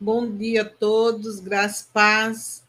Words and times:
Bom 0.00 0.30
dia 0.30 0.62
a 0.62 0.64
todos, 0.64 1.40
graças 1.40 1.88
paz. 1.92 2.62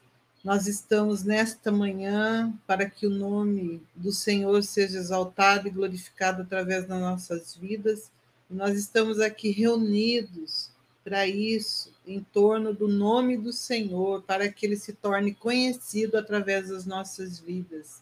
Nós 0.44 0.66
estamos 0.66 1.24
nesta 1.24 1.72
manhã 1.72 2.52
para 2.66 2.90
que 2.90 3.06
o 3.06 3.12
nome 3.12 3.84
do 3.96 4.12
Senhor 4.12 4.64
seja 4.64 4.98
exaltado 4.98 5.68
e 5.68 5.72
glorificado 5.72 6.42
através 6.42 6.88
das 6.88 7.00
nossas 7.00 7.56
vidas. 7.56 8.10
Nós 8.50 8.76
estamos 8.76 9.20
aqui 9.20 9.52
reunidos 9.52 10.72
para 11.04 11.28
isso, 11.28 11.94
em 12.08 12.20
torno 12.34 12.74
do 12.74 12.88
nome 12.88 13.38
do 13.38 13.54
Senhor, 13.54 14.24
para 14.24 14.52
que 14.52 14.66
ele 14.66 14.76
se 14.76 14.94
torne 14.94 15.32
conhecido 15.32 16.18
através 16.18 16.70
das 16.70 16.88
nossas 16.88 17.40
vidas. 17.40 18.02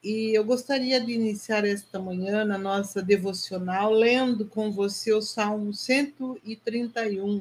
E 0.00 0.32
eu 0.32 0.44
gostaria 0.44 1.00
de 1.04 1.10
iniciar 1.10 1.64
esta 1.64 1.98
manhã 1.98 2.44
na 2.44 2.56
nossa 2.56 3.02
devocional 3.02 3.90
lendo 3.90 4.46
com 4.46 4.70
você 4.70 5.12
o 5.12 5.20
Salmo 5.20 5.74
131 5.74 7.40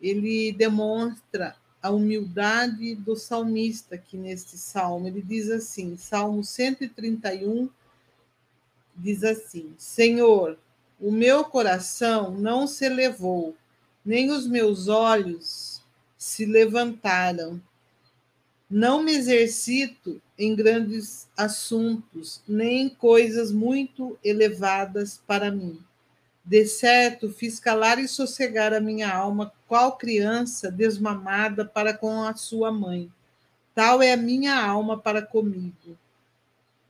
ele 0.00 0.52
demonstra 0.52 1.56
a 1.82 1.90
humildade 1.90 2.94
do 2.96 3.14
salmista 3.14 3.94
aqui 3.94 4.16
neste 4.16 4.58
salmo. 4.58 5.06
Ele 5.06 5.22
diz 5.22 5.50
assim, 5.50 5.96
Salmo 5.96 6.42
131 6.42 7.68
diz 8.96 9.22
assim: 9.22 9.74
Senhor, 9.78 10.58
o 11.00 11.12
meu 11.12 11.44
coração 11.44 12.32
não 12.32 12.66
se 12.66 12.86
elevou, 12.86 13.54
nem 14.04 14.30
os 14.30 14.46
meus 14.46 14.88
olhos 14.88 15.82
se 16.16 16.44
levantaram. 16.44 17.60
Não 18.68 19.00
me 19.00 19.12
exercito 19.12 20.20
em 20.36 20.56
grandes 20.56 21.28
assuntos, 21.36 22.42
nem 22.48 22.86
em 22.86 22.88
coisas 22.88 23.52
muito 23.52 24.18
elevadas 24.24 25.20
para 25.24 25.52
mim. 25.52 25.78
De 26.44 26.66
certo, 26.66 27.30
fiz 27.30 27.60
calar 27.60 27.98
e 27.98 28.08
sossegar 28.08 28.72
a 28.72 28.80
minha 28.80 29.12
alma, 29.12 29.52
qual 29.66 29.96
criança 29.96 30.70
desmamada 30.70 31.64
para 31.64 31.92
com 31.92 32.22
a 32.22 32.34
sua 32.34 32.70
mãe. 32.70 33.10
Tal 33.74 34.02
é 34.02 34.12
a 34.12 34.16
minha 34.16 34.58
alma 34.58 34.98
para 34.98 35.20
comigo. 35.20 35.96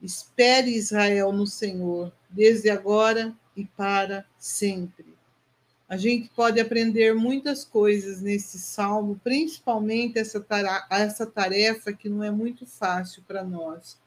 Espere 0.01 0.75
Israel 0.75 1.31
no 1.31 1.47
Senhor, 1.47 2.11
desde 2.29 2.69
agora 2.69 3.33
e 3.55 3.65
para 3.65 4.25
sempre. 4.37 5.05
A 5.89 5.97
gente 5.97 6.29
pode 6.35 6.59
aprender 6.59 7.15
muitas 7.15 7.63
coisas 7.63 8.21
nesse 8.21 8.59
salmo, 8.59 9.19
principalmente 9.23 10.19
essa 10.19 10.45
essa 10.89 11.25
tarefa 11.25 11.93
que 11.93 12.09
não 12.09 12.23
é 12.23 12.29
muito 12.29 12.65
fácil 12.65 13.23
para 13.27 13.43
nós 13.43 13.97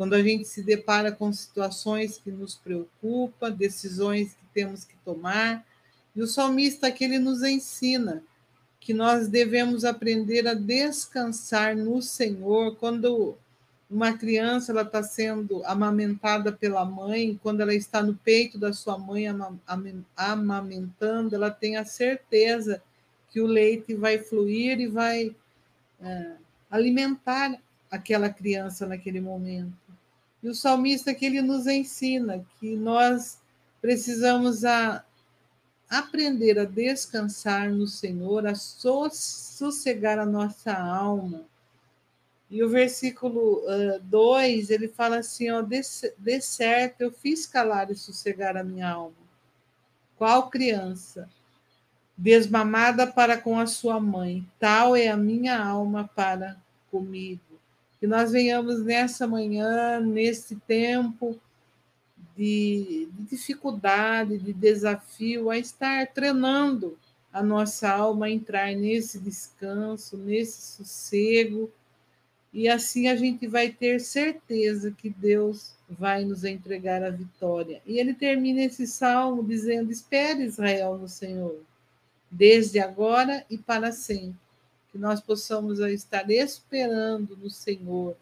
quando 0.00 0.14
a 0.14 0.22
gente 0.22 0.46
se 0.46 0.62
depara 0.62 1.12
com 1.12 1.30
situações 1.30 2.16
que 2.16 2.30
nos 2.30 2.54
preocupam, 2.54 3.50
decisões 3.50 4.32
que 4.32 4.46
temos 4.54 4.82
que 4.82 4.96
tomar. 5.04 5.62
E 6.14 6.22
o 6.22 6.26
salmista 6.26 6.88
aqui 6.88 7.04
ele 7.04 7.18
nos 7.18 7.42
ensina 7.42 8.22
que 8.80 8.94
nós 8.94 9.28
devemos 9.28 9.84
aprender 9.84 10.46
a 10.48 10.54
descansar 10.54 11.76
no 11.76 12.00
Senhor 12.00 12.76
quando 12.76 13.36
uma 13.90 14.16
criança 14.16 14.72
ela 14.72 14.82
está 14.82 15.02
sendo 15.02 15.64
amamentada 15.64 16.52
pela 16.52 16.84
mãe, 16.84 17.38
quando 17.42 17.60
ela 17.60 17.74
está 17.74 18.02
no 18.02 18.14
peito 18.14 18.56
da 18.56 18.72
sua 18.72 18.96
mãe 18.96 19.24
amamentando, 20.16 21.34
ela 21.34 21.50
tem 21.50 21.76
a 21.76 21.84
certeza 21.84 22.82
que 23.30 23.40
o 23.40 23.46
leite 23.46 23.94
vai 23.94 24.18
fluir 24.18 24.80
e 24.80 24.86
vai 24.86 25.34
é, 26.00 26.32
alimentar 26.70 27.60
aquela 27.90 28.30
criança 28.30 28.86
naquele 28.86 29.20
momento. 29.20 29.72
E 30.42 30.48
o 30.48 30.54
salmista 30.54 31.12
que 31.12 31.26
ele 31.26 31.42
nos 31.42 31.66
ensina 31.66 32.44
que 32.58 32.76
nós 32.76 33.38
precisamos 33.80 34.64
a 34.64 35.04
aprender 35.90 36.58
a 36.58 36.64
descansar 36.64 37.70
no 37.70 37.86
Senhor, 37.86 38.46
a 38.46 38.54
sossegar 38.54 40.18
a 40.18 40.24
nossa 40.24 40.72
alma. 40.72 41.44
E 42.48 42.62
o 42.62 42.68
versículo 42.68 43.62
2, 44.02 44.68
uh, 44.68 44.72
ele 44.72 44.88
fala 44.88 45.18
assim, 45.18 45.50
ó, 45.50 45.60
de, 45.60 45.80
de 46.16 46.40
certo 46.40 47.02
eu 47.02 47.12
fiz 47.12 47.46
calar 47.46 47.90
e 47.90 47.96
sossegar 47.96 48.56
a 48.56 48.64
minha 48.64 48.88
alma. 48.88 49.14
Qual 50.16 50.48
criança? 50.48 51.28
Desmamada 52.16 53.06
para 53.06 53.36
com 53.36 53.58
a 53.58 53.66
sua 53.66 53.98
mãe, 54.00 54.46
tal 54.58 54.94
é 54.94 55.08
a 55.08 55.16
minha 55.16 55.58
alma 55.58 56.08
para 56.14 56.56
comigo 56.90 57.50
que 58.00 58.06
nós 58.06 58.32
venhamos 58.32 58.82
nessa 58.82 59.26
manhã, 59.26 60.00
nesse 60.00 60.56
tempo 60.56 61.38
de, 62.40 63.06
de 63.12 63.24
dificuldade, 63.24 64.38
de 64.38 64.54
desafio, 64.54 65.50
a 65.50 65.58
estar 65.58 66.06
treinando 66.06 66.96
a 67.30 67.42
nossa 67.42 67.90
alma 67.90 68.24
a 68.24 68.30
entrar 68.30 68.74
nesse 68.74 69.18
descanso, 69.18 70.16
nesse 70.16 70.78
sossego, 70.78 71.70
e 72.50 72.66
assim 72.66 73.08
a 73.08 73.14
gente 73.14 73.46
vai 73.46 73.68
ter 73.68 74.00
certeza 74.00 74.90
que 74.90 75.10
Deus 75.10 75.74
vai 75.86 76.24
nos 76.24 76.42
entregar 76.42 77.02
a 77.04 77.10
vitória. 77.10 77.82
E 77.84 77.98
ele 77.98 78.14
termina 78.14 78.62
esse 78.62 78.86
salmo 78.86 79.44
dizendo: 79.44 79.92
Espere 79.92 80.42
Israel 80.42 80.96
no 80.96 81.08
Senhor, 81.08 81.60
desde 82.30 82.80
agora 82.80 83.44
e 83.50 83.58
para 83.58 83.92
sempre 83.92 84.40
que 84.90 84.96
nós 84.96 85.20
possamos 85.20 85.78
estar 85.78 86.28
esperando 86.30 87.36
no 87.36 87.50
Senhor, 87.50 88.16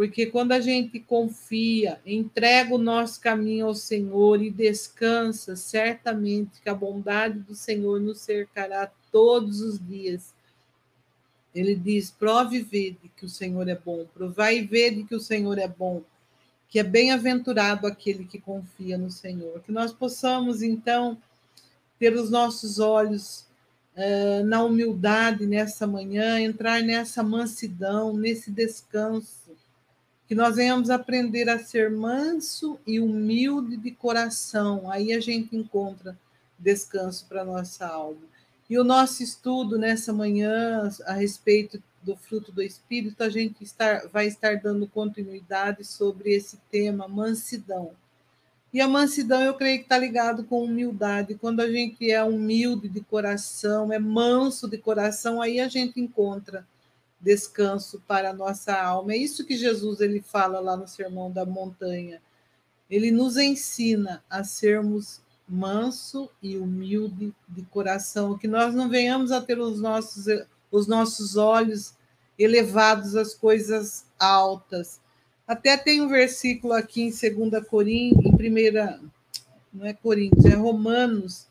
porque 0.00 0.24
quando 0.24 0.52
a 0.52 0.60
gente 0.60 0.98
confia, 0.98 2.00
entrega 2.06 2.74
o 2.74 2.78
nosso 2.78 3.20
caminho 3.20 3.66
ao 3.66 3.74
Senhor 3.74 4.42
e 4.42 4.50
descansa, 4.50 5.54
certamente 5.54 6.58
que 6.62 6.70
a 6.70 6.74
bondade 6.74 7.40
do 7.40 7.54
Senhor 7.54 8.00
nos 8.00 8.20
cercará 8.20 8.90
todos 9.12 9.60
os 9.60 9.78
dias. 9.78 10.32
Ele 11.54 11.74
diz: 11.74 12.10
prove 12.10 12.56
e 12.56 12.62
vede 12.62 13.10
que 13.14 13.26
o 13.26 13.28
Senhor 13.28 13.68
é 13.68 13.74
bom, 13.74 14.06
provai 14.14 14.60
e 14.60 14.66
vede 14.66 15.04
que 15.04 15.14
o 15.14 15.20
Senhor 15.20 15.58
é 15.58 15.68
bom, 15.68 16.02
que 16.66 16.78
é 16.78 16.82
bem-aventurado 16.82 17.86
aquele 17.86 18.24
que 18.24 18.40
confia 18.40 18.96
no 18.96 19.10
Senhor. 19.10 19.60
Que 19.60 19.70
nós 19.70 19.92
possamos, 19.92 20.62
então, 20.62 21.18
ter 21.98 22.14
os 22.14 22.30
nossos 22.30 22.78
olhos 22.78 23.44
eh, 23.94 24.42
na 24.44 24.64
humildade 24.64 25.44
nessa 25.44 25.86
manhã, 25.86 26.40
entrar 26.40 26.80
nessa 26.80 27.22
mansidão, 27.22 28.16
nesse 28.16 28.50
descanso, 28.50 29.59
que 30.30 30.34
nós 30.36 30.54
venhamos 30.54 30.90
aprender 30.90 31.48
a 31.48 31.58
ser 31.58 31.90
manso 31.90 32.78
e 32.86 33.00
humilde 33.00 33.76
de 33.76 33.90
coração. 33.90 34.88
Aí 34.88 35.12
a 35.12 35.18
gente 35.18 35.56
encontra 35.56 36.16
descanso 36.56 37.26
para 37.28 37.44
nossa 37.44 37.84
alma. 37.84 38.22
E 38.68 38.78
o 38.78 38.84
nosso 38.84 39.24
estudo 39.24 39.76
nessa 39.76 40.12
manhã 40.12 40.88
a 41.04 41.14
respeito 41.14 41.82
do 42.00 42.14
fruto 42.14 42.52
do 42.52 42.62
Espírito, 42.62 43.24
a 43.24 43.28
gente 43.28 43.66
vai 44.12 44.28
estar 44.28 44.58
dando 44.58 44.86
continuidade 44.86 45.84
sobre 45.84 46.32
esse 46.32 46.60
tema, 46.70 47.08
mansidão. 47.08 47.90
E 48.72 48.80
a 48.80 48.86
mansidão, 48.86 49.42
eu 49.42 49.54
creio 49.54 49.78
que 49.78 49.86
está 49.86 49.98
ligado 49.98 50.44
com 50.44 50.62
humildade. 50.62 51.34
Quando 51.34 51.58
a 51.58 51.68
gente 51.68 52.08
é 52.08 52.22
humilde 52.22 52.88
de 52.88 53.00
coração, 53.00 53.92
é 53.92 53.98
manso 53.98 54.68
de 54.68 54.78
coração, 54.78 55.42
aí 55.42 55.58
a 55.58 55.66
gente 55.66 56.00
encontra 56.00 56.64
descanso 57.20 58.02
para 58.06 58.30
a 58.30 58.34
nossa 58.34 58.74
alma. 58.74 59.12
É 59.12 59.16
isso 59.16 59.44
que 59.44 59.56
Jesus 59.56 60.00
ele 60.00 60.20
fala 60.20 60.60
lá 60.60 60.76
no 60.76 60.88
Sermão 60.88 61.30
da 61.30 61.44
Montanha. 61.44 62.20
Ele 62.88 63.10
nos 63.10 63.36
ensina 63.36 64.22
a 64.28 64.42
sermos 64.42 65.20
manso 65.48 66.30
e 66.42 66.56
humilde 66.56 67.34
de 67.48 67.62
coração, 67.62 68.38
que 68.38 68.46
nós 68.48 68.74
não 68.74 68.88
venhamos 68.88 69.32
a 69.32 69.40
ter 69.40 69.58
os 69.58 69.80
nossos 69.80 70.26
os 70.70 70.86
nossos 70.86 71.36
olhos 71.36 71.94
elevados 72.38 73.16
às 73.16 73.34
coisas 73.34 74.04
altas, 74.18 75.00
até 75.46 75.76
tem 75.76 76.00
um 76.00 76.08
versículo 76.08 76.72
aqui 76.72 77.02
em 77.02 77.10
2 77.10 77.66
Coríntios, 77.66 78.24
em 78.24 78.36
primeira, 78.36 79.00
não 79.72 79.84
é 79.84 79.92
Coríntios, 79.92 80.44
é 80.44 80.54
Romanos, 80.54 81.48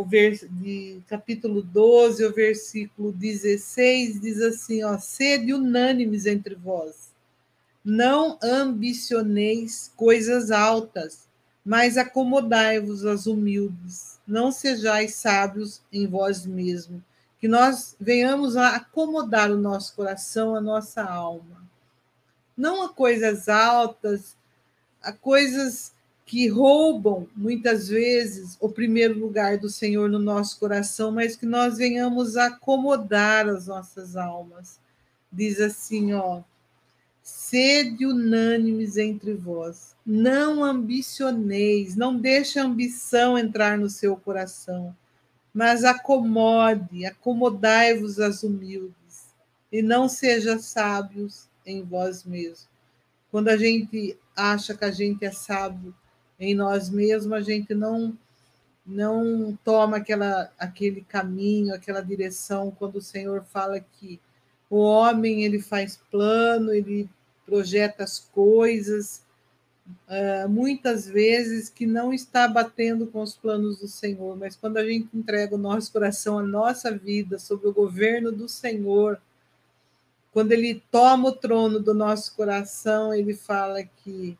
o 0.00 0.04
vers, 0.04 0.46
de 0.48 1.00
capítulo 1.08 1.60
12, 1.60 2.24
o 2.24 2.32
versículo 2.32 3.10
16, 3.10 4.20
diz 4.20 4.40
assim, 4.40 4.84
ó, 4.84 4.96
sede 4.98 5.52
unânimes 5.52 6.24
entre 6.24 6.54
vós, 6.54 7.10
não 7.84 8.38
ambicioneis 8.40 9.92
coisas 9.96 10.52
altas, 10.52 11.26
mas 11.64 11.98
acomodai-vos 11.98 13.04
às 13.04 13.26
humildes, 13.26 14.20
não 14.26 14.52
sejais 14.52 15.14
sábios 15.14 15.82
em 15.92 16.06
vós 16.06 16.46
mesmos, 16.46 17.02
que 17.40 17.48
nós 17.48 17.96
venhamos 18.00 18.56
a 18.56 18.76
acomodar 18.76 19.50
o 19.50 19.58
nosso 19.58 19.94
coração, 19.96 20.54
a 20.54 20.60
nossa 20.60 21.02
alma. 21.02 21.62
Não 22.56 22.82
a 22.82 22.88
coisas 22.88 23.48
altas, 23.48 24.36
a 25.02 25.12
coisas 25.12 25.92
que 26.28 26.46
roubam 26.46 27.26
muitas 27.34 27.88
vezes 27.88 28.58
o 28.60 28.68
primeiro 28.68 29.18
lugar 29.18 29.56
do 29.56 29.70
Senhor 29.70 30.10
no 30.10 30.18
nosso 30.18 30.60
coração, 30.60 31.10
mas 31.10 31.34
que 31.34 31.46
nós 31.46 31.78
venhamos 31.78 32.36
acomodar 32.36 33.48
as 33.48 33.66
nossas 33.66 34.14
almas. 34.14 34.78
Diz 35.32 35.58
assim, 35.58 36.12
ó: 36.12 36.42
sede 37.22 38.04
unânimes 38.04 38.98
entre 38.98 39.32
vós, 39.32 39.96
não 40.04 40.62
ambicioneis, 40.62 41.96
não 41.96 42.14
deixe 42.14 42.58
a 42.58 42.64
ambição 42.64 43.38
entrar 43.38 43.78
no 43.78 43.88
seu 43.88 44.14
coração, 44.14 44.94
mas 45.52 45.82
acomode, 45.82 47.06
acomodai-vos 47.06 48.20
às 48.20 48.42
humildes, 48.42 49.28
e 49.72 49.80
não 49.80 50.10
seja 50.10 50.58
sábios 50.58 51.48
em 51.64 51.82
vós 51.82 52.22
mesmos. 52.22 52.68
Quando 53.30 53.48
a 53.48 53.56
gente 53.56 54.18
acha 54.36 54.74
que 54.74 54.84
a 54.84 54.90
gente 54.90 55.24
é 55.24 55.32
sábio 55.32 55.94
em 56.38 56.54
nós 56.54 56.88
mesmos, 56.88 57.32
a 57.32 57.40
gente 57.40 57.74
não 57.74 58.16
não 58.88 59.56
toma 59.62 59.98
aquela, 59.98 60.50
aquele 60.58 61.02
caminho, 61.02 61.74
aquela 61.74 62.00
direção 62.00 62.70
quando 62.70 62.96
o 62.96 63.02
Senhor 63.02 63.44
fala 63.44 63.78
que 63.78 64.18
o 64.70 64.78
homem 64.78 65.44
ele 65.44 65.60
faz 65.60 66.00
plano, 66.10 66.72
ele 66.72 67.08
projeta 67.44 68.02
as 68.02 68.18
coisas, 68.18 69.22
uh, 70.08 70.48
muitas 70.48 71.06
vezes 71.06 71.68
que 71.68 71.86
não 71.86 72.14
está 72.14 72.48
batendo 72.48 73.06
com 73.06 73.20
os 73.22 73.36
planos 73.36 73.78
do 73.80 73.88
Senhor, 73.88 74.36
mas 74.36 74.56
quando 74.56 74.78
a 74.78 74.84
gente 74.84 75.08
entrega 75.14 75.54
o 75.54 75.58
nosso 75.58 75.92
coração, 75.92 76.38
a 76.38 76.42
nossa 76.42 76.90
vida 76.90 77.38
sobre 77.38 77.68
o 77.68 77.74
governo 77.74 78.32
do 78.32 78.48
Senhor, 78.48 79.20
quando 80.32 80.52
ele 80.52 80.82
toma 80.90 81.28
o 81.28 81.32
trono 81.32 81.80
do 81.80 81.92
nosso 81.92 82.34
coração, 82.34 83.12
ele 83.12 83.34
fala 83.34 83.82
que 83.82 84.38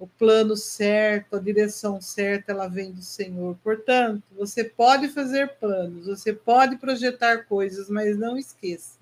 o 0.00 0.06
plano 0.06 0.56
certo, 0.56 1.36
a 1.36 1.38
direção 1.38 2.00
certa, 2.00 2.52
ela 2.52 2.66
vem 2.66 2.90
do 2.90 3.02
Senhor. 3.02 3.54
Portanto, 3.62 4.22
você 4.34 4.64
pode 4.64 5.08
fazer 5.08 5.58
planos, 5.60 6.06
você 6.06 6.32
pode 6.32 6.78
projetar 6.78 7.44
coisas, 7.44 7.90
mas 7.90 8.16
não 8.16 8.38
esqueça 8.38 8.98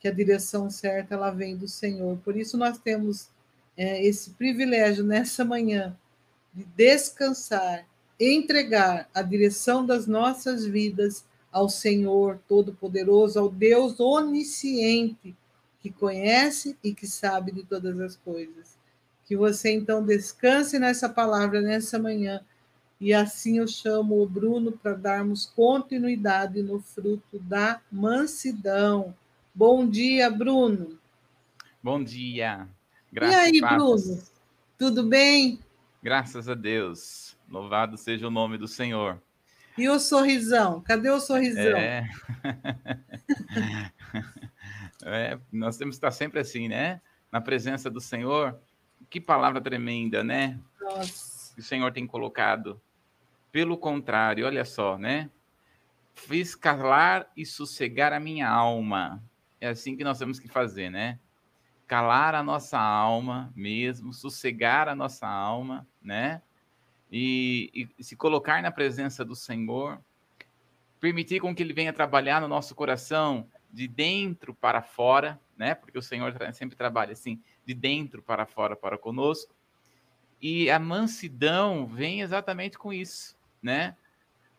que 0.00 0.08
a 0.08 0.10
direção 0.10 0.70
certa 0.70 1.14
ela 1.14 1.30
vem 1.30 1.54
do 1.54 1.68
Senhor. 1.68 2.16
Por 2.24 2.38
isso 2.38 2.56
nós 2.56 2.78
temos 2.78 3.28
é, 3.76 4.02
esse 4.02 4.30
privilégio 4.30 5.04
nessa 5.04 5.44
manhã 5.44 5.94
de 6.54 6.64
descansar, 6.74 7.86
entregar 8.18 9.06
a 9.12 9.20
direção 9.20 9.84
das 9.84 10.06
nossas 10.06 10.64
vidas 10.64 11.22
ao 11.52 11.68
Senhor 11.68 12.40
Todo-Poderoso, 12.48 13.38
ao 13.38 13.50
Deus 13.50 14.00
onisciente, 14.00 15.36
que 15.80 15.90
conhece 15.90 16.78
e 16.82 16.94
que 16.94 17.06
sabe 17.06 17.52
de 17.52 17.62
todas 17.62 18.00
as 18.00 18.16
coisas. 18.16 18.82
Que 19.26 19.36
você 19.36 19.72
então 19.72 20.04
descanse 20.04 20.78
nessa 20.78 21.08
palavra 21.08 21.60
nessa 21.60 21.98
manhã. 21.98 22.40
E 23.00 23.12
assim 23.12 23.58
eu 23.58 23.66
chamo 23.66 24.22
o 24.22 24.28
Bruno 24.28 24.72
para 24.72 24.94
darmos 24.94 25.46
continuidade 25.46 26.62
no 26.62 26.80
fruto 26.80 27.38
da 27.38 27.80
mansidão. 27.90 29.14
Bom 29.54 29.88
dia, 29.88 30.30
Bruno. 30.30 30.98
Bom 31.82 32.02
dia. 32.02 32.68
Graças 33.12 33.34
e 33.34 33.38
aí, 33.38 33.60
Bruno? 33.60 34.22
Tudo 34.78 35.04
bem? 35.04 35.60
Graças 36.02 36.48
a 36.48 36.54
Deus. 36.54 37.36
Louvado 37.48 37.96
seja 37.96 38.26
o 38.26 38.30
nome 38.30 38.58
do 38.58 38.66
Senhor. 38.66 39.20
E 39.76 39.88
o 39.88 39.98
sorrisão? 39.98 40.80
Cadê 40.80 41.10
o 41.10 41.20
sorrisão? 41.20 41.76
É. 41.76 42.08
é, 45.04 45.38
nós 45.52 45.76
temos 45.76 45.94
que 45.94 45.98
estar 45.98 46.10
sempre 46.10 46.40
assim, 46.40 46.68
né? 46.68 47.00
Na 47.30 47.40
presença 47.40 47.90
do 47.90 48.00
Senhor, 48.00 48.58
que 49.14 49.20
palavra 49.20 49.60
tremenda, 49.60 50.24
né? 50.24 50.58
Nossa. 50.80 51.54
Que 51.54 51.60
o 51.60 51.62
Senhor 51.62 51.92
tem 51.92 52.04
colocado. 52.04 52.82
Pelo 53.52 53.78
contrário, 53.78 54.44
olha 54.44 54.64
só, 54.64 54.98
né? 54.98 55.30
Fiz 56.14 56.56
calar 56.56 57.30
e 57.36 57.46
sossegar 57.46 58.12
a 58.12 58.18
minha 58.18 58.48
alma. 58.48 59.22
É 59.60 59.68
assim 59.68 59.96
que 59.96 60.02
nós 60.02 60.18
temos 60.18 60.40
que 60.40 60.48
fazer, 60.48 60.90
né? 60.90 61.20
Calar 61.86 62.34
a 62.34 62.42
nossa 62.42 62.76
alma 62.76 63.52
mesmo, 63.54 64.12
sossegar 64.12 64.88
a 64.88 64.96
nossa 64.96 65.28
alma, 65.28 65.86
né? 66.02 66.42
E, 67.08 67.88
e 67.96 68.02
se 68.02 68.16
colocar 68.16 68.60
na 68.60 68.72
presença 68.72 69.24
do 69.24 69.36
Senhor, 69.36 70.00
permitir 70.98 71.38
com 71.40 71.54
que 71.54 71.62
Ele 71.62 71.72
venha 71.72 71.92
trabalhar 71.92 72.40
no 72.40 72.48
nosso 72.48 72.74
coração 72.74 73.46
de 73.70 73.86
dentro 73.86 74.52
para 74.52 74.82
fora, 74.82 75.40
né? 75.56 75.72
Porque 75.72 75.96
o 75.96 76.02
Senhor 76.02 76.34
sempre 76.52 76.74
trabalha 76.74 77.12
assim, 77.12 77.40
de 77.66 77.74
dentro 77.74 78.22
para 78.22 78.46
fora 78.46 78.76
para 78.76 78.98
conosco. 78.98 79.54
E 80.40 80.70
a 80.70 80.78
mansidão 80.78 81.86
vem 81.86 82.20
exatamente 82.20 82.76
com 82.76 82.92
isso, 82.92 83.36
né? 83.62 83.96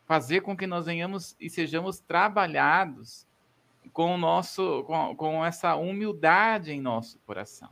Fazer 0.04 0.40
com 0.40 0.56
que 0.56 0.66
nós 0.66 0.86
venhamos 0.86 1.36
e 1.40 1.48
sejamos 1.48 2.00
trabalhados 2.00 3.26
com 3.92 4.14
o 4.14 4.18
nosso 4.18 4.84
com, 4.84 5.14
com 5.16 5.44
essa 5.44 5.76
humildade 5.76 6.72
em 6.72 6.80
nosso 6.80 7.18
coração. 7.20 7.70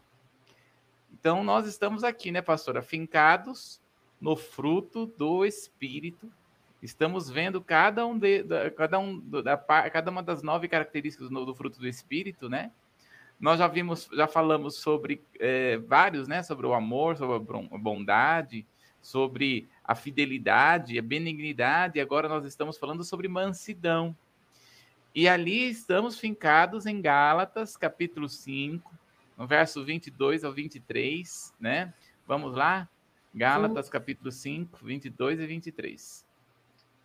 Então 1.12 1.42
nós 1.42 1.66
estamos 1.66 2.04
aqui, 2.04 2.30
né, 2.30 2.42
pastora, 2.42 2.82
fincados 2.82 3.80
no 4.20 4.36
fruto 4.36 5.06
do 5.06 5.44
espírito. 5.44 6.30
Estamos 6.82 7.30
vendo 7.30 7.62
cada 7.62 8.06
um 8.06 8.18
de, 8.18 8.42
da, 8.42 8.70
cada 8.70 8.98
um 8.98 9.18
da 9.18 9.56
cada 9.56 10.10
uma 10.10 10.22
das 10.22 10.42
nove 10.42 10.68
características 10.68 11.30
do, 11.30 11.46
do 11.46 11.54
fruto 11.54 11.78
do 11.78 11.88
espírito, 11.88 12.48
né? 12.48 12.70
Nós 13.40 13.58
já 13.58 13.68
vimos, 13.68 14.08
já 14.12 14.26
falamos 14.26 14.76
sobre 14.76 15.22
é, 15.38 15.78
vários, 15.78 16.28
né? 16.28 16.42
Sobre 16.42 16.66
o 16.66 16.74
amor, 16.74 17.16
sobre 17.16 17.36
a 17.36 17.78
bondade, 17.78 18.66
sobre 19.02 19.68
a 19.84 19.94
fidelidade, 19.94 20.98
a 20.98 21.02
benignidade, 21.02 21.98
e 21.98 22.00
agora 22.00 22.28
nós 22.28 22.44
estamos 22.44 22.78
falando 22.78 23.04
sobre 23.04 23.28
mansidão. 23.28 24.16
E 25.14 25.28
ali 25.28 25.68
estamos 25.68 26.18
fincados 26.18 26.86
em 26.86 27.00
Gálatas, 27.00 27.76
capítulo 27.76 28.28
5, 28.28 28.90
no 29.36 29.46
verso 29.46 29.84
22 29.84 30.42
ao 30.42 30.52
23, 30.52 31.52
né? 31.60 31.92
Vamos 32.26 32.54
lá? 32.54 32.88
Gálatas, 33.34 33.88
capítulo 33.88 34.30
5, 34.32 34.84
22 34.84 35.40
e 35.40 35.46
23. 35.46 36.24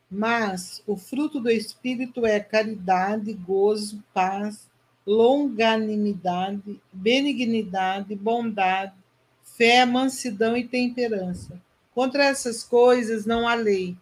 Mas 0.09 0.81
o 0.87 0.95
fruto 0.95 1.39
do 1.39 1.49
Espírito 1.49 2.25
é 2.25 2.39
caridade, 2.39 3.33
gozo, 3.33 4.03
paz, 4.13 4.68
longanimidade, 5.09 6.79
benignidade, 6.93 8.13
bondade, 8.13 8.93
fé, 9.41 9.83
mansidão 9.83 10.55
e 10.55 10.67
temperança. 10.67 11.59
Contra 11.95 12.25
essas 12.25 12.63
coisas 12.63 13.25
não 13.25 13.47
há 13.47 13.55
lei. 13.55 13.97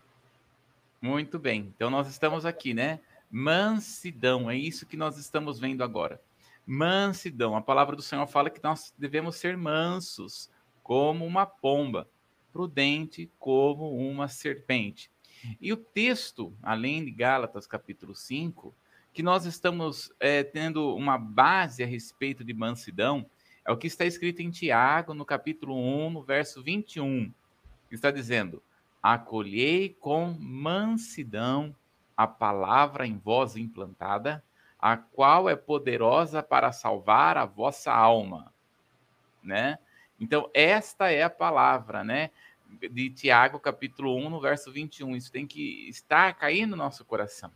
Muito 1.01 1.39
bem. 1.39 1.71
Então 1.74 1.89
nós 1.89 2.09
estamos 2.09 2.45
aqui, 2.45 2.74
né? 2.74 3.00
Mansidão, 3.31 4.51
é 4.51 4.57
isso 4.57 4.86
que 4.86 4.98
nós 4.98 5.18
estamos 5.18 5.57
vendo 5.57 5.81
agora. 5.81 6.19
Mansidão. 6.65 7.56
A 7.56 7.62
palavra 7.62 7.95
do 7.95 8.01
Senhor 8.01 8.27
fala 8.27 8.50
que 8.50 8.62
nós 8.62 8.94
devemos 8.98 9.38
ser 9.38 9.56
mansos, 9.56 10.50
como 10.83 11.25
uma 11.25 11.45
pomba, 11.45 12.06
prudente 12.51 13.31
como 13.39 13.96
uma 13.96 14.27
serpente. 14.27 15.10
E 15.62 15.72
o 15.72 15.77
texto, 15.77 16.53
além 16.62 17.05
de 17.05 17.12
Gálatas 17.12 17.65
capítulo 17.65 18.13
5, 18.13 18.75
que 19.17 19.24
nós 19.24 19.45
estamos 19.47 20.13
é, 20.19 20.43
tendo 20.43 20.95
uma 20.95 21.17
base 21.17 21.81
a 21.81 21.88
respeito 21.88 22.43
de 22.43 22.53
mansidão 22.53 23.25
é 23.65 23.71
o 23.71 23.75
que 23.75 23.88
está 23.88 24.05
escrito 24.05 24.43
em 24.43 24.51
Tiago, 24.51 25.12
no 25.12 25.25
capítulo 25.25 25.75
1, 25.75 26.12
no 26.12 26.21
verso 26.21 26.62
21, 26.62 27.33
que 27.89 27.95
está 27.95 28.12
dizendo: 28.12 28.62
Acolhei 29.01 29.97
com 30.00 30.38
mansidão 30.39 31.75
a 32.15 32.27
palavra 32.27 33.07
em 33.07 33.17
vós 33.17 33.55
implantada, 33.55 34.43
a 34.77 34.95
qual 34.95 35.50
é 35.50 35.55
poderosa 35.55 36.43
para 36.43 36.71
salvar 36.71 37.38
a 37.38 37.45
vossa 37.45 37.91
alma. 37.91 38.53
Né? 39.41 39.79
Então, 40.19 40.47
esta 40.53 41.12
é 41.12 41.24
a 41.24 41.29
palavra, 41.31 42.03
né? 42.03 42.29
De 42.91 43.09
Tiago, 43.09 43.59
capítulo 43.59 44.15
1, 44.15 44.29
no 44.29 44.39
verso 44.39 44.71
21. 44.71 45.15
Isso 45.15 45.31
tem 45.31 45.47
que 45.47 45.89
estar 45.89 46.36
caindo 46.36 46.77
no 46.77 46.83
nosso 46.83 47.03
coração. 47.03 47.51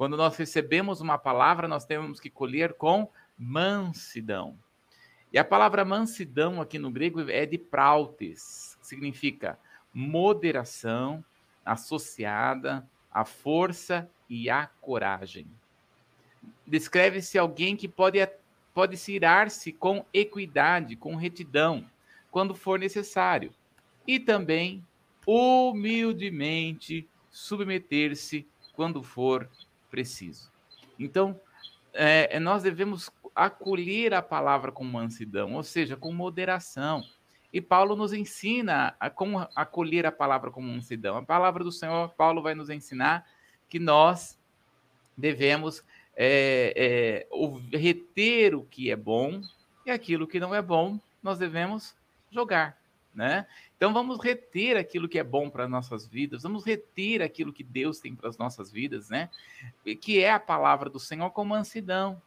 Quando 0.00 0.16
nós 0.16 0.34
recebemos 0.34 1.02
uma 1.02 1.18
palavra, 1.18 1.68
nós 1.68 1.84
temos 1.84 2.18
que 2.18 2.30
colher 2.30 2.72
com 2.72 3.06
mansidão. 3.36 4.58
E 5.30 5.38
a 5.38 5.44
palavra 5.44 5.84
mansidão 5.84 6.58
aqui 6.58 6.78
no 6.78 6.90
grego 6.90 7.28
é 7.28 7.44
de 7.44 7.58
prautes, 7.58 8.78
significa 8.80 9.58
moderação 9.92 11.22
associada 11.62 12.88
à 13.12 13.26
força 13.26 14.10
e 14.26 14.48
à 14.48 14.68
coragem. 14.80 15.46
Descreve-se 16.66 17.36
alguém 17.36 17.76
que 17.76 17.86
pode, 17.86 18.26
pode 18.72 18.96
se 18.96 19.12
irar-se 19.12 19.70
com 19.70 20.02
equidade, 20.14 20.96
com 20.96 21.14
retidão, 21.14 21.84
quando 22.30 22.54
for 22.54 22.78
necessário, 22.78 23.52
e 24.06 24.18
também 24.18 24.82
humildemente 25.26 27.06
submeter-se 27.30 28.48
quando 28.72 29.02
for 29.02 29.46
preciso. 29.90 30.50
Então, 30.98 31.38
é, 31.92 32.36
é, 32.36 32.40
nós 32.40 32.62
devemos 32.62 33.10
acolher 33.34 34.14
a 34.14 34.22
palavra 34.22 34.70
com 34.70 34.84
mansidão, 34.84 35.54
ou 35.54 35.62
seja, 35.62 35.96
com 35.96 36.12
moderação. 36.12 37.02
E 37.52 37.60
Paulo 37.60 37.96
nos 37.96 38.12
ensina 38.12 38.94
a 39.00 39.10
como 39.10 39.46
acolher 39.56 40.06
a 40.06 40.12
palavra 40.12 40.50
com 40.50 40.60
mansidão. 40.60 41.16
A 41.16 41.22
palavra 41.22 41.64
do 41.64 41.72
Senhor, 41.72 42.10
Paulo 42.10 42.42
vai 42.42 42.54
nos 42.54 42.70
ensinar 42.70 43.26
que 43.68 43.78
nós 43.78 44.38
devemos 45.16 45.82
é, 46.16 47.26
é, 47.72 47.76
reter 47.76 48.54
o 48.54 48.62
que 48.62 48.90
é 48.90 48.96
bom 48.96 49.40
e 49.84 49.90
aquilo 49.90 50.26
que 50.26 50.38
não 50.38 50.54
é 50.54 50.62
bom, 50.62 50.98
nós 51.22 51.38
devemos 51.38 51.94
jogar. 52.30 52.79
Né? 53.14 53.46
Então 53.76 53.92
vamos 53.92 54.18
reter 54.22 54.76
aquilo 54.76 55.08
que 55.08 55.18
é 55.18 55.24
bom 55.24 55.50
para 55.50 55.68
nossas 55.68 56.06
vidas, 56.06 56.42
vamos 56.42 56.64
reter 56.64 57.22
aquilo 57.22 57.52
que 57.52 57.64
Deus 57.64 57.98
tem 57.98 58.14
para 58.14 58.28
as 58.28 58.38
nossas 58.38 58.70
vidas, 58.70 59.08
né? 59.08 59.28
Que 60.00 60.22
é 60.22 60.32
a 60.32 60.40
palavra 60.40 60.88
do 60.88 61.00
Senhor 61.00 61.30
com 61.30 61.44
mansidão. 61.44 62.20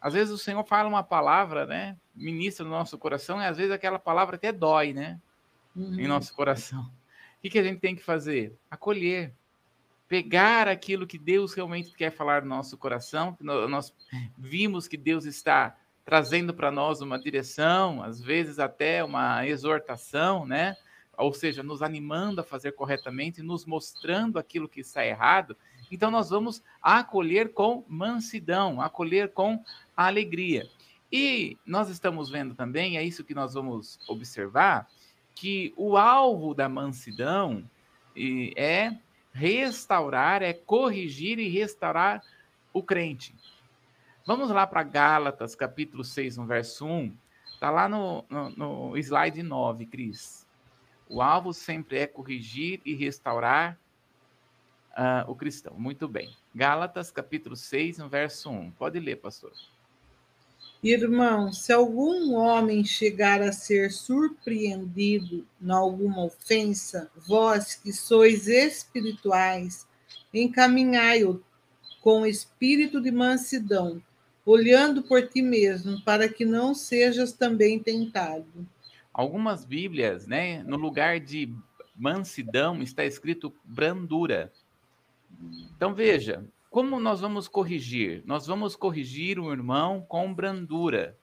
Às 0.00 0.14
vezes 0.14 0.32
o 0.32 0.38
Senhor 0.38 0.64
fala 0.64 0.88
uma 0.88 1.02
palavra, 1.02 1.66
né? 1.66 1.96
Ministra 2.14 2.64
no 2.64 2.70
nosso 2.70 2.96
coração 2.96 3.40
e 3.40 3.44
às 3.44 3.56
vezes 3.56 3.72
aquela 3.72 3.98
palavra 3.98 4.36
até 4.36 4.50
dói, 4.50 4.92
né? 4.92 5.20
Uhum. 5.76 6.00
Em 6.00 6.06
nosso 6.06 6.34
coração. 6.34 6.82
O 6.82 7.42
que, 7.42 7.50
que 7.50 7.58
a 7.58 7.62
gente 7.62 7.80
tem 7.80 7.94
que 7.94 8.02
fazer? 8.02 8.54
Acolher, 8.70 9.32
pegar 10.08 10.68
aquilo 10.68 11.06
que 11.06 11.18
Deus 11.18 11.54
realmente 11.54 11.92
quer 11.92 12.10
falar 12.10 12.42
no 12.42 12.48
nosso 12.48 12.76
coração. 12.76 13.36
Nós 13.40 13.94
vimos 14.36 14.88
que 14.88 14.96
Deus 14.96 15.24
está 15.24 15.76
trazendo 16.04 16.52
para 16.52 16.70
nós 16.70 17.00
uma 17.00 17.18
direção, 17.18 18.02
às 18.02 18.20
vezes 18.20 18.58
até 18.58 19.04
uma 19.04 19.46
exortação, 19.46 20.46
né? 20.46 20.76
Ou 21.16 21.32
seja, 21.32 21.62
nos 21.62 21.82
animando 21.82 22.40
a 22.40 22.44
fazer 22.44 22.72
corretamente, 22.72 23.42
nos 23.42 23.66
mostrando 23.66 24.38
aquilo 24.38 24.68
que 24.68 24.80
está 24.80 25.04
errado. 25.04 25.56
Então, 25.90 26.10
nós 26.10 26.30
vamos 26.30 26.62
acolher 26.80 27.52
com 27.52 27.84
mansidão, 27.88 28.80
acolher 28.80 29.32
com 29.32 29.62
alegria. 29.96 30.66
E 31.12 31.58
nós 31.66 31.88
estamos 31.90 32.30
vendo 32.30 32.54
também, 32.54 32.96
é 32.96 33.02
isso 33.02 33.24
que 33.24 33.34
nós 33.34 33.54
vamos 33.54 33.98
observar, 34.08 34.88
que 35.34 35.74
o 35.76 35.96
alvo 35.96 36.54
da 36.54 36.68
mansidão 36.68 37.68
é 38.56 38.92
restaurar, 39.32 40.42
é 40.42 40.52
corrigir 40.52 41.38
e 41.38 41.48
restaurar 41.48 42.22
o 42.72 42.82
crente. 42.82 43.34
Vamos 44.30 44.48
lá 44.50 44.64
para 44.64 44.84
Gálatas, 44.84 45.56
capítulo 45.56 46.04
6, 46.04 46.36
no 46.36 46.46
verso 46.46 46.86
1. 46.86 47.12
Está 47.52 47.68
lá 47.68 47.88
no, 47.88 48.24
no, 48.30 48.50
no, 48.50 48.96
slide 48.96 49.42
9, 49.42 49.86
Cris. 49.86 50.46
O 51.08 51.20
alvo 51.20 51.52
sempre 51.52 51.98
é 51.98 52.06
corrigir 52.06 52.80
e 52.84 52.94
restaurar 52.94 53.76
uh, 54.92 55.28
o 55.28 55.34
cristão. 55.34 55.74
Muito 55.76 56.06
bem. 56.06 56.32
Gálatas, 56.54 57.10
capítulo 57.10 57.56
6, 57.56 57.98
no 57.98 58.08
verso 58.08 58.50
1. 58.50 58.70
Pode 58.78 59.00
ler, 59.00 59.16
pastor. 59.16 59.50
Irmão, 60.80 61.52
se 61.52 61.72
algum 61.72 62.36
homem 62.36 62.84
chegar 62.84 63.42
a 63.42 63.50
ser 63.50 63.90
surpreendido 63.90 65.44
em 65.60 65.70
alguma 65.72 66.22
ofensa, 66.22 67.10
vós 67.16 67.74
que 67.74 67.92
sois 67.92 68.46
espirituais, 68.46 69.88
encaminhai-o 70.32 71.42
com 72.00 72.24
espírito 72.24 73.00
de 73.00 73.10
mansidão, 73.10 74.00
olhando 74.44 75.02
por 75.02 75.26
ti 75.28 75.42
mesmo, 75.42 76.00
para 76.02 76.28
que 76.28 76.44
não 76.44 76.74
sejas 76.74 77.32
também 77.32 77.78
tentado. 77.78 78.66
Algumas 79.12 79.64
Bíblias, 79.64 80.26
né, 80.26 80.62
no 80.62 80.76
lugar 80.76 81.20
de 81.20 81.52
mansidão 81.96 82.82
está 82.82 83.04
escrito 83.04 83.52
brandura. 83.64 84.52
Então 85.76 85.94
veja, 85.94 86.44
como 86.70 87.00
nós 87.00 87.20
vamos 87.20 87.48
corrigir? 87.48 88.22
Nós 88.24 88.46
vamos 88.46 88.76
corrigir 88.76 89.40
o 89.40 89.52
irmão 89.52 90.04
com 90.08 90.32
brandura, 90.32 91.18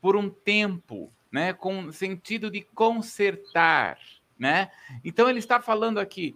por 0.00 0.16
um 0.16 0.30
tempo, 0.30 1.12
né? 1.30 1.52
com 1.52 1.92
sentido 1.92 2.50
de 2.50 2.62
consertar. 2.62 3.98
Né? 4.38 4.70
Então, 5.04 5.28
ele 5.28 5.40
está 5.40 5.60
falando 5.60 5.98
aqui, 5.98 6.34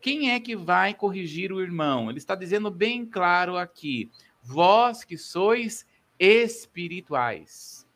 quem 0.00 0.30
é 0.30 0.40
que 0.40 0.56
vai 0.56 0.94
corrigir 0.94 1.52
o 1.52 1.60
irmão? 1.60 2.08
Ele 2.08 2.18
está 2.18 2.34
dizendo 2.34 2.70
bem 2.70 3.04
claro 3.04 3.56
aqui, 3.56 4.10
vós 4.42 5.04
que 5.04 5.16
sois 5.16 5.86
espirituais. 6.18 7.86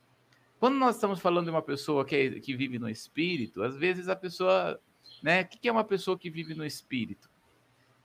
Quando 0.58 0.76
nós 0.76 0.94
estamos 0.94 1.20
falando 1.20 1.46
de 1.46 1.50
uma 1.50 1.62
pessoa 1.62 2.04
que, 2.04 2.16
é, 2.16 2.40
que 2.40 2.56
vive 2.56 2.78
no 2.78 2.88
espírito, 2.88 3.62
às 3.62 3.76
vezes 3.76 4.08
a 4.08 4.16
pessoa, 4.16 4.80
né? 5.22 5.42
O 5.42 5.46
que 5.48 5.68
é 5.68 5.72
uma 5.72 5.84
pessoa 5.84 6.18
que 6.18 6.30
vive 6.30 6.54
no 6.54 6.64
espírito? 6.64 7.28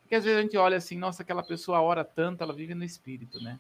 Porque 0.02 0.16
às 0.16 0.24
vezes 0.26 0.40
a 0.40 0.42
gente 0.42 0.58
olha 0.58 0.78
assim, 0.78 0.98
nossa, 0.98 1.24
aquela 1.24 1.42
pessoa 1.42 1.82
ora 1.82 2.04
tanto, 2.04 2.44
ela 2.44 2.54
vive 2.54 2.76
no 2.76 2.84
espírito, 2.84 3.42
né? 3.42 3.60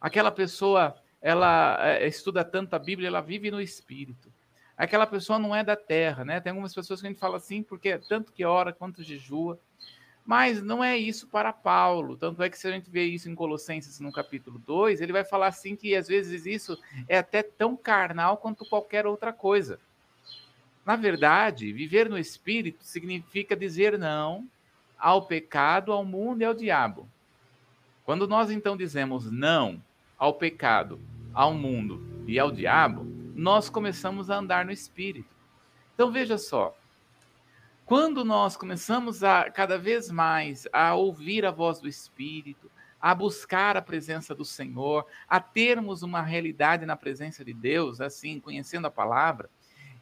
Aquela 0.00 0.30
pessoa, 0.30 0.94
ela 1.20 1.76
é, 1.80 2.06
estuda 2.06 2.44
tanto 2.44 2.74
a 2.74 2.78
Bíblia, 2.78 3.08
ela 3.08 3.20
vive 3.20 3.50
no 3.50 3.60
espírito. 3.60 4.32
Aquela 4.76 5.06
pessoa 5.06 5.38
não 5.38 5.54
é 5.54 5.64
da 5.64 5.76
terra, 5.76 6.24
né? 6.24 6.40
Tem 6.40 6.50
algumas 6.50 6.74
pessoas 6.74 7.00
que 7.00 7.06
a 7.06 7.10
gente 7.10 7.18
fala 7.18 7.36
assim, 7.36 7.62
porque 7.62 7.98
tanto 7.98 8.32
que 8.32 8.44
ora 8.44 8.72
quanto 8.72 9.02
jejua. 9.02 9.58
Mas 10.24 10.62
não 10.62 10.82
é 10.82 10.96
isso 10.96 11.26
para 11.26 11.52
Paulo. 11.52 12.16
Tanto 12.16 12.42
é 12.42 12.48
que 12.48 12.58
se 12.58 12.66
a 12.66 12.70
gente 12.70 12.88
vê 12.88 13.04
isso 13.04 13.28
em 13.28 13.34
Colossenses 13.34 14.00
no 14.00 14.10
capítulo 14.10 14.58
2, 14.58 15.00
ele 15.00 15.12
vai 15.12 15.24
falar 15.24 15.48
assim 15.48 15.76
que 15.76 15.94
às 15.94 16.08
vezes 16.08 16.46
isso 16.46 16.78
é 17.06 17.18
até 17.18 17.42
tão 17.42 17.76
carnal 17.76 18.38
quanto 18.38 18.64
qualquer 18.64 19.06
outra 19.06 19.32
coisa. 19.32 19.78
Na 20.84 20.96
verdade, 20.96 21.72
viver 21.72 22.08
no 22.08 22.18
espírito 22.18 22.84
significa 22.84 23.54
dizer 23.54 23.98
não 23.98 24.48
ao 24.98 25.26
pecado, 25.26 25.92
ao 25.92 26.04
mundo 26.04 26.40
e 26.40 26.44
ao 26.44 26.54
diabo. 26.54 27.08
Quando 28.04 28.26
nós 28.26 28.50
então 28.50 28.76
dizemos 28.76 29.30
não 29.30 29.82
ao 30.18 30.34
pecado, 30.34 31.00
ao 31.34 31.52
mundo 31.52 32.02
e 32.26 32.38
ao 32.38 32.50
diabo, 32.50 33.04
nós 33.34 33.68
começamos 33.68 34.30
a 34.30 34.36
andar 34.36 34.64
no 34.64 34.72
espírito. 34.72 35.34
Então 35.94 36.10
veja 36.10 36.38
só, 36.38 36.76
quando 37.86 38.24
nós 38.24 38.56
começamos 38.56 39.22
a 39.22 39.50
cada 39.50 39.78
vez 39.78 40.10
mais 40.10 40.66
a 40.72 40.94
ouvir 40.94 41.44
a 41.44 41.50
voz 41.50 41.80
do 41.80 41.88
espírito, 41.88 42.70
a 43.00 43.14
buscar 43.14 43.76
a 43.76 43.82
presença 43.82 44.34
do 44.34 44.44
Senhor, 44.44 45.06
a 45.28 45.38
termos 45.38 46.02
uma 46.02 46.22
realidade 46.22 46.86
na 46.86 46.96
presença 46.96 47.44
de 47.44 47.52
Deus, 47.52 48.00
assim, 48.00 48.40
conhecendo 48.40 48.86
a 48.86 48.90
palavra, 48.90 49.50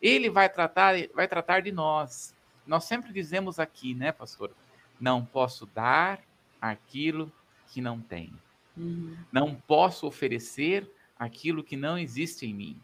ele 0.00 0.30
vai 0.30 0.48
tratar 0.48 0.94
vai 1.12 1.26
tratar 1.26 1.60
de 1.60 1.72
nós. 1.72 2.34
Nós 2.64 2.84
sempre 2.84 3.12
dizemos 3.12 3.58
aqui, 3.58 3.94
né, 3.94 4.12
pastor? 4.12 4.52
Não 5.00 5.24
posso 5.24 5.66
dar 5.66 6.20
aquilo 6.60 7.32
que 7.72 7.80
não 7.80 8.00
tenho. 8.00 8.38
Uhum. 8.76 9.16
Não 9.32 9.54
posso 9.54 10.06
oferecer 10.06 10.88
aquilo 11.18 11.64
que 11.64 11.76
não 11.76 11.98
existe 11.98 12.46
em 12.46 12.54
mim. 12.54 12.80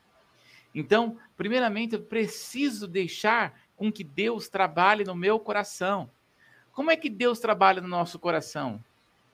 Então, 0.75 1.17
primeiramente, 1.37 1.95
eu 1.95 2.03
preciso 2.03 2.87
deixar 2.89 3.59
com 3.79 3.93
que 3.93 4.03
Deus 4.03 4.49
trabalhe 4.49 5.05
no 5.05 5.15
meu 5.15 5.39
coração. 5.39 6.11
Como 6.73 6.91
é 6.91 6.97
que 6.97 7.09
Deus 7.09 7.39
trabalha 7.39 7.81
no 7.81 7.89
nosso 7.89 8.19
coração? 8.19 8.85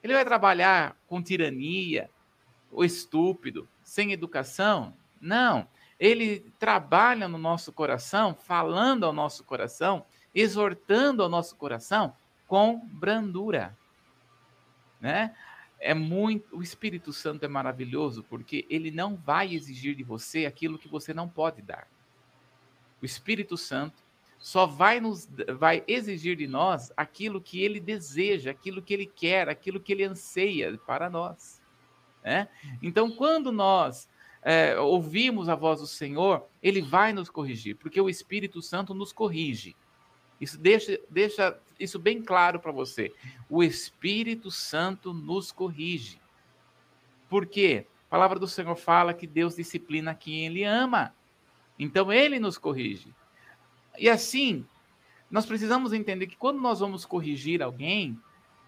Ele 0.03 0.13
vai 0.13 0.25
trabalhar 0.25 0.95
com 1.09 1.23
tirania, 1.23 2.11
o 2.71 2.85
estúpido, 2.85 3.67
sem 3.83 4.13
educação? 4.13 4.95
Não. 5.19 5.67
Ele 5.99 6.53
trabalha 6.59 7.27
no 7.27 7.39
nosso 7.39 7.73
coração, 7.73 8.35
falando 8.35 9.05
ao 9.07 9.13
nosso 9.15 9.45
coração, 9.45 10.05
exortando 10.35 11.23
ao 11.23 11.29
nosso 11.29 11.57
coração 11.57 12.15
com 12.47 12.79
brandura, 12.79 13.75
né? 15.01 15.35
É 15.81 15.95
muito, 15.95 16.57
o 16.57 16.63
Espírito 16.63 17.13
Santo 17.13 17.45
é 17.45 17.49
maravilhoso 17.49 18.23
porque 18.25 18.67
ele 18.71 18.91
não 18.91 19.17
vai 19.17 19.55
exigir 19.55 19.95
de 19.95 20.03
você 20.03 20.47
aquilo 20.47 20.79
que 20.79 20.89
você 20.89 21.13
não 21.15 21.29
pode 21.29 21.63
dar. 21.63 21.87
O 23.03 23.05
Espírito 23.05 23.57
Santo 23.57 24.04
só 24.45 24.67
vai 24.67 25.01
nos 25.01 25.27
vai 25.59 25.83
exigir 25.89 26.37
de 26.37 26.47
nós 26.47 26.93
aquilo 26.99 27.41
que 27.41 27.63
ele 27.63 27.81
deseja, 27.81 28.51
aquilo 28.51 28.83
que 28.83 28.93
ele 28.93 29.07
quer, 29.07 29.49
aquilo 29.49 29.81
que 29.81 29.91
ele 29.91 30.05
anseia 30.05 30.79
para 30.87 31.09
nós. 31.09 31.63
Né? 32.23 32.47
Então, 32.83 33.11
quando 33.11 33.51
nós 33.51 34.07
é, 34.43 34.79
ouvimos 34.79 35.49
a 35.49 35.55
voz 35.55 35.81
do 35.81 35.87
Senhor, 35.87 36.47
ele 36.63 36.83
vai 36.83 37.11
nos 37.11 37.31
corrigir, 37.31 37.77
porque 37.77 37.99
o 37.99 38.11
Espírito 38.11 38.61
Santo 38.61 38.93
nos 38.93 39.15
corrige. 39.15 39.75
Isso 40.39 40.59
deixa, 40.59 41.01
deixa 41.09 41.59
isso 41.81 41.99
bem 41.99 42.21
claro 42.21 42.61
para 42.61 42.71
você. 42.71 43.15
O 43.49 43.63
Espírito 43.63 44.51
Santo 44.51 45.15
nos 45.15 45.53
corrige. 45.53 46.21
Por 47.31 47.47
quê? 47.47 47.87
A 48.09 48.11
palavra 48.11 48.39
do 48.39 48.47
Senhor 48.47 48.77
fala 48.77 49.15
que 49.15 49.27
Deus 49.27 49.57
disciplina 49.57 50.15
quem 50.15 50.45
Ele 50.45 50.65
ama. 50.65 51.15
Então 51.79 52.13
Ele 52.13 52.39
nos 52.39 52.59
corrige. 52.59 53.11
E 53.99 54.09
assim, 54.09 54.65
nós 55.31 55.47
precisamos 55.47 55.93
entender 55.93 56.27
que 56.27 56.37
quando 56.37 56.61
nós 56.61 56.81
vamos 56.81 57.05
corrigir 57.05 57.63
alguém, 57.63 58.19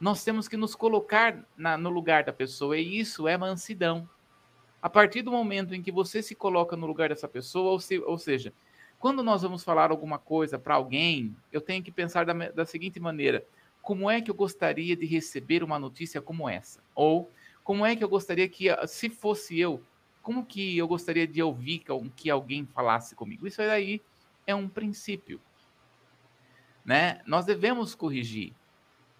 nós 0.00 0.22
temos 0.22 0.46
que 0.48 0.56
nos 0.56 0.74
colocar 0.74 1.44
na, 1.56 1.76
no 1.76 1.90
lugar 1.90 2.24
da 2.24 2.32
pessoa, 2.32 2.76
e 2.78 2.98
isso 2.98 3.26
é 3.26 3.36
mansidão. 3.36 4.08
A 4.80 4.90
partir 4.90 5.22
do 5.22 5.32
momento 5.32 5.74
em 5.74 5.82
que 5.82 5.90
você 5.90 6.22
se 6.22 6.34
coloca 6.34 6.76
no 6.76 6.86
lugar 6.86 7.08
dessa 7.08 7.26
pessoa, 7.26 7.72
ou, 7.72 7.80
se, 7.80 7.98
ou 7.98 8.18
seja, 8.18 8.52
quando 8.98 9.22
nós 9.22 9.42
vamos 9.42 9.64
falar 9.64 9.90
alguma 9.90 10.18
coisa 10.18 10.58
para 10.58 10.74
alguém, 10.74 11.34
eu 11.52 11.60
tenho 11.60 11.82
que 11.82 11.90
pensar 11.90 12.24
da, 12.24 12.32
da 12.32 12.66
seguinte 12.66 13.00
maneira: 13.00 13.44
como 13.82 14.10
é 14.10 14.20
que 14.20 14.30
eu 14.30 14.34
gostaria 14.34 14.94
de 14.96 15.06
receber 15.06 15.62
uma 15.62 15.78
notícia 15.78 16.20
como 16.20 16.48
essa? 16.48 16.80
Ou 16.94 17.30
como 17.64 17.84
é 17.84 17.96
que 17.96 18.04
eu 18.04 18.08
gostaria 18.08 18.48
que, 18.48 18.68
se 18.86 19.08
fosse 19.08 19.58
eu, 19.58 19.82
como 20.22 20.44
que 20.44 20.76
eu 20.76 20.86
gostaria 20.86 21.26
de 21.26 21.42
ouvir 21.42 21.84
que 22.14 22.30
alguém 22.30 22.66
falasse 22.66 23.14
comigo? 23.14 23.46
Isso 23.46 23.62
aí 23.62 24.00
é 24.46 24.54
um 24.54 24.68
princípio. 24.68 25.40
Né? 26.84 27.20
Nós 27.26 27.44
devemos 27.44 27.94
corrigir. 27.94 28.52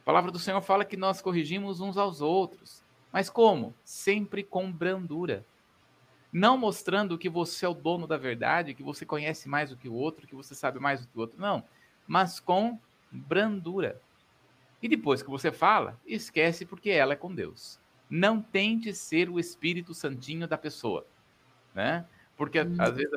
A 0.01 0.05
palavra 0.05 0.31
do 0.31 0.39
Senhor 0.39 0.61
fala 0.61 0.85
que 0.85 0.97
nós 0.97 1.21
corrigimos 1.21 1.81
uns 1.81 1.97
aos 1.97 2.21
outros. 2.21 2.85
Mas 3.13 3.29
como? 3.29 3.75
Sempre 3.85 4.45
com 4.45 4.71
brandura. 4.71 5.45
Não 6.33 6.57
mostrando 6.57 7.19
que 7.19 7.29
você 7.29 7.65
é 7.65 7.69
o 7.69 7.75
dono 7.75 8.07
da 8.07 8.17
verdade, 8.17 8.75
que 8.75 8.83
você 8.83 9.05
conhece 9.05 9.49
mais 9.49 9.71
do 9.71 9.77
que 9.77 9.89
o 9.89 9.95
outro, 9.95 10.27
que 10.27 10.35
você 10.35 10.55
sabe 10.55 10.79
mais 10.79 11.01
do 11.01 11.09
que 11.09 11.17
o 11.17 11.21
outro. 11.21 11.41
Não. 11.41 11.65
Mas 12.07 12.39
com 12.39 12.79
brandura. 13.11 14.01
E 14.83 14.89
depois 14.89 15.23
que 15.23 15.31
você 15.31 15.51
fala, 15.51 15.99
esquece 16.07 16.65
porque 16.65 16.91
ela 16.91 17.15
é 17.15 17.17
com 17.17 17.35
Deus. 17.35 17.81
Não 18.09 18.41
tente 18.41 18.93
ser 18.95 19.29
o 19.29 19.41
Espírito 19.41 19.95
Santinho 19.95 20.47
da 20.47 20.59
pessoa. 20.59 21.07
Né? 21.75 22.05
Porque 22.37 22.61
hum. 22.61 22.77
às 22.79 22.95
vezes 22.95 23.13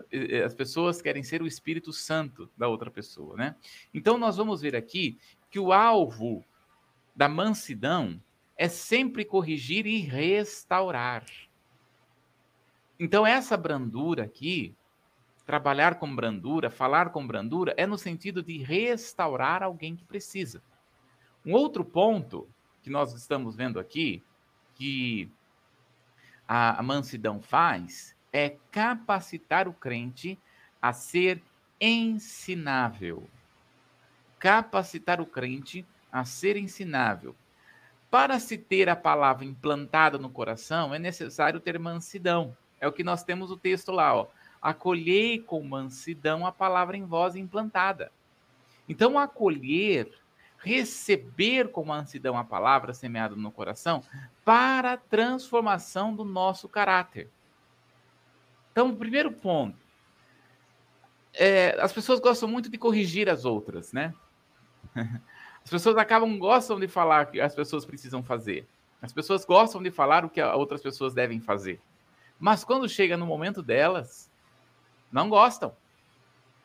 as 0.46 0.54
pessoas 0.54 1.02
querem 1.02 1.24
ser 1.24 1.42
o 1.42 1.48
Espírito 1.48 1.92
Santo 1.92 2.50
da 2.58 2.68
outra 2.68 2.90
pessoa, 2.90 3.36
né? 3.36 3.56
Então 3.94 4.18
nós 4.18 4.38
vamos 4.38 4.62
ver 4.62 4.76
aqui 4.76 5.20
que 5.50 5.60
o 5.60 5.74
alvo 5.74 6.44
da 7.16 7.28
mansidão 7.28 8.22
é 8.58 8.68
sempre 8.68 9.26
corrigir 9.26 9.86
e 9.86 10.00
restaurar. 10.00 11.26
Então 13.00 13.26
essa 13.26 13.56
brandura 13.56 14.24
aqui, 14.24 14.76
trabalhar 15.46 15.96
com 15.96 16.14
brandura, 16.14 16.70
falar 16.70 17.10
com 17.10 17.26
brandura, 17.26 17.74
é 17.78 17.86
no 17.86 17.98
sentido 17.98 18.44
de 18.44 18.58
restaurar 18.58 19.64
alguém 19.64 19.96
que 19.96 20.06
precisa. 20.06 20.62
Um 21.46 21.54
outro 21.54 21.84
ponto 21.84 22.48
que 22.82 22.90
nós 22.90 23.14
estamos 23.14 23.56
vendo 23.56 23.80
aqui, 23.80 24.24
que 24.76 25.32
a, 26.48 26.80
a 26.80 26.84
mansidão 26.84 27.42
faz, 27.42 28.16
é 28.32 28.56
capacitar 28.72 29.68
o 29.68 29.74
crente 29.74 30.38
a 30.82 30.94
ser 30.94 31.42
ensinável. 31.80 33.28
Capacitar 34.38 35.20
o 35.20 35.26
crente 35.26 35.86
a 36.12 36.26
ser 36.26 36.56
ensinável. 36.58 37.36
Para 38.10 38.40
se 38.40 38.58
ter 38.58 38.90
a 38.90 38.96
palavra 38.96 39.46
implantada 39.46 40.18
no 40.18 40.30
coração, 40.30 40.94
é 40.94 41.00
necessário 41.00 41.60
ter 41.60 41.78
mansidão. 41.78 42.56
É 42.80 42.88
o 42.88 42.92
que 42.92 43.04
nós 43.04 43.24
temos 43.24 43.52
o 43.52 43.58
texto 43.58 43.92
lá, 43.92 44.16
ó. 44.16 44.28
Acolhei 44.62 45.40
com 45.40 45.62
mansidão 45.64 46.46
a 46.46 46.52
palavra 46.52 46.98
em 46.98 47.06
voz 47.06 47.36
implantada. 47.36 48.12
Então, 48.88 49.20
acolher, 49.20 50.12
receber 50.58 51.72
com 51.72 51.86
mansidão 51.86 52.38
a 52.38 52.44
palavra 52.44 52.94
semeada 52.94 53.36
no 53.36 53.52
coração 53.52 54.04
para 54.44 54.94
a 54.94 54.98
transformação 54.98 56.14
do 56.14 56.26
nosso 56.26 56.68
caráter. 56.68 57.30
Então, 58.72 58.90
o 58.90 58.96
primeiro 58.96 59.32
ponto. 59.32 59.78
É, 61.34 61.80
as 61.80 61.94
pessoas 61.94 62.20
gostam 62.20 62.50
muito 62.50 62.70
de 62.70 62.78
corrigir 62.78 63.30
as 63.30 63.46
outras, 63.46 63.94
né? 63.94 64.14
As 65.62 65.70
pessoas 65.70 65.98
acabam 65.98 66.40
gostam 66.40 66.80
de 66.80 66.88
falar 66.88 67.28
que 67.28 67.40
as 67.40 67.54
pessoas 67.54 67.86
precisam 67.86 68.24
fazer. 68.24 68.66
As 69.02 69.14
pessoas 69.14 69.46
gostam 69.46 69.84
de 69.84 69.92
falar 69.92 70.26
o 70.26 70.30
que 70.30 70.42
outras 70.42 70.82
pessoas 70.82 71.14
devem 71.14 71.40
fazer. 71.40 71.80
Mas 72.40 72.64
quando 72.64 72.90
chega 72.90 73.16
no 73.16 73.26
momento 73.26 73.62
delas, 73.62 74.32
não 75.12 75.30
gostam, 75.30 75.76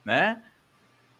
né? 0.04 0.42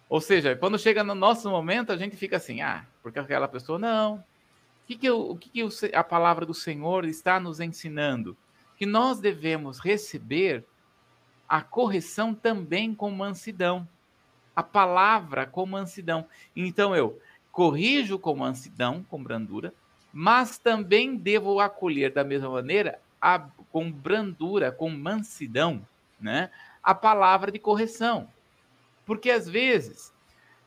Ou 0.09 0.21
seja, 0.21 0.55
quando 0.55 0.79
chega 0.79 1.03
no 1.03 1.15
nosso 1.15 1.51
momento, 1.51 1.93
a 1.93 1.97
gente 1.97 2.17
fica 2.17 2.37
assim, 2.37 2.63
ah, 2.63 2.87
porque 3.03 3.19
aquela 3.19 3.49
pessoa 3.49 3.79
não. 3.79 4.17
O 4.17 4.87
que, 4.87 4.97
que, 4.97 5.09
eu, 5.09 5.31
o 5.31 5.37
que, 5.37 5.51
que 5.51 5.95
a 5.95 6.05
palavra 6.05 6.45
do 6.47 6.55
Senhor 6.55 7.05
está 7.05 7.41
nos 7.41 7.59
ensinando? 7.59 8.37
Que 8.77 8.87
nós 8.87 9.19
devemos 9.19 9.79
receber 9.79 10.65
a 11.49 11.61
correção 11.61 12.35
também 12.35 12.95
com 12.95 13.11
mansidão. 13.11 13.87
A 14.55 14.63
palavra 14.63 15.47
com 15.47 15.67
mansidão. 15.67 16.27
Então 16.55 16.95
eu 16.95 17.21
corrijo 17.51 18.19
com 18.19 18.35
mansidão, 18.35 19.05
com 19.09 19.23
brandura, 19.23 19.73
mas 20.13 20.59
também 20.59 21.17
devo 21.17 21.61
acolher 21.61 22.13
da 22.13 22.25
mesma 22.25 22.49
maneira, 22.49 23.01
a, 23.21 23.39
com 23.71 23.91
brandura, 23.91 24.71
com 24.71 24.91
mansidão, 24.91 25.87
né, 26.21 26.51
a 26.83 26.95
palavra 26.95 27.51
de 27.51 27.59
correção. 27.59 28.29
Porque 29.07 29.31
às 29.31 29.49
vezes 29.49 30.13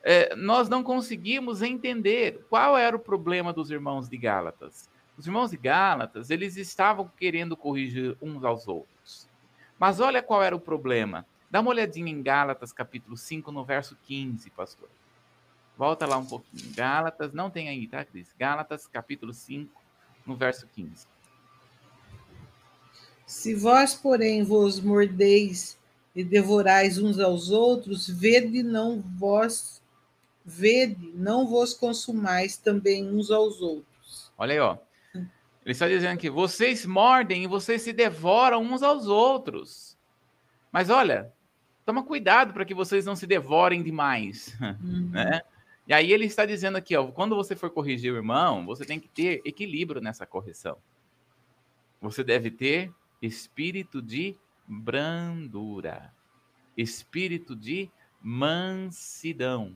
é, 0.02 0.34
nós 0.34 0.68
não 0.68 0.82
conseguimos 0.82 1.60
entender 1.60 2.44
qual 2.48 2.76
era 2.76 2.96
o 2.96 3.00
problema 3.00 3.52
dos 3.52 3.70
irmãos 3.70 4.08
de 4.08 4.16
Gálatas. 4.16 4.88
Os 5.16 5.26
irmãos 5.26 5.50
de 5.50 5.56
Gálatas, 5.56 6.30
eles 6.30 6.56
estavam 6.56 7.10
querendo 7.18 7.56
corrigir 7.56 8.16
uns 8.22 8.44
aos 8.44 8.66
outros. 8.66 9.27
Mas 9.78 10.00
olha 10.00 10.22
qual 10.22 10.42
era 10.42 10.56
o 10.56 10.60
problema. 10.60 11.24
Dá 11.50 11.60
uma 11.60 11.70
olhadinha 11.70 12.10
em 12.10 12.22
Gálatas, 12.22 12.72
capítulo 12.72 13.16
5, 13.16 13.50
no 13.52 13.64
verso 13.64 13.96
15, 14.06 14.50
pastor. 14.50 14.88
Volta 15.76 16.06
lá 16.06 16.18
um 16.18 16.26
pouquinho. 16.26 16.74
Gálatas, 16.74 17.32
não 17.32 17.48
tem 17.48 17.68
aí, 17.68 17.86
tá, 17.86 18.04
Cris? 18.04 18.34
Gálatas, 18.38 18.86
capítulo 18.86 19.32
5, 19.32 19.70
no 20.26 20.34
verso 20.34 20.66
15. 20.74 21.06
Se 23.24 23.54
vós, 23.54 23.94
porém, 23.94 24.42
vos 24.42 24.80
mordeis 24.80 25.78
e 26.14 26.24
devorais 26.24 26.98
uns 26.98 27.20
aos 27.20 27.50
outros, 27.50 28.08
vede 28.08 28.62
não 28.62 29.00
vós, 29.16 29.80
vede, 30.44 31.12
não 31.14 31.46
vos 31.46 31.72
consumais 31.72 32.56
também 32.56 33.06
uns 33.06 33.30
aos 33.30 33.60
outros. 33.60 34.32
Olha 34.36 34.52
aí, 34.54 34.60
ó. 34.60 34.76
Ele 35.64 35.72
está 35.72 35.88
dizendo 35.88 36.14
aqui: 36.14 36.30
vocês 36.30 36.86
mordem 36.86 37.44
e 37.44 37.46
vocês 37.46 37.82
se 37.82 37.92
devoram 37.92 38.62
uns 38.62 38.82
aos 38.82 39.06
outros. 39.06 39.98
Mas 40.72 40.90
olha, 40.90 41.32
toma 41.84 42.02
cuidado 42.02 42.52
para 42.52 42.64
que 42.64 42.74
vocês 42.74 43.04
não 43.06 43.16
se 43.16 43.26
devorem 43.26 43.82
demais, 43.82 44.56
uhum. 44.60 45.10
né? 45.10 45.40
E 45.86 45.92
aí 45.94 46.12
ele 46.12 46.26
está 46.26 46.44
dizendo 46.44 46.76
aqui, 46.76 46.94
ó, 46.94 47.06
quando 47.06 47.34
você 47.34 47.56
for 47.56 47.70
corrigir 47.70 48.12
o 48.12 48.16
irmão, 48.16 48.66
você 48.66 48.84
tem 48.84 49.00
que 49.00 49.08
ter 49.08 49.40
equilíbrio 49.42 50.02
nessa 50.02 50.26
correção. 50.26 50.76
Você 51.98 52.22
deve 52.22 52.50
ter 52.50 52.92
espírito 53.22 54.02
de 54.02 54.36
brandura, 54.66 56.12
espírito 56.76 57.56
de 57.56 57.90
mansidão. 58.20 59.74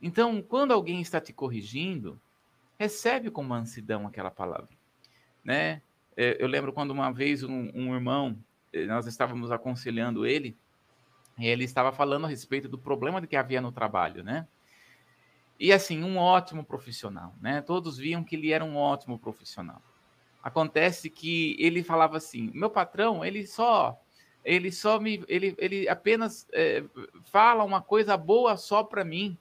Então, 0.00 0.40
quando 0.42 0.72
alguém 0.72 1.02
está 1.02 1.20
te 1.20 1.32
corrigindo, 1.32 2.18
recebe 2.82 3.30
com 3.30 3.44
mansidão 3.44 4.08
aquela 4.08 4.30
palavra, 4.30 4.68
né? 5.44 5.80
É, 6.16 6.36
eu 6.40 6.48
lembro 6.48 6.72
quando 6.72 6.90
uma 6.90 7.12
vez 7.12 7.44
um, 7.44 7.70
um 7.72 7.94
irmão, 7.94 8.36
eh, 8.72 8.86
nós 8.86 9.06
estávamos 9.06 9.52
aconselhando 9.52 10.26
ele, 10.26 10.56
e 11.38 11.46
ele 11.46 11.62
estava 11.62 11.92
falando 11.92 12.26
a 12.26 12.28
respeito 12.28 12.68
do 12.68 12.76
problema 12.76 13.24
que 13.24 13.36
havia 13.36 13.60
no 13.60 13.70
trabalho, 13.70 14.24
né? 14.24 14.48
E 15.60 15.72
assim, 15.72 16.02
um 16.02 16.18
ótimo 16.18 16.64
profissional, 16.64 17.34
né? 17.40 17.62
Todos 17.62 17.98
viam 17.98 18.24
que 18.24 18.34
ele 18.34 18.50
era 18.50 18.64
um 18.64 18.76
ótimo 18.76 19.16
profissional. 19.16 19.80
Acontece 20.42 21.08
que 21.08 21.56
ele 21.60 21.84
falava 21.84 22.16
assim: 22.16 22.50
meu 22.52 22.68
patrão, 22.68 23.24
ele 23.24 23.46
só, 23.46 23.96
ele 24.44 24.72
só 24.72 24.98
me, 24.98 25.24
ele, 25.28 25.54
ele 25.56 25.88
apenas 25.88 26.48
é, 26.52 26.82
fala 27.26 27.62
uma 27.62 27.80
coisa 27.80 28.16
boa 28.16 28.56
só 28.56 28.82
para 28.82 29.04
mim, 29.04 29.38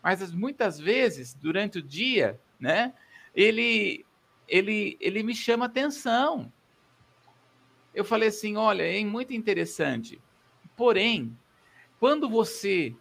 mas 0.00 0.32
muitas 0.32 0.78
vezes 0.78 1.34
durante 1.34 1.78
o 1.78 1.82
dia 1.82 2.40
né? 2.58 2.94
Ele, 3.34 4.04
ele, 4.46 4.96
ele 5.00 5.22
me 5.22 5.34
chama 5.34 5.66
atenção. 5.66 6.52
Eu 7.94 8.04
falei 8.04 8.28
assim, 8.28 8.56
olha, 8.56 8.82
é 8.82 9.04
muito 9.04 9.32
interessante. 9.32 10.20
Porém, 10.76 11.36
quando 11.98 12.28
você 12.28 12.94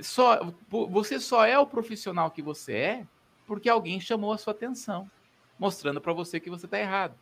só 0.00 0.52
você 0.68 1.20
só 1.20 1.44
é 1.44 1.58
o 1.58 1.66
profissional 1.66 2.30
que 2.30 2.40
você 2.40 2.72
é 2.74 3.06
porque 3.46 3.68
alguém 3.68 4.00
chamou 4.00 4.32
a 4.32 4.38
sua 4.38 4.52
atenção, 4.52 5.10
mostrando 5.58 6.00
para 6.00 6.12
você 6.12 6.38
que 6.38 6.48
você 6.48 6.66
está 6.66 6.78
errado. 6.78 7.18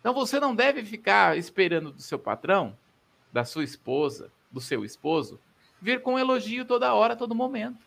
Então 0.00 0.14
você 0.14 0.40
não 0.40 0.54
deve 0.54 0.82
ficar 0.82 1.36
esperando 1.36 1.92
do 1.92 2.00
seu 2.00 2.18
patrão, 2.18 2.76
da 3.30 3.44
sua 3.44 3.62
esposa, 3.62 4.32
do 4.50 4.60
seu 4.60 4.82
esposo, 4.82 5.38
vir 5.80 6.00
com 6.02 6.18
elogio 6.18 6.64
toda 6.64 6.94
hora, 6.94 7.14
todo 7.14 7.34
momento. 7.34 7.84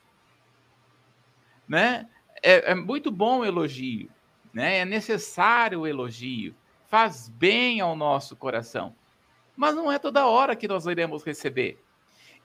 Né? 1.67 2.08
É, 2.43 2.71
é 2.71 2.75
muito 2.75 3.10
bom 3.10 3.39
o 3.39 3.45
elogio, 3.45 4.10
né? 4.53 4.79
É 4.79 4.86
necessário 4.86 5.82
o 5.82 5.88
elogio, 5.88 6.53
faz 6.88 7.29
bem 7.29 7.82
ao 7.82 7.95
nosso 7.95 8.36
coração. 8.36 8.93
Mas 9.56 9.73
não 9.73 9.91
é 9.91 9.97
toda 9.97 10.27
hora 10.27 10.56
que 10.56 10.67
nós 10.67 10.86
iremos 10.86 11.23
receber. 11.23 11.82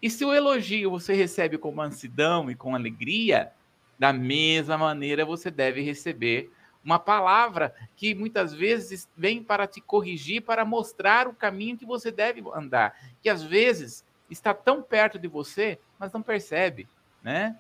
E 0.00 0.08
se 0.08 0.24
o 0.24 0.32
elogio 0.32 0.90
você 0.90 1.12
recebe 1.12 1.58
com 1.58 1.72
mansidão 1.72 2.50
e 2.50 2.54
com 2.54 2.74
alegria, 2.74 3.52
da 3.98 4.12
mesma 4.12 4.78
maneira 4.78 5.24
você 5.24 5.50
deve 5.50 5.80
receber 5.80 6.50
uma 6.84 6.98
palavra 6.98 7.74
que 7.96 8.14
muitas 8.14 8.54
vezes 8.54 9.10
vem 9.16 9.42
para 9.42 9.66
te 9.66 9.80
corrigir, 9.80 10.42
para 10.42 10.64
mostrar 10.64 11.26
o 11.26 11.34
caminho 11.34 11.76
que 11.76 11.84
você 11.84 12.10
deve 12.10 12.42
andar, 12.54 12.94
que 13.20 13.28
às 13.28 13.42
vezes 13.42 14.04
está 14.30 14.54
tão 14.54 14.82
perto 14.82 15.18
de 15.18 15.26
você, 15.26 15.78
mas 15.98 16.12
não 16.12 16.22
percebe, 16.22 16.88
né? 17.22 17.58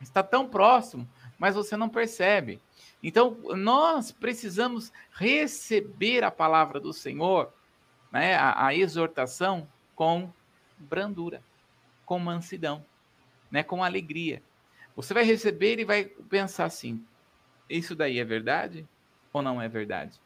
Está 0.00 0.22
tão 0.22 0.48
próximo, 0.48 1.08
mas 1.42 1.56
você 1.56 1.76
não 1.76 1.88
percebe. 1.88 2.60
Então, 3.02 3.36
nós 3.56 4.12
precisamos 4.12 4.92
receber 5.10 6.22
a 6.22 6.30
palavra 6.30 6.78
do 6.78 6.92
Senhor, 6.92 7.52
né, 8.12 8.36
a, 8.36 8.66
a 8.66 8.74
exortação, 8.76 9.66
com 9.96 10.32
brandura, 10.78 11.42
com 12.06 12.20
mansidão, 12.20 12.86
né, 13.50 13.64
com 13.64 13.82
alegria. 13.82 14.40
Você 14.94 15.12
vai 15.12 15.24
receber 15.24 15.80
e 15.80 15.84
vai 15.84 16.04
pensar 16.04 16.66
assim: 16.66 17.04
isso 17.68 17.96
daí 17.96 18.20
é 18.20 18.24
verdade 18.24 18.86
ou 19.32 19.42
não 19.42 19.60
é 19.60 19.68
verdade? 19.68 20.20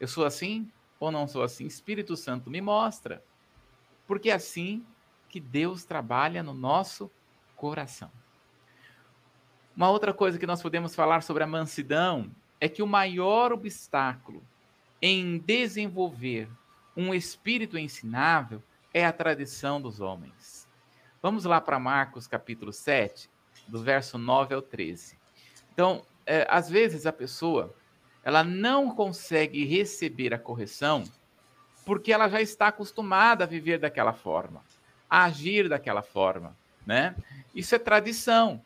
Eu 0.00 0.08
sou 0.08 0.24
assim? 0.24 0.66
ou 0.98 1.12
não 1.12 1.28
sou 1.28 1.42
assim? 1.42 1.66
Espírito 1.66 2.16
Santo 2.16 2.48
me 2.48 2.62
mostra. 2.62 3.22
Porque 4.06 4.30
é 4.30 4.34
assim 4.34 4.82
que 5.28 5.40
Deus 5.40 5.84
trabalha 5.84 6.42
no 6.42 6.54
nosso 6.54 7.10
coração. 7.54 8.10
Uma 9.78 9.90
outra 9.90 10.12
coisa 10.12 10.40
que 10.40 10.46
nós 10.46 10.60
podemos 10.60 10.92
falar 10.92 11.22
sobre 11.22 11.44
a 11.44 11.46
mansidão 11.46 12.28
é 12.60 12.68
que 12.68 12.82
o 12.82 12.86
maior 12.86 13.52
obstáculo 13.52 14.42
em 15.00 15.38
desenvolver 15.38 16.48
um 16.96 17.14
espírito 17.14 17.78
ensinável 17.78 18.60
é 18.92 19.06
a 19.06 19.12
tradição 19.12 19.80
dos 19.80 20.00
homens. 20.00 20.66
Vamos 21.22 21.44
lá 21.44 21.60
para 21.60 21.78
Marcos 21.78 22.26
capítulo 22.26 22.72
7, 22.72 23.30
do 23.68 23.80
verso 23.80 24.18
9 24.18 24.52
ao 24.52 24.60
13. 24.60 25.16
Então, 25.72 26.02
é, 26.26 26.44
às 26.50 26.68
vezes 26.68 27.06
a 27.06 27.12
pessoa 27.12 27.72
ela 28.24 28.42
não 28.42 28.92
consegue 28.92 29.64
receber 29.64 30.34
a 30.34 30.40
correção 30.40 31.04
porque 31.86 32.12
ela 32.12 32.28
já 32.28 32.42
está 32.42 32.66
acostumada 32.66 33.44
a 33.44 33.46
viver 33.46 33.78
daquela 33.78 34.12
forma, 34.12 34.60
a 35.08 35.22
agir 35.26 35.68
daquela 35.68 36.02
forma, 36.02 36.56
né? 36.84 37.14
Isso 37.54 37.76
é 37.76 37.78
tradição. 37.78 38.60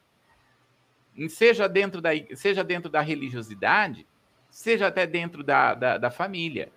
Seja 1.28 1.68
dentro 1.68 2.00
da, 2.00 2.10
seja 2.34 2.64
dentro 2.64 2.90
da 2.90 3.00
religiosidade, 3.00 4.06
seja 4.50 4.86
até 4.86 5.06
dentro 5.06 5.42
da, 5.42 5.74
da, 5.74 5.98
da 5.98 6.10
família. 6.10 6.70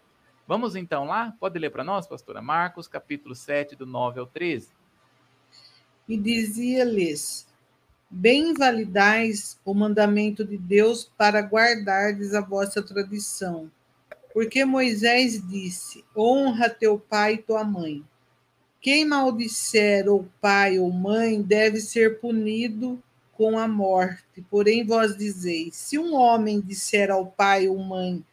Vamos 0.47 0.75
então 0.75 1.05
lá? 1.05 1.33
Pode 1.39 1.57
ler 1.57 1.71
para 1.71 1.83
nós, 1.83 2.07
pastora? 2.07 2.41
Marcos, 2.41 2.87
capítulo 2.87 3.33
7, 3.33 3.75
do 3.75 3.85
9 3.85 4.19
ao 4.19 4.27
13. 4.27 4.69
E 6.07 6.17
dizia-lhes: 6.17 7.47
Bem 8.09 8.53
validais 8.53 9.59
o 9.65 9.73
mandamento 9.73 10.45
de 10.45 10.57
Deus 10.57 11.11
para 11.17 11.41
guardardes 11.41 12.33
a 12.33 12.41
vossa 12.41 12.83
tradição. 12.83 13.71
Porque 14.33 14.63
Moisés 14.63 15.41
disse: 15.47 16.05
Honra 16.15 16.69
teu 16.69 16.99
pai 16.99 17.35
e 17.35 17.37
tua 17.39 17.63
mãe. 17.63 18.03
Quem 18.79 19.03
maldisser 19.03 20.07
ou 20.07 20.29
pai 20.39 20.77
ou 20.77 20.91
mãe 20.91 21.41
deve 21.41 21.79
ser 21.79 22.19
punido 22.19 23.01
com 23.35 23.59
a 23.59 23.67
morte. 23.67 24.41
Porém, 24.49 24.85
vós 24.85 25.15
dizeis: 25.15 25.75
se 25.75 25.99
um 25.99 26.15
homem 26.15 26.59
disser 26.59 27.11
ao 27.11 27.27
pai 27.27 27.67
ou 27.67 27.77
mãe, 27.77 28.23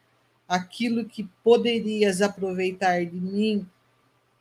aquilo 0.49 1.05
que 1.05 1.29
poderias 1.45 2.23
aproveitar 2.23 3.05
de 3.05 3.17
mim 3.17 3.67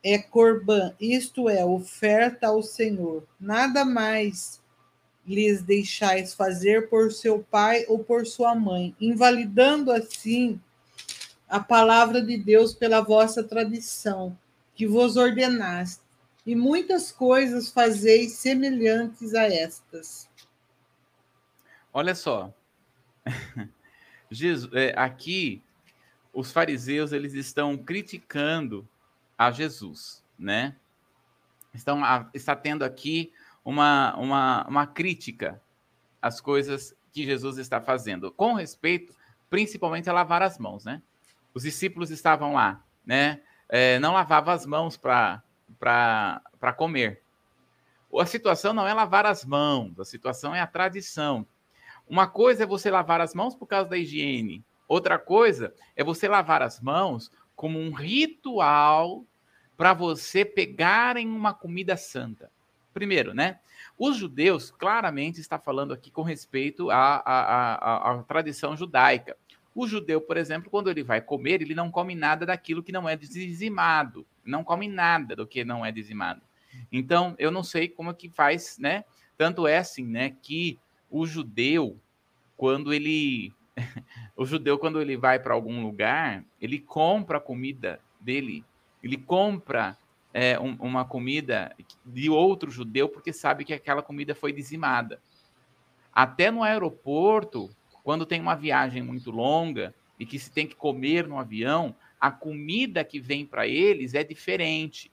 é 0.03 0.17
corbã, 0.17 0.93
isto 0.99 1.47
é, 1.47 1.63
oferta 1.63 2.47
ao 2.47 2.63
Senhor. 2.63 3.23
Nada 3.39 3.85
mais 3.85 4.59
lhes 5.25 5.61
deixais 5.61 6.33
fazer 6.33 6.89
por 6.89 7.11
seu 7.11 7.45
pai 7.51 7.85
ou 7.87 7.99
por 7.99 8.25
sua 8.25 8.55
mãe, 8.55 8.95
invalidando 8.99 9.91
assim 9.91 10.59
a 11.47 11.59
palavra 11.59 12.21
de 12.21 12.37
Deus 12.37 12.73
pela 12.73 13.01
vossa 13.01 13.43
tradição, 13.43 14.35
que 14.73 14.87
vos 14.87 15.17
ordenaste. 15.17 16.01
E 16.45 16.55
muitas 16.55 17.11
coisas 17.11 17.69
fazeis 17.69 18.31
semelhantes 18.33 19.35
a 19.35 19.43
estas. 19.43 20.27
Olha 21.93 22.15
só. 22.15 22.53
Jesus, 24.31 24.71
é, 24.73 24.93
aqui 24.97 25.61
os 26.33 26.51
fariseus 26.51 27.11
eles 27.11 27.33
estão 27.33 27.77
criticando 27.77 28.87
a 29.37 29.51
Jesus, 29.51 30.23
né? 30.39 30.75
Estão 31.73 32.01
está 32.33 32.55
tendo 32.55 32.83
aqui 32.83 33.31
uma, 33.63 34.15
uma, 34.15 34.67
uma 34.67 34.87
crítica 34.87 35.61
às 36.21 36.39
coisas 36.39 36.95
que 37.11 37.25
Jesus 37.25 37.57
está 37.57 37.81
fazendo, 37.81 38.31
com 38.31 38.53
respeito 38.53 39.13
principalmente 39.49 40.09
a 40.09 40.13
lavar 40.13 40.41
as 40.41 40.57
mãos, 40.57 40.85
né? 40.85 41.01
Os 41.53 41.63
discípulos 41.63 42.09
estavam 42.09 42.53
lá, 42.53 42.81
né? 43.05 43.41
É, 43.67 43.99
não 43.99 44.13
lavavam 44.13 44.53
as 44.53 44.65
mãos 44.65 44.95
para 44.95 45.43
comer. 46.77 47.21
A 48.17 48.25
situação 48.25 48.73
não 48.73 48.87
é 48.87 48.93
lavar 48.93 49.25
as 49.25 49.43
mãos, 49.43 49.99
a 49.99 50.05
situação 50.05 50.55
é 50.55 50.61
a 50.61 50.67
tradição. 50.67 51.45
Uma 52.11 52.27
coisa 52.27 52.63
é 52.63 52.65
você 52.67 52.91
lavar 52.91 53.21
as 53.21 53.33
mãos 53.33 53.55
por 53.55 53.65
causa 53.65 53.89
da 53.89 53.97
higiene, 53.97 54.63
Outra 54.91 55.17
coisa 55.17 55.73
é 55.95 56.03
você 56.03 56.27
lavar 56.27 56.61
as 56.61 56.81
mãos 56.81 57.31
como 57.55 57.79
um 57.79 57.93
ritual 57.93 59.25
para 59.77 59.93
você 59.93 60.43
pegar 60.43 61.15
em 61.15 61.29
uma 61.29 61.53
comida 61.53 61.95
santa. 61.95 62.51
Primeiro, 62.93 63.33
né? 63.33 63.61
Os 63.97 64.17
judeus 64.17 64.69
claramente 64.69 65.39
está 65.39 65.57
falando 65.57 65.93
aqui 65.93 66.11
com 66.11 66.23
respeito 66.23 66.91
à, 66.91 67.23
à, 67.25 67.75
à, 67.75 68.11
à, 68.11 68.23
tradição 68.23 68.75
judaica. 68.75 69.37
O 69.73 69.87
judeu, 69.87 70.19
por 70.19 70.35
exemplo, 70.35 70.69
quando 70.69 70.89
ele 70.89 71.03
vai 71.05 71.21
comer, 71.21 71.61
ele 71.61 71.73
não 71.73 71.89
come 71.89 72.13
nada 72.13 72.45
daquilo 72.45 72.83
que 72.83 72.91
não 72.91 73.07
é 73.07 73.15
dizimado. 73.15 74.27
Não 74.43 74.61
come 74.61 74.89
nada 74.89 75.37
do 75.37 75.47
que 75.47 75.63
não 75.63 75.85
é 75.85 75.91
dizimado. 75.93 76.41
Então, 76.91 77.33
eu 77.39 77.49
não 77.49 77.63
sei 77.63 77.87
como 77.87 78.09
é 78.09 78.13
que 78.13 78.27
faz, 78.27 78.77
né? 78.77 79.05
Tanto 79.37 79.65
é 79.65 79.77
assim, 79.77 80.05
né, 80.05 80.35
que 80.41 80.77
o 81.11 81.27
judeu, 81.27 81.99
quando 82.55 82.93
ele 82.93 83.53
o 84.35 84.45
judeu, 84.45 84.79
quando 84.79 85.01
ele 85.01 85.17
vai 85.17 85.37
para 85.37 85.53
algum 85.53 85.83
lugar, 85.83 86.43
ele 86.59 86.79
compra 86.79 87.37
a 87.37 87.41
comida 87.41 87.99
dele, 88.19 88.63
ele 89.03 89.17
compra 89.17 89.97
é, 90.33 90.59
um, 90.59 90.75
uma 90.79 91.03
comida 91.03 91.75
de 92.05 92.29
outro 92.29 92.71
judeu 92.71 93.09
porque 93.09 93.33
sabe 93.33 93.65
que 93.65 93.73
aquela 93.73 94.01
comida 94.01 94.33
foi 94.33 94.53
dizimada. 94.53 95.21
Até 96.13 96.49
no 96.49 96.63
aeroporto, 96.63 97.69
quando 98.03 98.25
tem 98.25 98.39
uma 98.41 98.55
viagem 98.55 99.01
muito 99.01 99.31
longa 99.31 99.93
e 100.19 100.25
que 100.25 100.39
se 100.39 100.51
tem 100.51 100.67
que 100.67 100.75
comer 100.75 101.27
no 101.27 101.37
avião, 101.37 101.95
a 102.19 102.31
comida 102.31 103.03
que 103.03 103.19
vem 103.19 103.45
para 103.45 103.67
eles 103.67 104.13
é 104.13 104.23
diferente. 104.23 105.11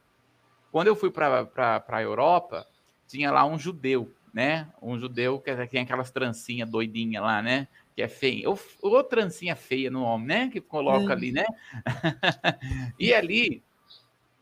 Quando 0.71 0.89
eu 0.89 0.97
fui 0.97 1.11
para 1.11 1.49
a 1.89 2.03
Europa, 2.03 2.67
tinha 3.07 3.31
lá 3.31 3.47
um 3.47 3.59
judeu, 3.59 4.13
né? 4.33 4.69
Um 4.81 4.99
judeu 4.99 5.39
que 5.39 5.55
tem 5.67 5.83
aquelas 5.83 6.11
trancinhas 6.11 6.69
doidinhas 6.69 7.23
lá, 7.23 7.43
né? 7.43 7.69
que 7.99 8.03
é 8.03 8.07
feia, 8.07 8.49
ou, 8.49 8.57
ou 8.81 9.03
trancinha 9.03 9.57
feia 9.57 9.91
no 9.91 10.05
homem, 10.05 10.29
né? 10.29 10.49
Que 10.49 10.61
coloca 10.61 11.13
ali, 11.13 11.33
né? 11.33 11.45
e 12.97 13.13
ali 13.13 13.61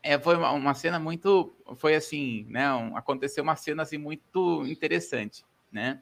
é, 0.03 0.19
foi 0.19 0.37
uma, 0.37 0.51
uma, 0.51 0.75
cena 0.75 0.99
muito, 0.99 1.55
foi 1.75 1.95
assim, 1.95 2.45
né? 2.49 2.71
Um, 2.71 2.95
aconteceu 2.95 3.43
uma 3.43 3.55
cena 3.55 3.81
assim 3.81 3.97
muito 3.97 4.63
interessante, 4.67 5.43
né? 5.71 5.99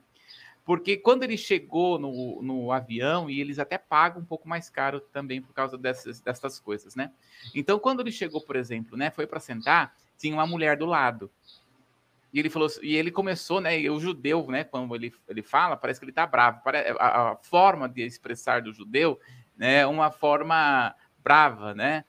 Porque 0.66 0.98
quando 0.98 1.24
ele 1.24 1.38
chegou 1.38 1.98
no, 1.98 2.42
no 2.42 2.74
avião, 2.74 3.30
e 3.30 3.40
eles 3.40 3.58
até 3.58 3.78
pagam 3.78 4.22
um 4.22 4.26
pouco 4.26 4.50
mais 4.50 4.70
caro 4.70 5.00
também 5.00 5.42
por 5.42 5.54
causa 5.54 5.78
dessas, 5.78 6.20
dessas 6.20 6.60
coisas, 6.60 6.94
né? 6.94 7.10
Então, 7.56 7.80
quando 7.80 8.02
ele 8.02 8.12
chegou, 8.12 8.42
por 8.42 8.58
exemplo, 8.58 8.98
né? 8.98 9.10
Foi 9.12 9.26
para 9.26 9.40
sentar, 9.40 9.96
tinha 10.18 10.34
uma 10.34 10.46
mulher 10.46 10.76
do 10.76 10.86
lado. 10.86 11.32
E 12.36 12.40
ele 12.40 12.50
falou, 12.50 12.68
e 12.84 12.98
ele 12.98 13.12
começou, 13.12 13.62
né? 13.62 13.80
E 13.80 13.90
o 13.90 13.98
judeu, 13.98 14.46
né? 14.50 14.66
Quando 14.66 14.94
ele, 14.94 15.14
ele 15.26 15.42
fala, 15.42 15.78
parece 15.78 16.02
que 16.02 16.06
ele 16.06 16.12
tá 16.12 16.28
bravo. 16.28 16.60
A, 17.00 17.32
a 17.32 17.36
forma 17.38 17.88
de 17.88 18.02
expressar 18.02 18.62
do 18.62 18.74
judeu, 18.74 19.18
né? 19.56 19.78
É 19.78 19.88
uma 19.88 20.12
forma 20.12 20.94
brava, 21.24 21.74
né? 21.74 22.04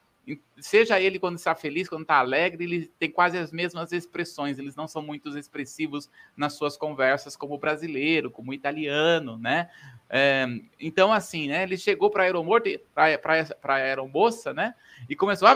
Seja 0.58 1.00
ele 1.00 1.20
quando 1.20 1.36
está 1.36 1.54
feliz, 1.54 1.88
quando 1.88 2.02
está 2.02 2.16
alegre, 2.16 2.64
ele 2.64 2.90
tem 2.98 3.08
quase 3.08 3.38
as 3.38 3.52
mesmas 3.52 3.92
expressões. 3.92 4.58
Eles 4.58 4.74
não 4.74 4.88
são 4.88 5.00
muito 5.00 5.38
expressivos 5.38 6.10
nas 6.36 6.54
suas 6.54 6.76
conversas, 6.76 7.36
como 7.36 7.56
brasileiro, 7.56 8.28
como 8.28 8.52
italiano, 8.52 9.38
né? 9.38 9.70
É, 10.10 10.44
então, 10.80 11.12
assim, 11.12 11.46
né? 11.46 11.62
Ele 11.62 11.78
chegou 11.78 12.10
para 12.10 12.24
a 12.24 13.74
aeromoça, 13.76 14.52
né? 14.52 14.74
E 15.08 15.14
começou 15.14 15.46
a. 15.46 15.54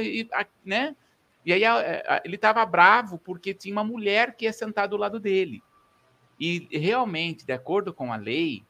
E, 0.00 0.28
né? 0.64 0.94
E 1.44 1.52
aí 1.52 1.62
ele 2.24 2.36
estava 2.36 2.64
bravo 2.66 3.18
porque 3.18 3.54
tinha 3.54 3.74
uma 3.74 3.84
mulher 3.84 4.34
que 4.34 4.44
ia 4.44 4.52
sentar 4.52 4.88
do 4.88 4.96
lado 4.96 5.18
dele. 5.18 5.62
E 6.38 6.68
realmente, 6.70 7.44
de 7.44 7.52
acordo 7.52 7.92
com 7.92 8.12
a 8.12 8.16
lei, 8.16 8.64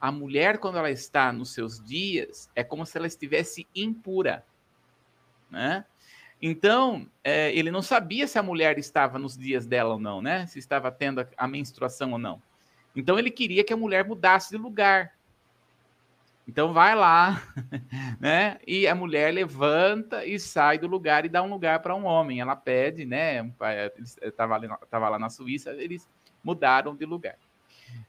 a 0.00 0.12
mulher, 0.12 0.58
quando 0.58 0.78
ela 0.78 0.90
está 0.90 1.32
nos 1.32 1.52
seus 1.52 1.82
dias, 1.82 2.48
é 2.54 2.62
como 2.62 2.86
se 2.86 2.96
ela 2.96 3.06
estivesse 3.06 3.66
impura. 3.74 4.44
Né? 5.50 5.84
Então, 6.40 7.08
é, 7.24 7.52
ele 7.52 7.70
não 7.70 7.82
sabia 7.82 8.28
se 8.28 8.38
a 8.38 8.42
mulher 8.42 8.78
estava 8.78 9.18
nos 9.18 9.36
dias 9.36 9.66
dela 9.66 9.94
ou 9.94 10.00
não, 10.00 10.22
né? 10.22 10.46
Se 10.46 10.58
estava 10.58 10.90
tendo 10.92 11.26
a 11.36 11.48
menstruação 11.48 12.12
ou 12.12 12.18
não. 12.18 12.40
Então, 12.94 13.18
ele 13.18 13.30
queria 13.30 13.64
que 13.64 13.72
a 13.72 13.76
mulher 13.76 14.04
mudasse 14.04 14.50
de 14.50 14.56
lugar. 14.56 15.17
Então 16.48 16.72
vai 16.72 16.94
lá, 16.94 17.42
né? 18.18 18.58
E 18.66 18.88
a 18.88 18.94
mulher 18.94 19.34
levanta 19.34 20.24
e 20.24 20.40
sai 20.40 20.78
do 20.78 20.86
lugar 20.86 21.26
e 21.26 21.28
dá 21.28 21.42
um 21.42 21.50
lugar 21.50 21.80
para 21.80 21.94
um 21.94 22.06
homem. 22.06 22.40
Ela 22.40 22.56
pede, 22.56 23.04
né? 23.04 23.46
Estava 24.22 24.56
lá, 24.56 25.08
lá 25.10 25.18
na 25.18 25.28
Suíça, 25.28 25.72
eles 25.72 26.08
mudaram 26.42 26.96
de 26.96 27.04
lugar. 27.04 27.36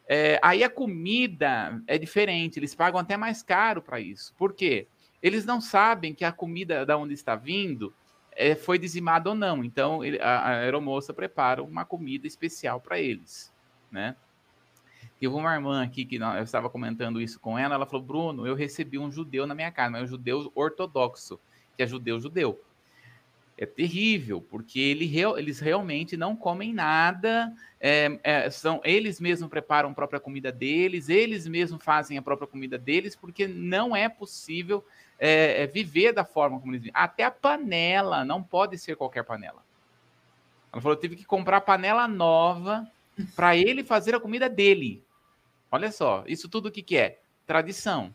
É, 0.07 0.39
aí 0.41 0.63
a 0.63 0.69
comida 0.69 1.81
é 1.85 1.97
diferente, 1.97 2.57
eles 2.57 2.73
pagam 2.73 2.99
até 2.99 3.17
mais 3.17 3.43
caro 3.43 3.81
para 3.81 3.99
isso. 3.99 4.33
Por 4.37 4.53
quê? 4.53 4.87
Eles 5.21 5.45
não 5.45 5.59
sabem 5.59 6.15
que 6.15 6.23
a 6.23 6.31
comida 6.31 6.85
da 6.85 6.97
onde 6.97 7.13
está 7.13 7.35
vindo 7.35 7.93
é, 8.31 8.55
foi 8.55 8.79
dizimada 8.79 9.29
ou 9.29 9.35
não. 9.35 9.65
Então 9.65 9.99
a, 10.21 10.29
a 10.29 10.49
aeromoça 10.59 11.13
prepara 11.13 11.61
uma 11.61 11.83
comida 11.83 12.25
especial 12.25 12.79
para 12.79 12.99
eles, 12.99 13.53
né? 13.91 14.15
Teve 15.19 15.33
uma 15.33 15.53
irmã 15.53 15.83
aqui 15.83 16.05
que 16.05 16.15
eu 16.15 16.43
estava 16.43 16.69
comentando 16.69 17.19
isso 17.19 17.39
com 17.39 17.59
ela, 17.59 17.75
ela 17.75 17.85
falou: 17.85 18.05
Bruno, 18.05 18.47
eu 18.47 18.55
recebi 18.55 18.97
um 18.97 19.11
judeu 19.11 19.45
na 19.45 19.53
minha 19.53 19.71
casa, 19.71 19.91
mas 19.91 20.03
um 20.03 20.07
judeu 20.07 20.51
ortodoxo, 20.55 21.39
que 21.75 21.83
é 21.83 21.87
judeu-judeu. 21.87 22.61
É 23.57 23.65
terrível, 23.65 24.39
porque 24.39 24.79
ele, 24.79 25.11
eles 25.37 25.59
realmente 25.59 26.15
não 26.15 26.33
comem 26.33 26.73
nada, 26.73 27.53
é, 27.77 28.17
é, 28.23 28.49
são 28.49 28.79
eles 28.85 29.19
mesmos 29.19 29.49
preparam 29.49 29.89
a 29.89 29.93
própria 29.93 30.21
comida 30.21 30.49
deles, 30.49 31.09
eles 31.09 31.45
mesmos 31.45 31.83
fazem 31.83 32.17
a 32.17 32.21
própria 32.21 32.47
comida 32.47 32.77
deles, 32.77 33.17
porque 33.17 33.45
não 33.49 33.93
é 33.93 34.07
possível 34.07 34.85
é, 35.19 35.63
é 35.63 35.67
viver 35.67 36.13
da 36.13 36.23
forma 36.23 36.57
como 36.57 36.71
eles 36.71 36.83
vivem. 36.83 36.93
Até 36.95 37.25
a 37.25 37.31
panela, 37.31 38.23
não 38.23 38.41
pode 38.41 38.77
ser 38.77 38.95
qualquer 38.95 39.25
panela. 39.25 39.61
Ela 40.71 40.81
falou: 40.81 40.95
eu 40.95 41.01
tive 41.01 41.17
que 41.17 41.25
comprar 41.25 41.59
panela 41.59 42.07
nova 42.07 42.89
para 43.35 43.55
ele 43.55 43.83
fazer 43.83 44.15
a 44.15 44.19
comida 44.19 44.49
dele. 44.49 45.03
Olha 45.71 45.91
só, 45.91 46.23
isso 46.27 46.49
tudo 46.49 46.67
o 46.67 46.71
que, 46.71 46.81
que 46.81 46.97
é? 46.97 47.19
Tradição. 47.45 48.13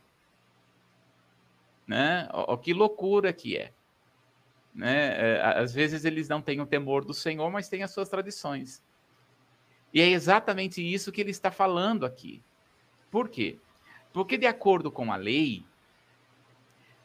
Né? 1.86 2.28
O, 2.32 2.56
que 2.56 2.72
loucura 2.72 3.32
que 3.32 3.56
é. 3.56 3.72
Né? 4.74 5.36
É, 5.36 5.40
às 5.42 5.72
vezes 5.72 6.04
eles 6.04 6.28
não 6.28 6.42
têm 6.42 6.60
o 6.60 6.66
temor 6.66 7.04
do 7.04 7.14
Senhor, 7.14 7.50
mas 7.50 7.68
têm 7.68 7.82
as 7.82 7.92
suas 7.92 8.08
tradições. 8.08 8.82
E 9.92 10.00
é 10.00 10.08
exatamente 10.08 10.82
isso 10.82 11.12
que 11.12 11.20
ele 11.20 11.30
está 11.30 11.50
falando 11.50 12.04
aqui. 12.04 12.42
Por 13.10 13.28
quê? 13.28 13.58
Porque, 14.12 14.36
de 14.36 14.46
acordo 14.46 14.90
com 14.90 15.12
a 15.12 15.16
lei, 15.16 15.64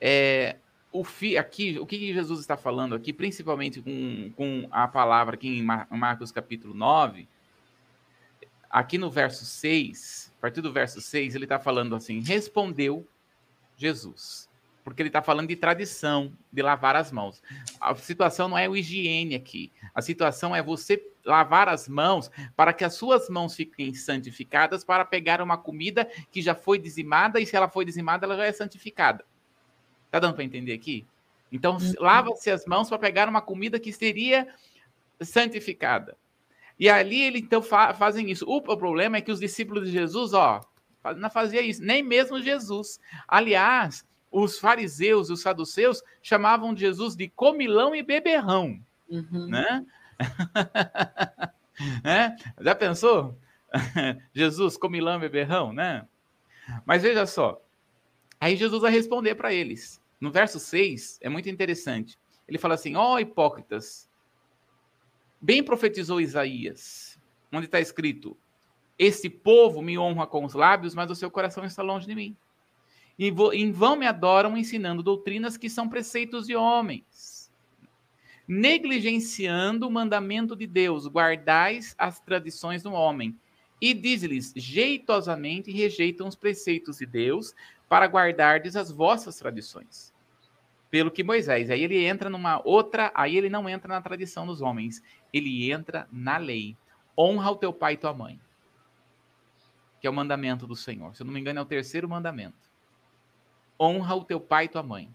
é, 0.01 0.57
o 0.91 1.03
fi, 1.03 1.37
aqui, 1.37 1.77
o 1.79 1.85
que 1.85 2.13
Jesus 2.13 2.39
está 2.39 2.57
falando 2.57 2.95
aqui, 2.95 3.13
principalmente 3.13 3.81
com, 3.81 4.31
com 4.35 4.67
a 4.71 4.87
palavra 4.87 5.35
aqui 5.35 5.59
em 5.59 5.63
Marcos 5.63 6.31
capítulo 6.31 6.73
9, 6.73 7.27
aqui 8.69 8.97
no 8.97 9.09
verso 9.09 9.45
6, 9.45 10.33
a 10.37 10.41
partir 10.41 10.61
do 10.61 10.71
verso 10.71 11.01
6, 11.01 11.35
ele 11.35 11.45
está 11.45 11.59
falando 11.59 11.95
assim: 11.95 12.21
respondeu 12.21 13.07
Jesus. 13.75 14.47
Porque 14.83 15.01
ele 15.01 15.09
está 15.09 15.21
falando 15.21 15.49
de 15.49 15.55
tradição, 15.55 16.33
de 16.51 16.61
lavar 16.61 16.95
as 16.95 17.11
mãos. 17.11 17.43
A 17.79 17.93
situação 17.95 18.47
não 18.47 18.57
é 18.57 18.67
o 18.67 18.75
higiene 18.75 19.35
aqui. 19.35 19.71
A 19.93 20.01
situação 20.01 20.55
é 20.55 20.63
você 20.63 21.05
lavar 21.23 21.69
as 21.69 21.87
mãos 21.87 22.31
para 22.55 22.73
que 22.73 22.83
as 22.83 22.95
suas 22.95 23.29
mãos 23.29 23.55
fiquem 23.55 23.93
santificadas 23.93 24.83
para 24.83 25.05
pegar 25.05 25.41
uma 25.41 25.57
comida 25.57 26.09
que 26.31 26.41
já 26.41 26.55
foi 26.55 26.79
dizimada 26.79 27.39
e 27.39 27.45
se 27.45 27.55
ela 27.55 27.69
foi 27.69 27.85
dizimada, 27.85 28.25
ela 28.25 28.37
já 28.37 28.45
é 28.45 28.51
santificada. 28.51 29.23
Tá 30.09 30.19
dando 30.19 30.33
para 30.33 30.43
entender 30.43 30.73
aqui? 30.73 31.05
Então, 31.51 31.77
uhum. 31.77 31.93
lava-se 31.99 32.49
as 32.49 32.65
mãos 32.65 32.89
para 32.89 32.97
pegar 32.97 33.27
uma 33.27 33.41
comida 33.41 33.79
que 33.79 33.91
seria 33.91 34.47
santificada. 35.21 36.17
E 36.79 36.87
ali 36.89 37.21
ele 37.21 37.39
então 37.39 37.61
fa 37.61 37.93
fazem 37.93 38.31
isso. 38.31 38.45
O, 38.47 38.57
o, 38.57 38.77
problema 38.77 39.17
é 39.17 39.21
que 39.21 39.31
os 39.31 39.39
discípulos 39.39 39.85
de 39.85 39.91
Jesus, 39.91 40.33
ó, 40.33 40.61
não 41.17 41.29
fazia 41.29 41.61
isso, 41.61 41.83
nem 41.83 42.01
mesmo 42.01 42.41
Jesus. 42.41 42.99
Aliás, 43.27 44.05
os 44.31 44.57
fariseus 44.57 45.29
e 45.29 45.33
os 45.33 45.41
saduceus 45.41 46.01
chamavam 46.21 46.75
Jesus 46.75 47.15
de 47.15 47.27
comilão 47.27 47.93
e 47.93 48.01
beberrão, 48.01 48.79
uhum. 49.09 49.47
né? 49.47 49.85
é? 52.03 52.35
Já 52.61 52.75
pensou? 52.75 53.37
Jesus, 54.33 54.77
comilão 54.77 55.17
e 55.17 55.19
beberrão, 55.19 55.73
né? 55.73 56.07
Mas 56.85 57.03
veja 57.03 57.25
só, 57.25 57.61
aí 58.39 58.55
Jesus 58.55 58.81
vai 58.81 58.91
responder 58.91 59.35
para 59.35 59.53
eles. 59.53 60.01
No 60.19 60.31
verso 60.31 60.59
6, 60.59 61.19
é 61.21 61.29
muito 61.29 61.49
interessante. 61.49 62.17
Ele 62.47 62.57
fala 62.57 62.73
assim: 62.75 62.95
Ó 62.95 63.13
oh, 63.13 63.19
hipócritas, 63.19 64.08
Bem 65.41 65.63
profetizou 65.63 66.19
Isaías, 66.19 67.17
onde 67.51 67.65
está 67.65 67.79
escrito: 67.79 68.37
Esse 68.97 69.29
povo 69.29 69.81
me 69.81 69.97
honra 69.97 70.27
com 70.27 70.43
os 70.43 70.53
lábios, 70.53 70.93
mas 70.93 71.09
o 71.09 71.15
seu 71.15 71.31
coração 71.31 71.63
está 71.63 71.81
longe 71.81 72.05
de 72.05 72.13
mim. 72.13 72.35
E 73.17 73.33
em 73.53 73.71
vão 73.71 73.95
me 73.95 74.05
adoram 74.05 74.57
ensinando 74.57 75.03
doutrinas 75.03 75.55
que 75.55 75.69
são 75.69 75.87
preceitos 75.87 76.47
de 76.47 76.55
homens. 76.55 77.49
Negligenciando 78.47 79.87
o 79.87 79.91
mandamento 79.91 80.55
de 80.55 80.65
Deus, 80.65 81.07
guardais 81.07 81.95
as 81.97 82.19
tradições 82.19 82.83
do 82.83 82.91
homem. 82.91 83.37
E 83.81 83.93
diz-lhes, 83.93 84.51
jeitosamente 84.55 85.71
rejeitam 85.71 86.27
os 86.27 86.35
preceitos 86.35 86.97
de 86.97 87.05
Deus 87.05 87.53
para 87.87 88.07
guardardes 88.07 88.75
as 88.75 88.91
vossas 88.91 89.37
tradições 89.37 90.13
pelo 90.89 91.11
que 91.11 91.23
Moisés. 91.23 91.69
Aí 91.69 91.83
ele 91.83 92.03
entra 92.05 92.29
numa 92.29 92.61
outra, 92.65 93.11
aí 93.13 93.37
ele 93.37 93.49
não 93.49 93.69
entra 93.69 93.93
na 93.93 94.01
tradição 94.01 94.45
dos 94.45 94.61
homens, 94.61 95.01
ele 95.33 95.71
entra 95.71 96.07
na 96.11 96.37
lei. 96.37 96.77
Honra 97.17 97.51
o 97.51 97.55
teu 97.55 97.73
pai 97.73 97.93
e 97.93 97.97
tua 97.97 98.13
mãe. 98.13 98.39
Que 99.99 100.07
é 100.07 100.09
o 100.09 100.13
mandamento 100.13 100.65
do 100.65 100.75
Senhor. 100.75 101.15
Se 101.15 101.21
eu 101.21 101.25
não 101.25 101.33
me 101.33 101.39
engano, 101.39 101.59
é 101.59 101.61
o 101.61 101.65
terceiro 101.65 102.07
mandamento. 102.07 102.69
Honra 103.79 104.15
o 104.15 104.23
teu 104.23 104.39
pai 104.39 104.65
e 104.65 104.69
tua 104.69 104.83
mãe. 104.83 105.13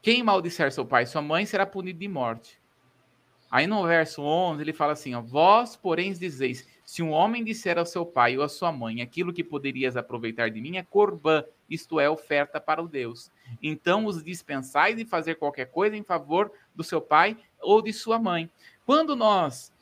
Quem 0.00 0.22
maldisser 0.22 0.72
seu 0.72 0.84
pai 0.84 1.04
e 1.04 1.06
sua 1.06 1.22
mãe 1.22 1.46
será 1.46 1.64
punido 1.64 1.98
de 1.98 2.08
morte. 2.08 2.60
Aí 3.52 3.66
no 3.66 3.86
verso 3.86 4.22
11 4.22 4.62
ele 4.62 4.72
fala 4.72 4.94
assim: 4.94 5.14
ó, 5.14 5.20
Vós, 5.20 5.76
porém, 5.76 6.12
dizeis: 6.12 6.66
Se 6.86 7.02
um 7.02 7.10
homem 7.10 7.44
disser 7.44 7.78
ao 7.78 7.84
seu 7.84 8.06
pai 8.06 8.36
ou 8.38 8.42
à 8.42 8.48
sua 8.48 8.72
mãe 8.72 9.02
aquilo 9.02 9.32
que 9.32 9.44
poderias 9.44 9.94
aproveitar 9.94 10.50
de 10.50 10.58
mim 10.58 10.78
é 10.78 10.82
corbã, 10.82 11.44
isto 11.68 12.00
é, 12.00 12.08
oferta 12.08 12.58
para 12.58 12.82
o 12.82 12.88
Deus. 12.88 13.30
Então 13.62 14.06
os 14.06 14.24
dispensais 14.24 14.96
de 14.96 15.04
fazer 15.04 15.34
qualquer 15.34 15.66
coisa 15.66 15.94
em 15.94 16.02
favor 16.02 16.50
do 16.74 16.84
seu 16.84 17.00
pai 17.00 17.36
ou 17.60 17.82
de 17.82 17.92
sua 17.92 18.18
mãe. 18.18 18.50
Quando 18.84 19.14
nós 19.14 19.72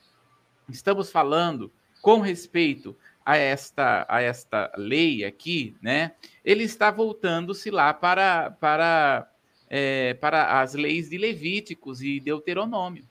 estamos 0.68 1.10
falando 1.10 1.72
com 2.00 2.20
respeito 2.20 2.96
a 3.24 3.36
esta, 3.36 4.06
a 4.08 4.20
esta 4.20 4.72
lei 4.76 5.24
aqui, 5.24 5.76
né? 5.80 6.12
Ele 6.44 6.64
está 6.64 6.90
voltando-se 6.90 7.70
lá 7.70 7.92
para, 7.92 8.50
para, 8.52 9.30
é, 9.68 10.14
para 10.14 10.60
as 10.60 10.74
leis 10.74 11.10
de 11.10 11.18
Levíticos 11.18 12.02
e 12.02 12.18
Deuteronômio. 12.18 13.08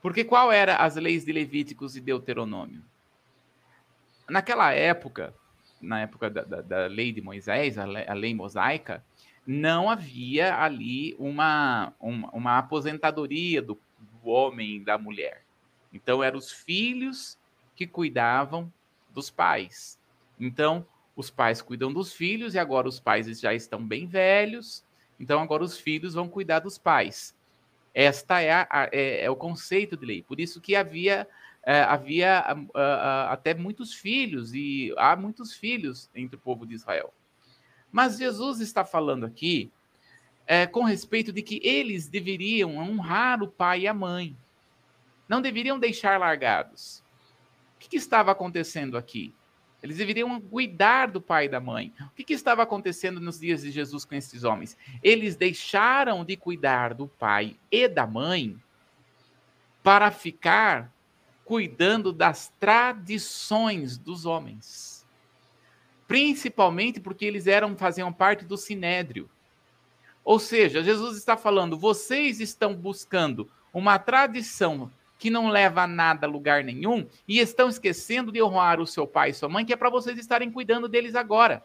Porque 0.00 0.24
qual 0.24 0.50
era 0.50 0.76
as 0.76 0.96
leis 0.96 1.24
de 1.24 1.32
Levíticos 1.32 1.96
e 1.96 2.00
Deuteronômio? 2.00 2.82
Naquela 4.28 4.72
época, 4.72 5.34
na 5.80 6.00
época 6.00 6.30
da, 6.30 6.42
da, 6.42 6.60
da 6.60 6.86
lei 6.86 7.12
de 7.12 7.20
Moisés, 7.20 7.76
a 7.76 7.84
lei, 7.84 8.04
a 8.06 8.14
lei, 8.14 8.34
mosaica, 8.34 9.04
não 9.46 9.90
havia 9.90 10.56
ali 10.56 11.14
uma, 11.18 11.92
uma, 11.98 12.30
uma 12.30 12.58
aposentadoria 12.58 13.60
do, 13.60 13.78
do 13.98 14.28
homem 14.28 14.76
e 14.76 14.80
da 14.80 14.96
mulher. 14.96 15.42
Então, 15.92 16.22
eram 16.22 16.38
os 16.38 16.50
filhos 16.50 17.38
que 17.74 17.86
cuidavam 17.86 18.72
dos 19.12 19.30
pais. 19.30 19.98
Então, 20.38 20.86
os 21.14 21.30
pais 21.30 21.60
cuidam 21.60 21.92
dos 21.92 22.12
filhos 22.12 22.54
e 22.54 22.58
agora 22.58 22.88
os 22.88 22.98
pais 22.98 23.26
já 23.38 23.52
estão 23.52 23.86
bem 23.86 24.06
velhos, 24.06 24.84
então 25.20 25.40
agora 25.40 25.62
os 25.62 25.78
filhos 25.78 26.14
vão 26.14 26.28
cuidar 26.28 26.60
dos 26.60 26.78
pais. 26.78 27.34
Esta 27.94 28.40
é, 28.40 28.52
a, 28.52 28.88
é, 28.90 29.24
é 29.24 29.30
o 29.30 29.36
conceito 29.36 29.96
de 29.96 30.06
lei. 30.06 30.22
Por 30.22 30.40
isso 30.40 30.60
que 30.60 30.74
havia, 30.74 31.28
é, 31.64 31.82
havia 31.82 32.38
a, 32.38 32.56
a, 32.74 33.32
até 33.32 33.52
muitos 33.52 33.92
filhos, 33.92 34.54
e 34.54 34.94
há 34.96 35.14
muitos 35.14 35.54
filhos 35.54 36.10
entre 36.14 36.36
o 36.36 36.40
povo 36.40 36.66
de 36.66 36.74
Israel. 36.74 37.12
Mas 37.92 38.16
Jesus 38.16 38.60
está 38.60 38.84
falando 38.84 39.26
aqui 39.26 39.70
é, 40.46 40.66
com 40.66 40.82
respeito 40.82 41.32
de 41.32 41.42
que 41.42 41.60
eles 41.62 42.08
deveriam 42.08 42.78
honrar 42.78 43.42
o 43.42 43.48
pai 43.48 43.82
e 43.82 43.88
a 43.88 43.94
mãe. 43.94 44.36
Não 45.28 45.40
deveriam 45.40 45.78
deixar 45.78 46.18
largados. 46.18 47.04
O 47.76 47.78
que, 47.78 47.90
que 47.90 47.96
estava 47.96 48.32
acontecendo 48.32 48.96
aqui? 48.96 49.34
Eles 49.82 49.96
deveriam 49.96 50.40
cuidar 50.40 51.10
do 51.10 51.20
pai 51.20 51.46
e 51.46 51.48
da 51.48 51.58
mãe. 51.58 51.92
O 52.00 52.10
que, 52.10 52.22
que, 52.22 52.32
estava 52.32 52.62
acontecendo 52.62 53.20
nos 53.20 53.40
dias 53.40 53.62
de 53.62 53.70
Jesus 53.70 54.04
com 54.04 54.14
esses 54.14 54.44
homens? 54.44 54.76
Eles 55.02 55.34
deixaram 55.34 56.24
de 56.24 56.36
cuidar 56.36 56.94
do 56.94 57.08
pai 57.08 57.56
e 57.70 57.88
da 57.88 58.06
mãe 58.06 58.56
para 59.82 60.12
ficar 60.12 60.92
cuidando 61.44 62.12
das 62.12 62.52
tradições 62.60 63.98
dos 63.98 64.24
homens. 64.24 65.01
Principalmente 66.12 67.00
porque 67.00 67.24
eles 67.24 67.46
eram 67.46 67.74
faziam 67.74 68.12
parte 68.12 68.44
do 68.44 68.58
sinédrio. 68.58 69.30
Ou 70.22 70.38
seja, 70.38 70.82
Jesus 70.82 71.16
está 71.16 71.38
falando: 71.38 71.78
vocês 71.78 72.38
estão 72.38 72.74
buscando 72.74 73.50
uma 73.72 73.98
tradição 73.98 74.90
que 75.18 75.30
não 75.30 75.48
leva 75.48 75.84
a 75.84 75.86
nada 75.86 76.26
a 76.26 76.30
lugar 76.30 76.64
nenhum 76.64 77.08
e 77.26 77.38
estão 77.38 77.70
esquecendo 77.70 78.30
de 78.30 78.42
honrar 78.42 78.78
o 78.78 78.86
seu 78.86 79.06
pai 79.06 79.30
e 79.30 79.32
sua 79.32 79.48
mãe, 79.48 79.64
que 79.64 79.72
é 79.72 79.76
para 79.76 79.88
vocês 79.88 80.18
estarem 80.18 80.50
cuidando 80.50 80.86
deles 80.86 81.14
agora. 81.14 81.64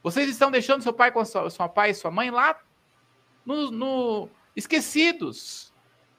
Vocês 0.00 0.30
estão 0.30 0.48
deixando 0.48 0.82
seu 0.82 0.92
pai 0.92 1.10
com 1.10 1.24
sua, 1.24 1.50
sua 1.50 1.68
pai 1.68 1.90
e 1.90 1.94
sua 1.94 2.12
mãe 2.12 2.30
lá 2.30 2.60
no, 3.44 3.72
no 3.72 4.28
esquecidos. 4.54 5.72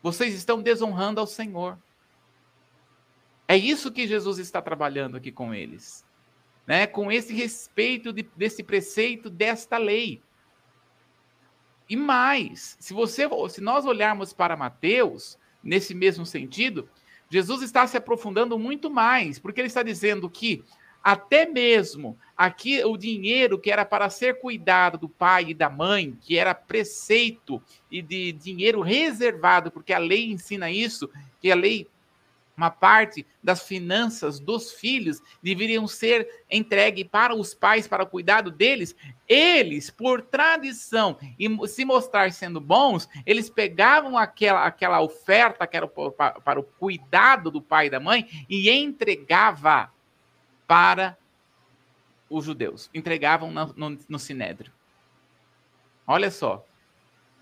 Vocês 0.03 0.33
estão 0.33 0.61
desonrando 0.61 1.21
ao 1.21 1.25
Senhor. 1.25 1.77
É 3.47 3.55
isso 3.55 3.93
que 3.93 4.05
Jesus 4.05 4.39
está 4.39 4.61
trabalhando 4.61 5.15
aqui 5.15 5.31
com 5.31 5.53
eles. 5.53 6.08
Né? 6.69 6.85
Com 6.85 7.11
esse 7.11 7.33
respeito 7.33 8.13
de, 8.13 8.29
desse 8.37 8.61
preceito, 8.61 9.27
desta 9.27 9.79
lei. 9.79 10.21
E 11.89 11.95
mais, 11.95 12.77
se 12.79 12.93
você, 12.93 13.27
se 13.49 13.59
nós 13.59 13.85
olharmos 13.85 14.33
para 14.33 14.55
Mateus, 14.55 15.35
nesse 15.63 15.95
mesmo 15.95 16.27
sentido, 16.27 16.87
Jesus 17.27 17.63
está 17.63 17.87
se 17.87 17.97
aprofundando 17.97 18.59
muito 18.59 18.87
mais, 18.87 19.39
porque 19.39 19.61
ele 19.61 19.67
está 19.67 19.81
dizendo 19.81 20.29
que 20.29 20.63
até 21.03 21.47
mesmo 21.47 22.15
aqui 22.37 22.83
o 22.83 22.95
dinheiro 22.95 23.57
que 23.57 23.71
era 23.71 23.83
para 23.83 24.07
ser 24.07 24.39
cuidado 24.39 24.99
do 24.99 25.09
pai 25.09 25.45
e 25.49 25.53
da 25.55 25.71
mãe, 25.71 26.15
que 26.21 26.37
era 26.37 26.53
preceito 26.53 27.59
e 27.89 27.99
de 27.99 28.31
dinheiro 28.33 28.81
reservado, 28.81 29.71
porque 29.71 29.91
a 29.91 29.97
lei 29.97 30.31
ensina 30.31 30.69
isso, 30.69 31.09
que 31.41 31.51
a 31.51 31.55
lei 31.55 31.87
uma 32.59 32.69
parte 32.69 33.25
das 33.41 33.63
finanças 33.63 34.37
dos 34.37 34.73
filhos 34.73 35.21
deveriam 35.41 35.87
ser 35.87 36.43
entregue 36.51 37.05
para 37.05 37.33
os 37.33 37.53
pais 37.53 37.87
para 37.87 38.03
o 38.03 38.07
cuidado 38.07 38.51
deles, 38.51 38.93
eles, 39.25 39.89
por 39.89 40.21
tradição 40.21 41.17
e 41.39 41.47
se 41.69 41.85
mostrar 41.85 42.33
sendo 42.33 42.59
bons, 42.59 43.07
eles 43.25 43.49
pegavam 43.49 44.17
aquela, 44.17 44.65
aquela 44.65 44.99
oferta 44.99 45.65
que 45.65 45.77
era 45.77 45.87
para, 45.87 46.31
para 46.31 46.59
o 46.59 46.63
cuidado 46.63 47.49
do 47.49 47.61
pai 47.61 47.87
e 47.87 47.89
da 47.89 47.99
mãe 47.99 48.27
e 48.49 48.69
entregava 48.69 49.89
para 50.67 51.17
os 52.29 52.43
judeus, 52.43 52.89
entregavam 52.93 53.51
no, 53.51 53.73
no, 53.73 53.97
no 54.09 54.19
Sinédrio. 54.19 54.73
Olha 56.05 56.29
só, 56.29 56.65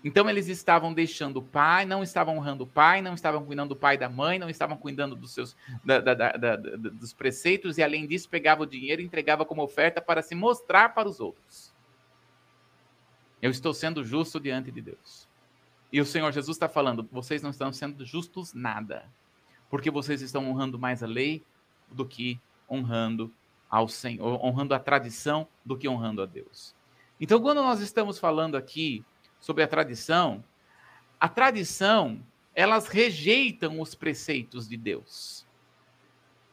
então 0.02 0.30
eles 0.30 0.46
estavam 0.46 0.94
deixando 0.94 1.38
o 1.38 1.42
pai, 1.42 1.84
não 1.84 2.02
estavam 2.02 2.36
honrando 2.36 2.64
o 2.64 2.66
pai, 2.66 3.02
não 3.02 3.14
estavam 3.14 3.44
cuidando 3.44 3.70
do 3.70 3.76
pai 3.76 3.96
e 3.96 3.98
da 3.98 4.08
mãe, 4.08 4.38
não 4.38 4.48
estavam 4.48 4.76
cuidando 4.76 5.16
dos 5.16 5.32
seus 5.32 5.56
da, 5.84 6.00
da, 6.00 6.14
da, 6.14 6.56
dos 6.56 7.12
preceitos 7.12 7.78
e 7.78 7.82
além 7.82 8.06
disso 8.06 8.28
pegava 8.28 8.62
o 8.62 8.66
dinheiro 8.66 9.02
e 9.02 9.04
entregava 9.04 9.44
como 9.44 9.62
oferta 9.62 10.00
para 10.00 10.22
se 10.22 10.34
mostrar 10.34 10.94
para 10.94 11.08
os 11.08 11.18
outros. 11.18 11.74
Eu 13.42 13.50
estou 13.50 13.74
sendo 13.74 14.04
justo 14.04 14.38
diante 14.38 14.70
de 14.70 14.80
Deus. 14.80 15.28
E 15.92 16.00
o 16.00 16.06
Senhor 16.06 16.30
Jesus 16.32 16.56
está 16.56 16.68
falando: 16.68 17.08
vocês 17.10 17.42
não 17.42 17.50
estão 17.50 17.72
sendo 17.72 18.04
justos 18.04 18.54
nada, 18.54 19.04
porque 19.68 19.90
vocês 19.90 20.22
estão 20.22 20.48
honrando 20.48 20.78
mais 20.78 21.02
a 21.02 21.06
lei 21.06 21.44
do 21.90 22.06
que 22.06 22.40
honrando 22.70 23.32
ao 23.68 23.88
Senhor, 23.88 24.44
honrando 24.44 24.74
a 24.74 24.78
tradição 24.78 25.48
do 25.64 25.76
que 25.76 25.88
honrando 25.88 26.22
a 26.22 26.26
Deus. 26.26 26.74
Então, 27.20 27.40
quando 27.40 27.62
nós 27.62 27.80
estamos 27.80 28.18
falando 28.18 28.56
aqui 28.56 29.04
sobre 29.40 29.62
a 29.62 29.68
tradição, 29.68 30.44
a 31.20 31.28
tradição, 31.28 32.20
elas 32.54 32.88
rejeitam 32.88 33.80
os 33.80 33.94
preceitos 33.94 34.68
de 34.68 34.76
Deus 34.76 35.46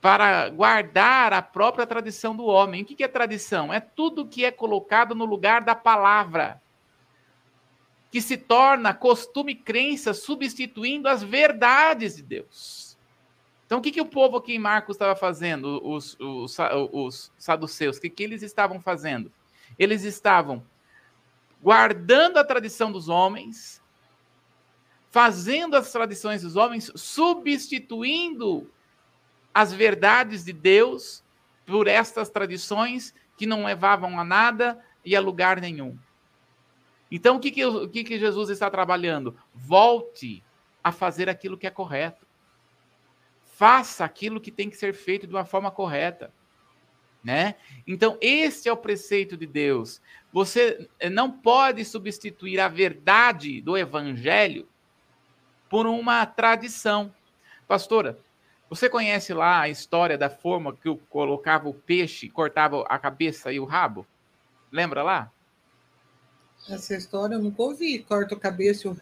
para 0.06 0.50
guardar 0.50 1.34
a 1.34 1.42
própria 1.42 1.88
tradição 1.88 2.36
do 2.36 2.46
homem. 2.46 2.84
O 2.84 2.86
que 2.86 3.04
é 3.04 3.08
tradição? 3.08 3.74
É 3.74 3.80
tudo 3.80 4.28
que 4.28 4.46
é 4.46 4.52
colocado 4.52 5.16
no 5.16 5.26
lugar 5.26 5.62
da 5.62 5.74
palavra, 5.74 6.62
que 8.12 8.22
se 8.22 8.38
torna 8.38 8.94
costume 8.94 9.54
e 9.54 9.56
crença, 9.56 10.14
substituindo 10.14 11.08
as 11.08 11.24
verdades 11.24 12.18
de 12.18 12.22
Deus. 12.22 12.96
Então, 13.66 13.80
o 13.80 13.82
que, 13.82 13.92
que 13.92 14.00
o 14.00 14.06
povo 14.06 14.38
aqui 14.38 14.54
em 14.54 14.60
Marcos 14.60 14.96
estava 14.96 15.16
fazendo, 15.16 15.82
os, 15.84 16.16
os, 16.20 16.56
os 16.92 17.32
saduceus? 17.36 17.98
O 17.98 18.02
que, 18.02 18.12
que 18.12 18.24
eles 18.24 18.44
estavam 18.44 18.80
fazendo? 18.80 19.32
Eles 19.78 20.04
estavam 20.04 20.64
guardando 21.66 22.38
a 22.38 22.44
tradição 22.44 22.92
dos 22.92 23.10
homens, 23.10 23.82
fazendo 25.10 25.76
as 25.76 25.92
tradições 25.92 26.44
dos 26.44 26.56
homens, 26.56 26.92
substituindo 26.94 28.72
as 29.52 29.74
verdades 29.74 30.46
de 30.46 30.54
Deus 30.54 31.24
por 31.66 31.88
estas 31.88 32.30
tradições 32.30 33.16
que 33.36 33.48
não 33.48 33.66
levavam 33.66 34.20
a 34.20 34.24
nada 34.24 34.80
e 35.04 35.16
a 35.16 35.20
lugar 35.20 35.60
nenhum. 35.60 35.98
Então, 37.10 37.38
o 37.38 37.40
que, 37.40 37.50
que, 37.50 37.66
o 37.66 37.90
que, 37.90 38.04
que 38.04 38.20
Jesus 38.20 38.52
está 38.52 38.70
trabalhando? 38.70 39.36
Volte 39.52 40.44
a 40.84 40.92
fazer 40.92 41.28
aquilo 41.28 41.58
que 41.58 41.66
é 41.66 41.72
correto. 41.72 42.28
Faça 43.42 44.06
aquilo 44.06 44.40
que 44.40 44.52
tem 44.52 44.70
que 44.70 44.78
ser 44.78 44.94
feito 44.94 45.26
de 45.26 45.34
uma 45.34 45.46
forma 45.46 45.72
correta 45.72 46.32
né? 47.26 47.56
Então, 47.88 48.20
este 48.22 48.70
é 48.70 48.72
o 48.72 48.78
preceito 48.78 49.36
de 49.36 49.48
Deus. 49.48 50.00
Você 50.36 50.90
eh, 51.00 51.10
não 51.10 51.32
pode 51.32 51.86
substituir 51.86 52.60
a 52.60 52.68
verdade 52.68 53.62
do 53.62 53.78
evangelho 53.78 54.68
por 55.70 55.88
uma 55.88 56.26
tradição. 56.26 57.16
Pastora, 57.66 58.20
você 58.70 58.90
conhece 58.90 59.34
lá 59.34 59.62
a 59.62 59.70
história 59.70 60.18
da 60.18 60.30
forma 60.30 60.76
que 60.76 60.90
eu 60.90 60.98
colocava 61.10 61.70
o 61.70 61.74
peixe, 61.74 62.28
cortava 62.28 62.84
a 62.90 63.00
cabeça 63.00 63.54
e 63.54 63.62
o 63.62 63.64
rabo? 63.64 64.06
Lembra 64.70 65.04
lá? 65.04 65.32
Essa 66.70 66.98
história 66.98 67.36
eu 67.36 67.42
nunca 67.42 67.64
ouvi. 67.64 68.00
Corta 68.00 68.36
a 68.36 68.38
cabeça 68.38 68.90
e 68.90 68.92
o. 68.92 69.02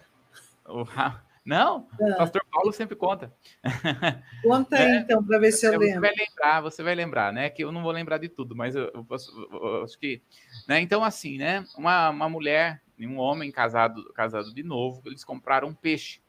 o 0.67 0.83
rabo. 0.83 1.19
Não, 1.45 1.85
é. 1.99 2.13
pastor 2.13 2.41
Paulo 2.49 2.71
sempre 2.71 2.95
conta. 2.95 3.33
Conta 4.41 4.77
aí, 4.77 4.83
é, 4.83 4.99
então, 4.99 5.21
para 5.21 5.39
ver 5.39 5.51
se 5.51 5.65
eu 5.65 5.71
lembro. 5.71 5.87
Você 5.87 5.99
vai 5.99 6.13
lembrar, 6.15 6.61
você 6.61 6.83
vai 6.83 6.95
lembrar, 6.95 7.33
né? 7.33 7.49
Que 7.49 7.65
eu 7.65 7.71
não 7.71 7.83
vou 7.83 7.91
lembrar 7.91 8.17
de 8.17 8.29
tudo, 8.29 8.55
mas 8.55 8.75
eu, 8.75 8.89
eu, 8.93 9.03
posso, 9.03 9.29
eu 9.51 9.83
acho 9.83 9.99
que. 9.99 10.21
Né? 10.67 10.81
Então, 10.81 11.03
assim, 11.03 11.37
né? 11.37 11.65
Uma, 11.77 12.09
uma 12.09 12.29
mulher 12.29 12.81
e 12.97 13.07
um 13.07 13.17
homem 13.17 13.51
casado, 13.51 14.11
casado 14.13 14.53
de 14.53 14.63
novo, 14.63 15.01
eles 15.05 15.23
compraram 15.23 15.69
um 15.69 15.73
peixe. 15.73 16.21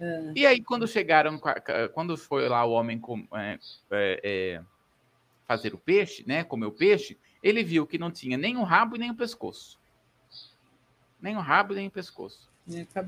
É. 0.00 0.32
E 0.34 0.46
aí, 0.46 0.62
quando 0.62 0.88
chegaram, 0.88 1.38
quando 1.92 2.16
foi 2.16 2.48
lá 2.48 2.64
o 2.64 2.72
homem 2.72 2.98
com, 2.98 3.26
é, 3.34 3.58
é, 3.90 4.20
é, 4.22 4.62
fazer 5.46 5.74
o 5.74 5.78
peixe, 5.78 6.24
né? 6.26 6.42
Comer 6.42 6.66
o 6.66 6.72
peixe, 6.72 7.18
ele 7.42 7.62
viu 7.62 7.86
que 7.86 7.98
não 7.98 8.10
tinha 8.10 8.36
nem 8.36 8.56
o 8.56 8.62
rabo 8.62 8.96
e 8.96 8.98
nem 8.98 9.10
o 9.10 9.16
pescoço. 9.16 9.78
Nem 11.20 11.36
o 11.36 11.40
rabo 11.40 11.74
e 11.74 11.76
nem 11.76 11.88
o 11.88 11.90
pescoço. 11.90 12.50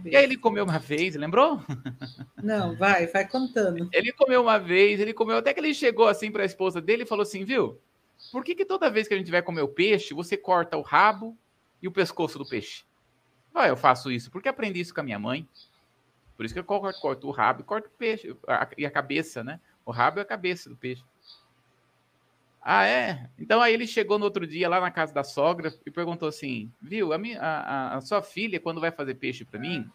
E 0.04 0.16
aí 0.16 0.24
ele 0.24 0.36
comeu 0.36 0.64
uma 0.64 0.78
vez, 0.78 1.14
lembrou? 1.14 1.62
Não, 2.42 2.74
vai, 2.74 3.06
vai 3.06 3.28
contando. 3.28 3.88
Ele 3.92 4.12
comeu 4.12 4.42
uma 4.42 4.58
vez, 4.58 4.98
ele 4.98 5.14
comeu 5.14 5.36
até 5.36 5.54
que 5.54 5.60
ele 5.60 5.72
chegou 5.72 6.08
assim 6.08 6.32
para 6.32 6.42
a 6.42 6.46
esposa 6.46 6.80
dele 6.80 7.04
e 7.04 7.06
falou 7.06 7.22
assim, 7.22 7.44
viu? 7.44 7.78
Por 8.30 8.44
que, 8.44 8.54
que 8.54 8.64
toda 8.64 8.90
vez 8.90 9.08
que 9.08 9.14
a 9.14 9.18
gente 9.18 9.30
vai 9.30 9.42
comer 9.42 9.62
o 9.62 9.68
peixe, 9.68 10.14
você 10.14 10.36
corta 10.36 10.76
o 10.76 10.82
rabo 10.82 11.36
e 11.80 11.88
o 11.88 11.92
pescoço 11.92 12.38
do 12.38 12.46
peixe? 12.46 12.84
Ah, 13.54 13.68
eu 13.68 13.76
faço 13.76 14.10
isso 14.10 14.30
porque 14.30 14.48
aprendi 14.48 14.80
isso 14.80 14.94
com 14.94 15.00
a 15.00 15.04
minha 15.04 15.18
mãe. 15.18 15.48
Por 16.36 16.46
isso 16.46 16.54
que 16.54 16.60
eu 16.60 16.64
corto, 16.64 17.00
corto 17.00 17.28
o 17.28 17.30
rabo 17.30 17.60
e 17.60 17.64
corto 17.64 17.88
o 17.88 17.92
peixe 17.92 18.34
a, 18.46 18.68
e 18.78 18.86
a 18.86 18.90
cabeça, 18.90 19.44
né? 19.44 19.60
O 19.84 19.90
rabo 19.90 20.18
é 20.18 20.22
a 20.22 20.26
cabeça 20.26 20.68
do 20.70 20.76
peixe. 20.76 21.04
Ah, 22.60 22.86
é? 22.86 23.28
Então 23.38 23.60
aí 23.60 23.74
ele 23.74 23.86
chegou 23.86 24.18
no 24.18 24.24
outro 24.24 24.46
dia 24.46 24.68
lá 24.68 24.80
na 24.80 24.90
casa 24.90 25.12
da 25.12 25.24
sogra 25.24 25.74
e 25.84 25.90
perguntou 25.90 26.28
assim: 26.28 26.72
viu, 26.80 27.12
a, 27.12 27.18
minha, 27.18 27.40
a, 27.40 27.96
a 27.96 28.00
sua 28.00 28.22
filha, 28.22 28.60
quando 28.60 28.80
vai 28.80 28.92
fazer 28.92 29.16
peixe 29.16 29.44
para 29.44 29.58
mim, 29.58 29.90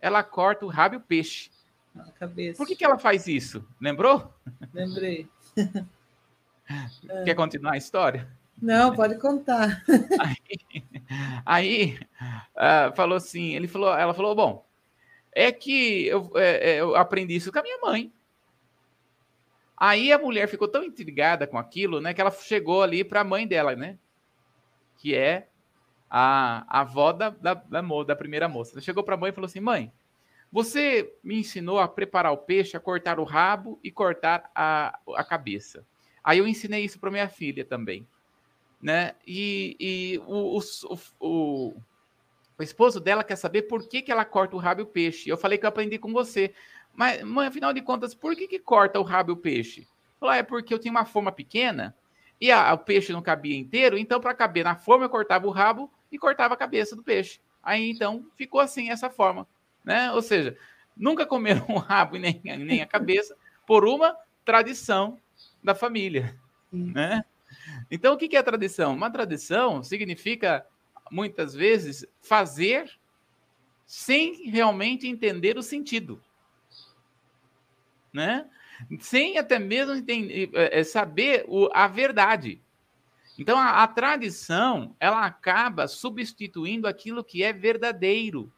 ela 0.00 0.22
corta 0.22 0.66
o 0.66 0.68
rabo 0.68 0.96
e 0.96 0.98
o 0.98 1.00
peixe. 1.00 1.50
A 1.96 2.10
cabeça. 2.12 2.58
Por 2.58 2.66
que, 2.66 2.76
que 2.76 2.84
ela 2.84 2.98
faz 2.98 3.26
isso? 3.26 3.64
Lembrou? 3.80 4.32
Lembrei. 4.74 5.28
Quer 7.24 7.34
continuar 7.34 7.72
a 7.72 7.76
história? 7.78 8.28
Não, 8.60 8.94
pode 8.94 9.18
contar. 9.18 9.84
Aí, 10.18 10.38
aí 11.46 11.98
uh, 12.56 12.94
falou 12.94 13.16
assim, 13.16 13.54
ele 13.54 13.68
falou, 13.68 13.96
ela 13.96 14.12
falou, 14.12 14.34
bom, 14.34 14.66
é 15.32 15.52
que 15.52 16.06
eu, 16.06 16.30
é, 16.34 16.72
é, 16.72 16.80
eu 16.80 16.96
aprendi 16.96 17.36
isso 17.36 17.52
com 17.52 17.58
a 17.58 17.62
minha 17.62 17.78
mãe. 17.78 18.12
Aí 19.76 20.12
a 20.12 20.18
mulher 20.18 20.48
ficou 20.48 20.66
tão 20.66 20.82
intrigada 20.82 21.46
com 21.46 21.56
aquilo, 21.56 22.00
né, 22.00 22.12
que 22.12 22.20
ela 22.20 22.32
chegou 22.32 22.82
ali 22.82 23.04
para 23.04 23.20
a 23.20 23.24
mãe 23.24 23.46
dela, 23.46 23.76
né, 23.76 23.96
que 24.98 25.14
é 25.14 25.48
a, 26.10 26.64
a 26.68 26.80
avó 26.80 27.12
da, 27.12 27.30
da, 27.30 27.54
da, 27.54 27.80
da 27.80 28.16
primeira 28.16 28.48
moça. 28.48 28.74
Ela 28.74 28.80
chegou 28.80 29.04
para 29.04 29.14
a 29.14 29.18
mãe 29.18 29.30
e 29.30 29.32
falou 29.34 29.46
assim: 29.46 29.60
mãe, 29.60 29.92
você 30.50 31.14
me 31.22 31.38
ensinou 31.38 31.78
a 31.78 31.86
preparar 31.86 32.32
o 32.32 32.38
peixe, 32.38 32.76
a 32.76 32.80
cortar 32.80 33.20
o 33.20 33.24
rabo 33.24 33.78
e 33.82 33.90
cortar 33.90 34.50
a, 34.54 34.98
a 35.14 35.24
cabeça. 35.24 35.86
Aí 36.28 36.36
eu 36.36 36.46
ensinei 36.46 36.84
isso 36.84 36.98
para 36.98 37.10
minha 37.10 37.26
filha 37.26 37.64
também, 37.64 38.06
né? 38.82 39.14
E, 39.26 39.74
e 39.80 40.18
o, 40.26 40.58
o, 40.58 40.98
o, 41.18 41.74
o 42.58 42.62
esposo 42.62 43.00
dela 43.00 43.24
quer 43.24 43.36
saber 43.36 43.62
por 43.62 43.88
que, 43.88 44.02
que 44.02 44.12
ela 44.12 44.26
corta 44.26 44.54
o 44.54 44.58
rabo 44.58 44.82
e 44.82 44.84
o 44.84 44.86
peixe. 44.86 45.30
Eu 45.30 45.38
falei 45.38 45.56
que 45.56 45.64
eu 45.64 45.70
aprendi 45.70 45.96
com 45.96 46.12
você. 46.12 46.52
Mas, 46.92 47.22
mãe, 47.22 47.46
afinal 47.46 47.72
de 47.72 47.80
contas, 47.80 48.14
por 48.14 48.36
que, 48.36 48.46
que 48.46 48.58
corta 48.58 49.00
o 49.00 49.02
rabo 49.02 49.30
e 49.30 49.32
o 49.32 49.36
peixe? 49.38 49.88
Falou, 50.20 50.34
ah, 50.34 50.36
é 50.36 50.42
porque 50.42 50.74
eu 50.74 50.78
tinha 50.78 50.92
uma 50.92 51.06
forma 51.06 51.32
pequena 51.32 51.96
e 52.38 52.52
a, 52.52 52.74
o 52.74 52.78
peixe 52.78 53.10
não 53.10 53.22
cabia 53.22 53.56
inteiro, 53.56 53.96
então 53.96 54.20
para 54.20 54.34
caber 54.34 54.64
na 54.64 54.76
forma 54.76 55.06
eu 55.06 55.10
cortava 55.10 55.46
o 55.46 55.50
rabo 55.50 55.90
e 56.12 56.18
cortava 56.18 56.52
a 56.52 56.58
cabeça 56.58 56.94
do 56.94 57.02
peixe. 57.02 57.40
Aí 57.62 57.88
então 57.88 58.26
ficou 58.36 58.60
assim, 58.60 58.90
essa 58.90 59.08
forma. 59.08 59.48
Né? 59.82 60.12
Ou 60.12 60.20
seja, 60.20 60.58
nunca 60.94 61.24
comeram 61.24 61.64
o 61.74 61.78
rabo 61.78 62.16
e 62.16 62.18
nem, 62.18 62.42
nem 62.44 62.82
a 62.82 62.86
cabeça 62.86 63.34
por 63.66 63.86
uma 63.86 64.14
tradição 64.44 65.18
da 65.62 65.74
família. 65.74 66.38
Né? 66.72 67.24
Então, 67.90 68.14
o 68.14 68.16
que 68.16 68.36
é 68.36 68.42
tradição? 68.42 68.94
Uma 68.94 69.10
tradição 69.10 69.82
significa, 69.82 70.66
muitas 71.10 71.54
vezes, 71.54 72.06
fazer 72.20 72.90
sem 73.86 74.50
realmente 74.50 75.08
entender 75.08 75.56
o 75.56 75.62
sentido 75.62 76.22
né? 78.12 78.46
Sem 79.00 79.38
até 79.38 79.58
mesmo 79.58 79.94
entender, 79.94 80.50
é, 80.54 80.84
saber 80.84 81.44
o, 81.48 81.68
a 81.72 81.86
verdade. 81.88 82.60
Então, 83.38 83.58
a, 83.58 83.82
a, 83.82 83.88
tradição, 83.88 84.94
ela 84.98 85.24
acaba 85.24 85.88
substituindo 85.88 86.86
aquilo 86.86 87.24
que 87.24 87.42
é 87.42 87.52
verdadeiro. 87.52 88.52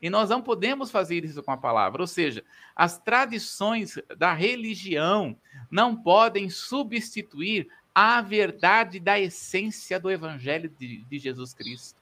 E 0.00 0.10
nós 0.10 0.28
não 0.28 0.42
podemos 0.42 0.90
fazer 0.90 1.24
isso 1.24 1.42
com 1.42 1.50
a 1.50 1.56
palavra. 1.56 2.02
Ou 2.02 2.06
seja, 2.06 2.44
as 2.76 2.98
tradições 2.98 3.98
da 4.16 4.34
religião 4.34 5.36
não 5.70 5.96
podem 5.96 6.50
substituir 6.50 7.68
a 7.94 8.20
verdade 8.20 8.98
da 8.98 9.18
essência 9.18 10.00
do 10.00 10.10
evangelho 10.10 10.68
de, 10.68 11.04
de 11.04 11.18
Jesus 11.18 11.54
Cristo, 11.54 12.00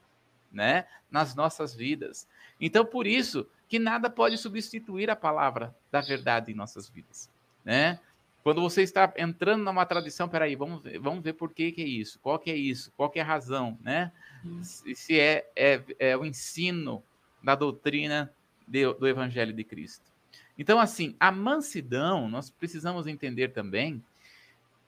né? 0.51 0.85
Nas 1.09 1.35
nossas 1.35 1.75
vidas. 1.75 2.27
Então, 2.59 2.83
por 2.83 3.05
isso 3.05 3.47
que 3.69 3.77
nada 3.77 4.09
pode 4.09 4.37
substituir 4.37 5.09
a 5.09 5.15
palavra 5.15 5.75
da 5.91 6.01
verdade 6.01 6.51
em 6.51 6.55
nossas 6.55 6.89
vidas, 6.89 7.29
né? 7.63 7.99
Quando 8.43 8.59
você 8.59 8.81
está 8.81 9.11
entrando 9.17 9.63
numa 9.63 9.85
tradição, 9.85 10.27
peraí, 10.27 10.55
vamos 10.55 10.83
ver, 10.83 10.99
vamos 10.99 11.23
ver 11.23 11.33
por 11.33 11.53
que, 11.53 11.71
que 11.71 11.81
é 11.81 11.87
isso, 11.87 12.19
qual 12.19 12.37
que 12.37 12.51
é 12.51 12.55
isso, 12.55 12.91
qual 12.97 13.09
que 13.09 13.17
é 13.17 13.21
a 13.21 13.25
razão, 13.25 13.77
né? 13.81 14.11
Hum. 14.45 14.61
Se 14.63 15.17
é, 15.17 15.49
é, 15.55 15.81
é 15.97 16.17
o 16.17 16.25
ensino 16.25 17.01
da 17.43 17.55
doutrina 17.55 18.33
de, 18.67 18.91
do 18.93 19.07
Evangelho 19.07 19.53
de 19.53 19.63
Cristo. 19.63 20.13
Então, 20.57 20.79
assim, 20.79 21.15
a 21.19 21.31
mansidão, 21.31 22.29
nós 22.29 22.49
precisamos 22.49 23.07
entender 23.07 23.49
também 23.49 24.03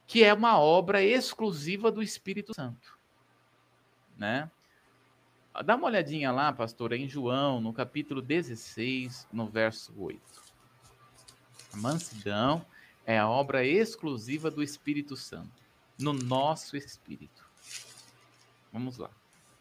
que 0.07 0.23
é 0.23 0.33
uma 0.33 0.59
obra 0.59 1.03
exclusiva 1.03 1.91
do 1.91 2.01
Espírito 2.01 2.53
Santo, 2.53 2.97
né? 4.17 4.49
Dá 5.63 5.75
uma 5.75 5.87
olhadinha 5.87 6.31
lá, 6.31 6.51
pastor, 6.51 6.91
em 6.91 7.07
João, 7.07 7.61
no 7.61 7.73
capítulo 7.73 8.21
16, 8.21 9.27
no 9.31 9.47
verso 9.47 9.93
8. 9.97 10.19
A 11.73 11.77
mansidão 11.77 12.65
é 13.05 13.17
a 13.17 13.27
obra 13.27 13.65
exclusiva 13.65 14.51
do 14.51 14.61
Espírito 14.61 15.15
Santo, 15.15 15.63
no 15.97 16.11
nosso 16.11 16.75
espírito. 16.75 17.45
Vamos 18.71 18.97
lá. 18.97 19.09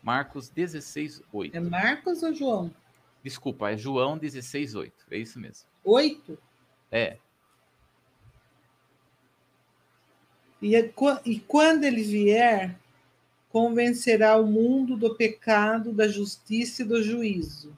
Marcos 0.03 0.49
16, 0.49 1.23
8. 1.33 1.57
É 1.57 1.61
Marcos 1.61 2.23
ou 2.23 2.35
João? 2.35 2.75
Desculpa, 3.25 3.71
é 3.71 3.77
João 3.77 4.19
16, 4.19 4.75
8. 4.75 5.07
É 5.11 5.17
isso 5.17 5.41
mesmo. 5.41 5.67
8? 5.83 6.39
É. 6.93 7.17
E, 10.61 10.77
é 10.77 10.93
e 11.25 11.41
quando 11.41 11.85
ele 11.85 12.03
vier, 12.03 12.79
convencerá 13.49 14.37
o 14.37 14.47
mundo 14.47 14.95
do 14.95 15.15
pecado, 15.15 15.91
da 15.91 16.07
justiça 16.07 16.83
e 16.83 16.85
do 16.85 17.03
juízo. 17.03 17.75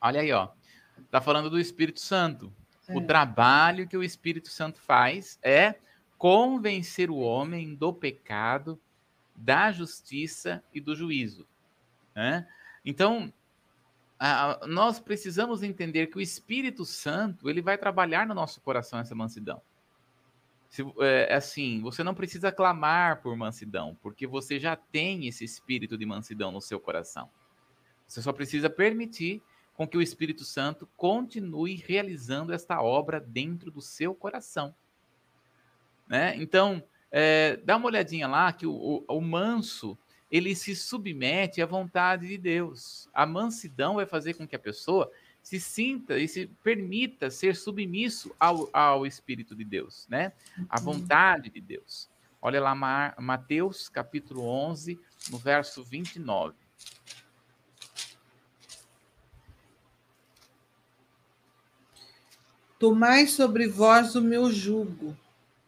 Olha 0.00 0.20
aí, 0.20 0.32
ó. 0.32 0.48
Tá 1.08 1.20
falando 1.20 1.48
do 1.48 1.60
Espírito 1.60 2.00
Santo. 2.00 2.52
É. 2.88 2.96
O 2.96 3.06
trabalho 3.06 3.86
que 3.86 3.96
o 3.96 4.02
Espírito 4.02 4.48
Santo 4.48 4.80
faz 4.80 5.38
é 5.44 5.76
convencer 6.18 7.08
o 7.08 7.18
homem 7.18 7.72
do 7.74 7.92
pecado, 7.92 8.80
da 9.36 9.70
justiça 9.70 10.60
e 10.74 10.80
do 10.80 10.96
juízo. 10.96 11.46
Né? 12.14 12.48
Então, 12.84 13.32
a, 14.20 14.66
nós 14.66 15.00
precisamos 15.00 15.62
entender 15.62 16.08
que 16.08 16.18
o 16.18 16.20
Espírito 16.20 16.84
Santo 16.84 17.48
ele 17.48 17.62
vai 17.62 17.78
trabalhar 17.78 18.26
no 18.26 18.34
nosso 18.34 18.60
coração 18.60 18.98
essa 18.98 19.14
mansidão. 19.14 19.62
Se, 20.68 20.84
é, 21.00 21.34
assim, 21.34 21.80
você 21.80 22.04
não 22.04 22.14
precisa 22.14 22.52
clamar 22.52 23.22
por 23.22 23.34
mansidão, 23.34 23.96
porque 24.02 24.26
você 24.26 24.60
já 24.60 24.76
tem 24.76 25.26
esse 25.26 25.42
espírito 25.42 25.96
de 25.96 26.04
mansidão 26.04 26.52
no 26.52 26.60
seu 26.60 26.78
coração. 26.78 27.30
Você 28.06 28.20
só 28.20 28.32
precisa 28.32 28.68
permitir 28.68 29.42
com 29.72 29.88
que 29.88 29.96
o 29.96 30.02
Espírito 30.02 30.44
Santo 30.44 30.86
continue 30.96 31.74
realizando 31.74 32.52
esta 32.52 32.82
obra 32.82 33.18
dentro 33.18 33.70
do 33.70 33.80
seu 33.80 34.14
coração. 34.14 34.74
Né? 36.06 36.36
Então, 36.36 36.84
é, 37.10 37.56
dá 37.64 37.78
uma 37.78 37.86
olhadinha 37.86 38.28
lá 38.28 38.52
que 38.52 38.66
o, 38.66 38.72
o, 38.72 39.16
o 39.16 39.20
manso 39.22 39.98
ele 40.30 40.54
se 40.54 40.76
submete 40.76 41.60
à 41.60 41.66
vontade 41.66 42.28
de 42.28 42.38
Deus. 42.38 43.08
A 43.12 43.26
mansidão 43.26 43.96
vai 43.96 44.06
fazer 44.06 44.34
com 44.34 44.46
que 44.46 44.54
a 44.54 44.60
pessoa 44.60 45.10
se 45.42 45.58
sinta 45.58 46.18
e 46.18 46.28
se 46.28 46.46
permita 46.62 47.30
ser 47.30 47.56
submisso 47.56 48.34
ao, 48.38 48.68
ao 48.72 49.06
Espírito 49.06 49.54
de 49.54 49.64
Deus, 49.64 50.06
né? 50.08 50.32
À 50.68 50.78
vontade 50.78 51.50
de 51.50 51.60
Deus. 51.60 52.08
Olha 52.40 52.60
lá 52.60 52.74
Mateus 53.18 53.88
capítulo 53.88 54.46
11, 54.46 54.98
no 55.30 55.38
verso 55.38 55.82
29. 55.82 56.54
Tomai 62.78 63.26
sobre 63.26 63.68
vós 63.68 64.14
o 64.14 64.22
meu 64.22 64.50
jugo 64.50 65.14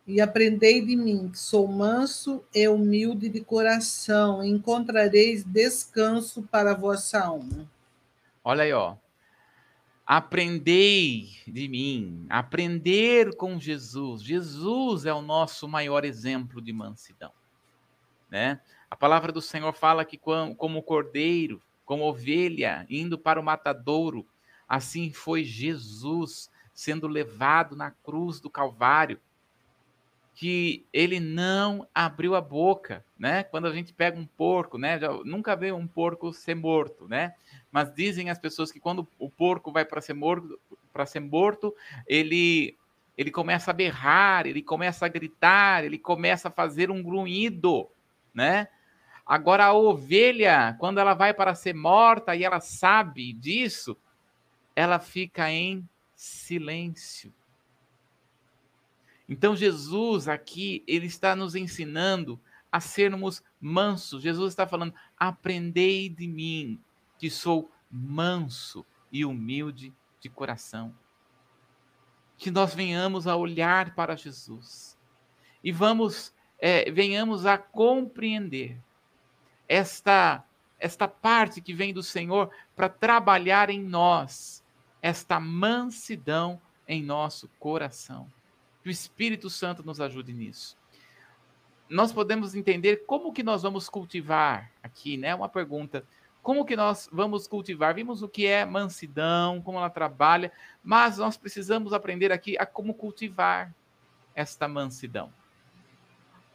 e 0.07 0.21
aprendei 0.21 0.85
de 0.85 0.97
mim, 0.97 1.31
que 1.31 1.39
sou 1.39 1.67
manso 1.69 2.45
e 2.55 2.67
humilde 2.69 3.29
de 3.29 3.41
coração, 3.41 4.43
e 4.45 4.49
encontrareis 4.49 5.45
descanso 5.45 6.43
para 6.43 6.73
a 6.73 6.77
vossa 6.77 7.21
alma. 7.21 7.71
Olha 8.43 8.65
aí, 8.65 8.73
ó. 8.73 8.97
Aprendei 10.05 11.31
de 11.47 11.69
mim, 11.69 12.27
aprender 12.29 13.37
com 13.37 13.59
Jesus. 13.61 14.23
Jesus 14.23 15.07
é 15.07 15.15
o 15.15 15.23
nosso 15.23 15.69
maior 15.69 16.05
exemplo 16.05 16.61
de 16.61 16.73
mansidão, 16.73 17.33
né? 18.29 18.61
A 18.91 18.97
palavra 18.97 19.33
do 19.33 19.41
Senhor 19.41 19.73
fala 19.73 20.05
que 20.05 20.19
como 20.19 20.83
cordeiro, 20.83 21.63
como 21.85 22.05
ovelha 22.05 22.85
indo 22.91 23.17
para 23.17 23.41
o 23.41 23.43
matadouro, 23.43 24.27
assim 24.69 25.13
foi 25.13 25.45
Jesus 25.45 26.51
sendo 26.75 27.07
levado 27.07 27.77
na 27.77 27.91
cruz 27.91 28.41
do 28.41 28.51
Calvário, 28.51 29.21
que 30.35 30.87
ele 30.93 31.21
não 31.21 31.87
abriu 31.95 32.35
a 32.35 32.41
boca, 32.41 33.05
né? 33.19 33.43
Quando 33.45 33.67
a 33.67 33.73
gente 33.73 33.93
pega 33.93 34.19
um 34.19 34.27
porco, 34.27 34.79
né? 34.79 34.99
Nunca 35.25 35.55
vê 35.55 35.73
um 35.73 35.87
porco 35.87 36.33
ser 36.33 36.55
morto, 36.55 37.07
né? 37.07 37.35
Mas 37.71 37.95
dizem 37.95 38.31
as 38.31 38.39
pessoas 38.39 38.73
que 38.73 38.81
quando 38.81 39.07
o 39.19 39.29
porco 39.29 39.71
vai 39.71 39.85
para 39.85 40.01
ser 40.01 40.15
morto, 40.15 40.59
para 40.93 41.07
ser 41.07 41.21
morto, 41.21 41.75
ele 42.07 42.77
ele 43.17 43.31
começa 43.31 43.71
a 43.71 43.75
berrar, 43.75 44.47
ele 44.47 44.63
começa 44.63 45.05
a 45.05 45.09
gritar, 45.09 45.85
ele 45.85 45.99
começa 45.99 46.49
a 46.49 46.51
fazer 46.51 46.91
um 46.91 47.03
grunhido, 47.03 47.89
né? 48.33 48.69
Agora 49.25 49.67
a 49.67 49.75
ovelha, 49.75 50.75
quando 50.81 50.99
ela 50.99 51.15
vai 51.15 51.35
para 51.35 51.55
ser 51.55 51.75
morta 51.75 52.35
e 52.35 52.43
ela 52.43 52.59
sabe 52.59 53.33
disso, 53.35 53.97
ela 54.75 54.99
fica 54.99 55.51
em 55.51 55.87
silêncio. 56.17 57.33
Então 59.29 59.57
Jesus 59.57 60.29
aqui, 60.29 60.83
ele 60.87 61.07
está 61.07 61.35
nos 61.35 61.55
ensinando 61.55 62.41
a 62.71 62.81
sermos 62.81 63.43
mansos. 63.61 64.23
Jesus 64.23 64.53
está 64.53 64.67
falando: 64.67 64.95
"Aprendei 65.17 66.09
de 66.09 66.27
mim, 66.27 66.81
que 67.19 67.31
sou 67.31 67.71
manso 67.91 68.85
e 69.11 69.25
humilde 69.25 69.93
de 70.21 70.29
coração". 70.29 70.95
Que 72.37 72.51
nós 72.51 72.75
venhamos 72.75 73.27
a 73.27 73.37
olhar 73.37 73.95
para 73.95 74.17
Jesus 74.17 74.99
e 75.63 75.71
vamos 75.71 76.35
é, 76.59 76.91
venhamos 76.91 77.47
a 77.47 77.59
compreender 77.59 78.79
esta 79.69 80.45
esta 80.79 81.07
parte 81.07 81.61
que 81.61 81.73
vem 81.73 81.95
do 81.95 82.03
Senhor 82.03 82.51
para 82.75 82.89
trabalhar 82.89 83.71
em 83.71 83.81
nós 83.81 84.63
esta 85.01 85.39
mansidão 85.39 86.61
em 86.87 87.03
nosso 87.03 87.49
coração. 87.59 88.31
Que 88.83 88.89
o 88.89 88.91
Espírito 88.91 89.49
Santo 89.49 89.85
nos 89.85 90.01
ajude 90.01 90.33
nisso. 90.33 90.77
Nós 91.89 92.13
podemos 92.13 92.55
entender 92.55 93.05
como 93.07 93.33
que 93.33 93.43
nós 93.43 93.63
vamos 93.63 93.89
cultivar 93.89 94.71
aqui, 94.83 95.17
né? 95.17 95.35
Uma 95.35 95.49
pergunta. 95.49 96.05
Como 96.43 96.65
que 96.65 96.75
nós 96.75 97.09
vamos 97.13 97.47
cultivar? 97.47 97.95
Vimos 97.95 98.23
o 98.23 98.29
que 98.29 98.47
é 98.47 98.65
mansidão, 98.65 99.63
como 99.63 99.79
ela 99.79 99.91
trabalha, 99.91 100.51
mas 100.83 101.19
nós 101.19 101.37
precisamos 101.37 101.93
aprender 101.93 102.33
aqui 102.33 102.59
a 102.59 102.67
como 102.67 102.95
cultivar 102.95 103.73
esta 104.35 104.67
mansidão. 104.67 105.33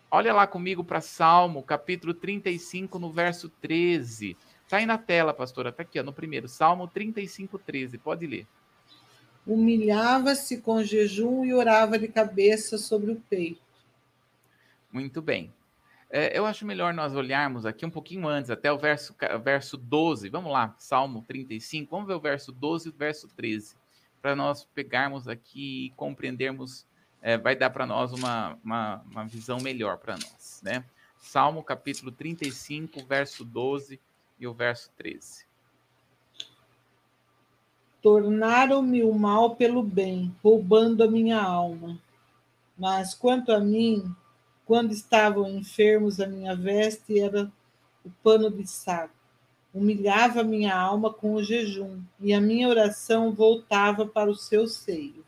Olha 0.10 0.34
lá 0.34 0.48
comigo 0.48 0.84
para 0.84 1.02
Salmo, 1.02 1.62
capítulo 1.64 2.14
35, 2.14 2.98
no 2.98 3.12
verso 3.12 3.50
13. 3.50 4.36
Está 4.64 4.78
aí 4.78 4.86
na 4.86 4.98
tela, 4.98 5.34
pastora. 5.34 5.70
Está 5.70 5.84
aqui, 5.84 6.00
ó, 6.00 6.04
no 6.04 6.12
primeiro. 6.12 6.48
Salmo 6.48 6.88
35, 6.88 7.58
13. 7.60 7.98
Pode 7.98 8.28
ler. 8.28 8.48
Humilhava-se 9.48 10.58
com 10.58 10.84
jejum 10.84 11.46
e 11.46 11.54
orava 11.54 11.98
de 11.98 12.08
cabeça 12.08 12.78
sobre 12.78 13.12
o 13.12 13.16
peito. 13.16 13.62
Muito 14.92 15.22
bem. 15.22 15.54
É, 16.10 16.38
eu 16.38 16.46
acho 16.46 16.66
melhor 16.66 16.94
nós 16.94 17.14
olharmos 17.14 17.66
aqui 17.66 17.86
um 17.86 17.90
pouquinho 17.90 18.28
antes, 18.28 18.50
até 18.50 18.72
o 18.72 18.78
verso, 18.78 19.16
verso 19.44 19.78
12. 19.78 20.30
Vamos 20.30 20.52
lá, 20.52 20.76
Salmo 20.78 21.24
35. 21.28 21.90
Vamos 21.90 22.08
ver 22.08 22.14
o 22.14 22.20
verso 22.20 22.52
12 22.52 22.88
e 22.88 22.92
o 22.92 22.94
verso 22.94 23.28
13. 23.30 23.76
Para 24.22 24.36
nós 24.36 24.66
pegarmos 24.76 25.28
aqui 25.28 25.88
e 25.88 25.90
compreendermos, 25.92 26.86
é, 27.22 27.38
vai 27.38 27.56
dar 27.56 27.70
para 27.70 27.86
nós 27.86 28.14
uma, 28.14 28.58
uma, 28.64 29.02
uma 29.10 29.26
visão 29.26 29.60
melhor 29.60 29.98
para 29.98 30.14
nós. 30.14 30.62
Né? 30.64 30.84
Salmo 31.18 31.64
capítulo 31.64 32.12
35, 32.12 33.06
verso 33.06 33.44
12 33.44 34.00
e 34.40 34.48
o 34.48 34.54
verso 34.54 34.90
13. 34.98 35.47
Tornaram-me 38.08 39.04
o 39.04 39.14
mal 39.14 39.58
pelo 39.58 39.84
bem, 39.84 40.34
roubando 40.42 41.04
a 41.04 41.12
minha 41.12 41.42
alma. 41.42 42.00
Mas 42.78 43.14
quanto 43.14 43.52
a 43.52 43.60
mim, 43.60 44.10
quando 44.66 44.94
estavam 44.94 45.50
enfermos, 45.50 46.22
a 46.22 46.26
minha 46.26 46.56
veste 46.56 47.20
era 47.20 47.52
o 48.06 48.10
pano 48.24 48.50
de 48.50 48.66
saco. 48.66 49.14
humilhava 49.74 50.42
minha 50.42 50.74
alma 50.74 51.12
com 51.12 51.34
o 51.34 51.44
jejum, 51.44 52.02
e 52.18 52.34
a 52.34 52.40
minha 52.40 52.70
oração 52.70 53.34
voltava 53.34 54.06
para 54.06 54.32
o 54.32 54.36
seu 54.36 54.68
seio. 54.68 55.26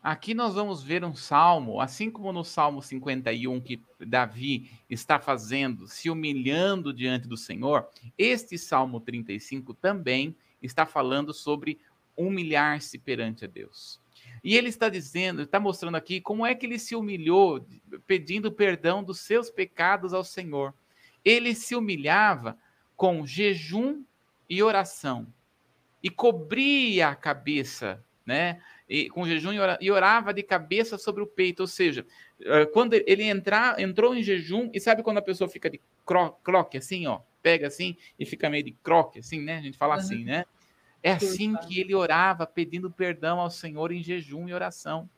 Aqui 0.00 0.32
nós 0.32 0.54
vamos 0.54 0.84
ver 0.84 1.04
um 1.04 1.16
salmo, 1.16 1.80
assim 1.80 2.08
como 2.08 2.32
no 2.32 2.44
Salmo 2.44 2.80
51 2.80 3.60
que 3.60 3.82
Davi 3.98 4.70
está 4.88 5.18
fazendo, 5.18 5.88
se 5.88 6.08
humilhando 6.08 6.92
diante 6.92 7.26
do 7.26 7.36
Senhor, 7.36 7.88
este 8.16 8.56
Salmo 8.56 9.00
35 9.00 9.74
também 9.74 10.36
está 10.62 10.86
falando 10.86 11.32
sobre 11.32 11.78
humilhar-se 12.16 12.98
perante 12.98 13.44
a 13.44 13.48
Deus. 13.48 14.00
E 14.42 14.56
ele 14.56 14.68
está 14.68 14.88
dizendo, 14.88 15.42
está 15.42 15.60
mostrando 15.60 15.96
aqui 15.96 16.20
como 16.20 16.46
é 16.46 16.54
que 16.54 16.66
ele 16.66 16.78
se 16.78 16.94
humilhou, 16.94 17.66
pedindo 18.06 18.50
perdão 18.50 19.02
dos 19.02 19.20
seus 19.20 19.50
pecados 19.50 20.14
ao 20.14 20.24
Senhor. 20.24 20.74
Ele 21.24 21.54
se 21.54 21.74
humilhava 21.74 22.58
com 22.96 23.26
jejum 23.26 24.02
e 24.48 24.62
oração 24.62 25.26
e 26.02 26.08
cobria 26.08 27.08
a 27.08 27.14
cabeça, 27.14 28.02
né? 28.24 28.60
e, 28.90 29.08
com 29.08 29.24
jejum 29.24 29.52
e 29.80 29.90
orava 29.90 30.34
de 30.34 30.42
cabeça 30.42 30.98
sobre 30.98 31.22
o 31.22 31.26
peito, 31.26 31.60
ou 31.60 31.66
seja, 31.68 32.04
eh, 32.40 32.66
quando 32.66 32.94
ele 32.94 33.22
entrar, 33.22 33.78
entrou 33.78 34.16
em 34.16 34.22
jejum, 34.22 34.68
e 34.74 34.80
sabe 34.80 35.04
quando 35.04 35.18
a 35.18 35.22
pessoa 35.22 35.48
fica 35.48 35.70
de 35.70 35.80
cro, 36.04 36.32
croque, 36.42 36.76
assim, 36.76 37.06
ó, 37.06 37.20
pega 37.42 37.66
assim 37.66 37.96
e 38.18 38.24
fica 38.24 38.48
meio 38.50 38.64
de 38.64 38.72
croque, 38.72 39.18
assim, 39.18 39.40
né? 39.40 39.58
A 39.58 39.62
gente 39.62 39.78
fala 39.78 39.94
uhum. 39.94 40.00
assim, 40.00 40.24
né? 40.24 40.44
É 41.02 41.12
assim 41.12 41.56
que 41.56 41.80
ele 41.80 41.94
orava, 41.94 42.46
pedindo 42.46 42.90
perdão 42.90 43.40
ao 43.40 43.50
Senhor 43.50 43.90
em 43.90 44.02
jejum 44.02 44.48
e 44.48 44.54
oração. 44.54 45.08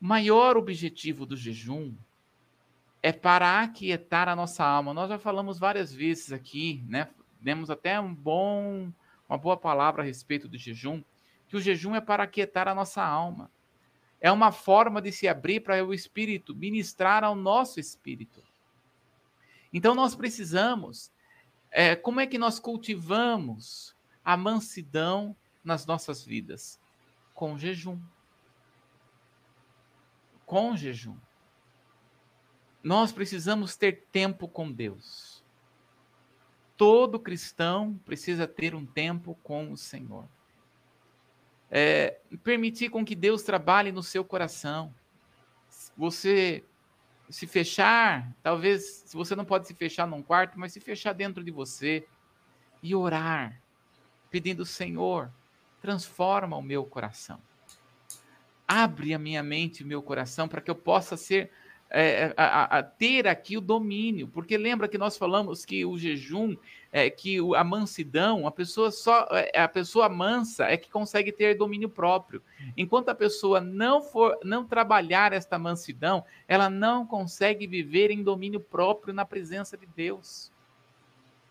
O 0.00 0.06
maior 0.06 0.56
objetivo 0.56 1.26
do 1.26 1.36
jejum 1.36 1.94
é 3.02 3.12
para 3.12 3.62
aquietar 3.62 4.28
a 4.28 4.36
nossa 4.36 4.64
alma. 4.64 4.94
Nós 4.94 5.08
já 5.08 5.18
falamos 5.18 5.58
várias 5.58 5.92
vezes 5.92 6.32
aqui, 6.32 6.82
né? 6.88 7.08
Demos 7.40 7.70
até 7.70 8.00
um 8.00 8.14
bom, 8.14 8.90
uma 9.28 9.36
boa 9.36 9.56
palavra 9.56 10.02
a 10.02 10.04
respeito 10.04 10.48
do 10.48 10.56
jejum 10.56 11.02
que 11.52 11.56
o 11.58 11.60
jejum 11.60 11.94
é 11.94 12.00
para 12.00 12.22
aquietar 12.22 12.66
a 12.66 12.74
nossa 12.74 13.04
alma. 13.04 13.50
É 14.18 14.32
uma 14.32 14.50
forma 14.50 15.02
de 15.02 15.12
se 15.12 15.28
abrir 15.28 15.60
para 15.60 15.84
o 15.84 15.92
espírito, 15.92 16.56
ministrar 16.56 17.22
ao 17.22 17.34
nosso 17.34 17.78
espírito. 17.78 18.42
Então 19.72 19.94
nós 19.94 20.14
precisamos. 20.14 21.10
É, 21.70 21.96
como 21.96 22.20
é 22.20 22.26
que 22.26 22.38
nós 22.38 22.58
cultivamos 22.58 23.96
a 24.24 24.36
mansidão 24.36 25.34
nas 25.64 25.86
nossas 25.86 26.24
vidas? 26.24 26.80
Com 27.34 27.58
jejum. 27.58 27.98
Com 30.44 30.76
jejum. 30.76 31.16
Nós 32.82 33.12
precisamos 33.12 33.76
ter 33.76 34.06
tempo 34.12 34.46
com 34.46 34.70
Deus. 34.70 35.42
Todo 36.76 37.18
cristão 37.18 37.98
precisa 38.04 38.46
ter 38.46 38.74
um 38.74 38.84
tempo 38.84 39.38
com 39.42 39.72
o 39.72 39.76
Senhor 39.76 40.28
é, 41.74 42.18
permitir 42.44 42.90
com 42.90 43.02
que 43.02 43.14
Deus 43.14 43.42
trabalhe 43.42 43.90
no 43.90 44.02
seu 44.02 44.22
coração. 44.22 44.94
Você 45.96 46.62
se 47.28 47.46
fechar, 47.46 48.30
talvez, 48.42 49.04
se 49.06 49.16
você 49.16 49.34
não 49.34 49.44
pode 49.44 49.66
se 49.66 49.74
fechar 49.74 50.06
num 50.06 50.22
quarto, 50.22 50.58
mas 50.58 50.72
se 50.72 50.80
fechar 50.80 51.12
dentro 51.12 51.42
de 51.42 51.50
você 51.50 52.06
e 52.82 52.94
orar, 52.94 53.60
pedindo, 54.30 54.64
Senhor, 54.64 55.30
transforma 55.80 56.56
o 56.56 56.62
meu 56.62 56.84
coração. 56.84 57.40
Abre 58.66 59.14
a 59.14 59.18
minha 59.18 59.42
mente 59.42 59.80
e 59.80 59.84
o 59.84 59.86
meu 59.86 60.02
coração 60.02 60.48
para 60.48 60.60
que 60.60 60.70
eu 60.70 60.74
possa 60.74 61.16
ser 61.16 61.50
é, 61.94 62.32
a, 62.38 62.78
a, 62.78 62.82
ter 62.82 63.28
aqui 63.28 63.58
o 63.58 63.60
domínio, 63.60 64.26
porque 64.26 64.56
lembra 64.56 64.88
que 64.88 64.96
nós 64.96 65.18
falamos 65.18 65.62
que 65.66 65.84
o 65.84 65.98
jejum, 65.98 66.56
é, 66.90 67.10
que 67.10 67.36
a 67.54 67.62
mansidão, 67.62 68.46
a 68.46 68.50
pessoa 68.50 68.90
só, 68.90 69.28
é, 69.30 69.60
a 69.60 69.68
pessoa 69.68 70.08
mansa 70.08 70.64
é 70.64 70.78
que 70.78 70.90
consegue 70.90 71.30
ter 71.30 71.54
domínio 71.54 71.90
próprio. 71.90 72.42
Enquanto 72.78 73.10
a 73.10 73.14
pessoa 73.14 73.60
não 73.60 74.00
for, 74.00 74.38
não 74.42 74.64
trabalhar 74.64 75.34
esta 75.34 75.58
mansidão, 75.58 76.24
ela 76.48 76.70
não 76.70 77.06
consegue 77.06 77.66
viver 77.66 78.10
em 78.10 78.22
domínio 78.22 78.60
próprio 78.60 79.12
na 79.12 79.26
presença 79.26 79.76
de 79.76 79.86
Deus. 79.86 80.50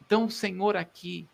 Então, 0.04 0.26
o 0.26 0.32
Senhor 0.32 0.76
aqui, 0.76 1.30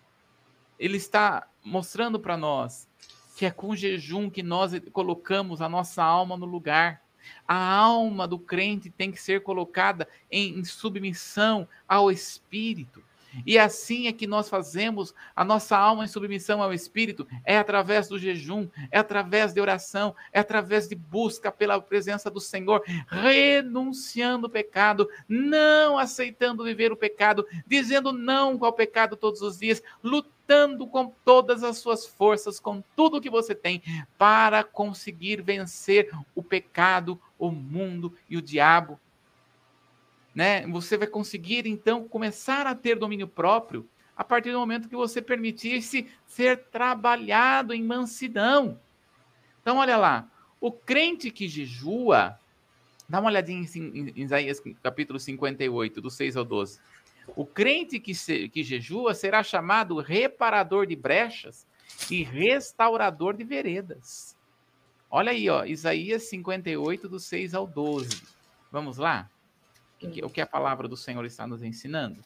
ele 0.78 0.98
está 0.98 1.48
mostrando 1.64 2.20
para 2.20 2.36
nós 2.36 2.90
que 3.38 3.46
é 3.46 3.52
com 3.52 3.76
jejum 3.76 4.32
que 4.32 4.42
nós 4.42 4.74
colocamos 4.92 5.62
a 5.62 5.70
nossa 5.70 6.04
alma 6.04 6.36
no 6.36 6.46
lugar 6.48 7.07
a 7.48 7.56
alma 7.56 8.28
do 8.28 8.38
crente 8.38 8.90
tem 8.90 9.12
que 9.12 9.22
ser 9.22 9.42
colocada 9.42 10.08
em, 10.32 10.64
submissão 10.64 11.68
ao 11.88 12.12
Espírito. 12.12 13.04
E 13.46 13.58
assim 13.58 14.08
é 14.08 14.14
que 14.14 14.28
nós 14.28 14.50
fazemos 14.50 15.14
a 15.36 15.44
nossa 15.44 15.78
alma 15.78 16.04
em 16.04 16.08
submissão 16.08 16.62
ao 16.62 16.74
Espírito, 16.74 17.28
é 17.46 17.58
através 17.58 18.08
do 18.08 18.18
jejum, 18.18 18.68
é 18.92 19.00
através 19.00 19.54
de 19.54 19.62
oração, 19.62 20.16
é 20.32 20.40
através 20.40 20.88
de 20.88 20.96
busca 20.96 21.52
pela 21.52 21.80
presença 21.82 22.30
do 22.30 22.40
Senhor, 22.40 22.84
renunciando 23.08 24.48
o 24.48 24.50
pecado, 24.50 25.08
não 25.28 25.98
aceitando 25.98 26.64
viver 26.64 26.92
o 26.92 26.98
pecado, 26.98 27.46
dizendo 27.66 28.12
não 28.12 28.58
ao 28.64 28.74
pecado 28.74 29.16
todos 29.16 29.42
os 29.42 29.60
dias, 29.60 29.82
lutando 30.04 30.88
com 30.88 31.14
todas 31.26 31.64
as 31.64 31.78
suas 31.78 32.06
forças, 32.06 32.60
com 32.60 32.82
tudo 32.96 33.22
que 33.22 33.30
você 33.30 33.54
tem, 33.54 33.82
para 34.18 34.64
conseguir 34.64 35.42
vencer 35.42 36.10
o 36.34 36.42
pecado, 36.42 37.20
o 37.38 37.52
mundo 37.52 38.14
e 38.30 38.38
o 38.38 38.42
diabo 38.42 39.00
né? 40.38 40.68
Você 40.68 40.96
vai 40.96 41.08
conseguir 41.08 41.66
então 41.66 42.08
começar 42.08 42.68
a 42.68 42.76
ter 42.76 42.96
domínio 42.96 43.28
próprio 43.28 43.90
a 44.16 44.24
partir 44.24 44.52
do 44.52 44.60
momento 44.60 44.88
que 44.88 44.96
você 44.96 45.20
permitir-se 45.20 46.08
ser 46.28 46.66
trabalhado 46.66 47.74
em 47.74 47.84
mansidão. 47.84 48.80
Então, 49.60 49.78
olha 49.78 49.98
lá, 49.98 50.30
o 50.62 50.72
crente 50.72 51.32
que 51.32 51.48
jejua, 51.48 52.40
dá 53.10 53.20
uma 53.20 53.32
olhadinha 53.32 53.68
em, 53.76 54.14
em 54.16 54.22
Isaías 54.22 54.62
capítulo 54.84 55.20
58, 55.20 56.00
do 56.00 56.12
6 56.12 56.38
ao 56.38 56.46
12. 56.46 56.80
O 57.36 57.44
crente 57.44 58.00
que, 58.00 58.14
se, 58.14 58.48
que 58.48 58.64
jejua 58.64 59.16
será 59.16 59.42
chamado 59.42 60.00
reparador 60.00 60.86
de 60.86 60.96
brechas 60.96 61.66
e 62.12 62.22
restaurador 62.22 63.36
de 63.36 63.44
veredas. 63.44 64.38
Olha 65.10 65.32
aí, 65.32 65.50
ó, 65.50 65.66
Isaías 65.66 66.30
58, 66.30 67.10
do 67.10 67.20
6 67.20 67.56
ao 67.56 67.66
12. 67.66 68.22
Vamos 68.72 68.98
lá? 68.98 69.32
O 70.24 70.30
que 70.30 70.42
a 70.42 70.46
palavra 70.46 70.88
do 70.88 70.96
Senhor 70.96 71.26
está 71.26 71.48
nos 71.48 71.64
ensinando? 71.64 72.24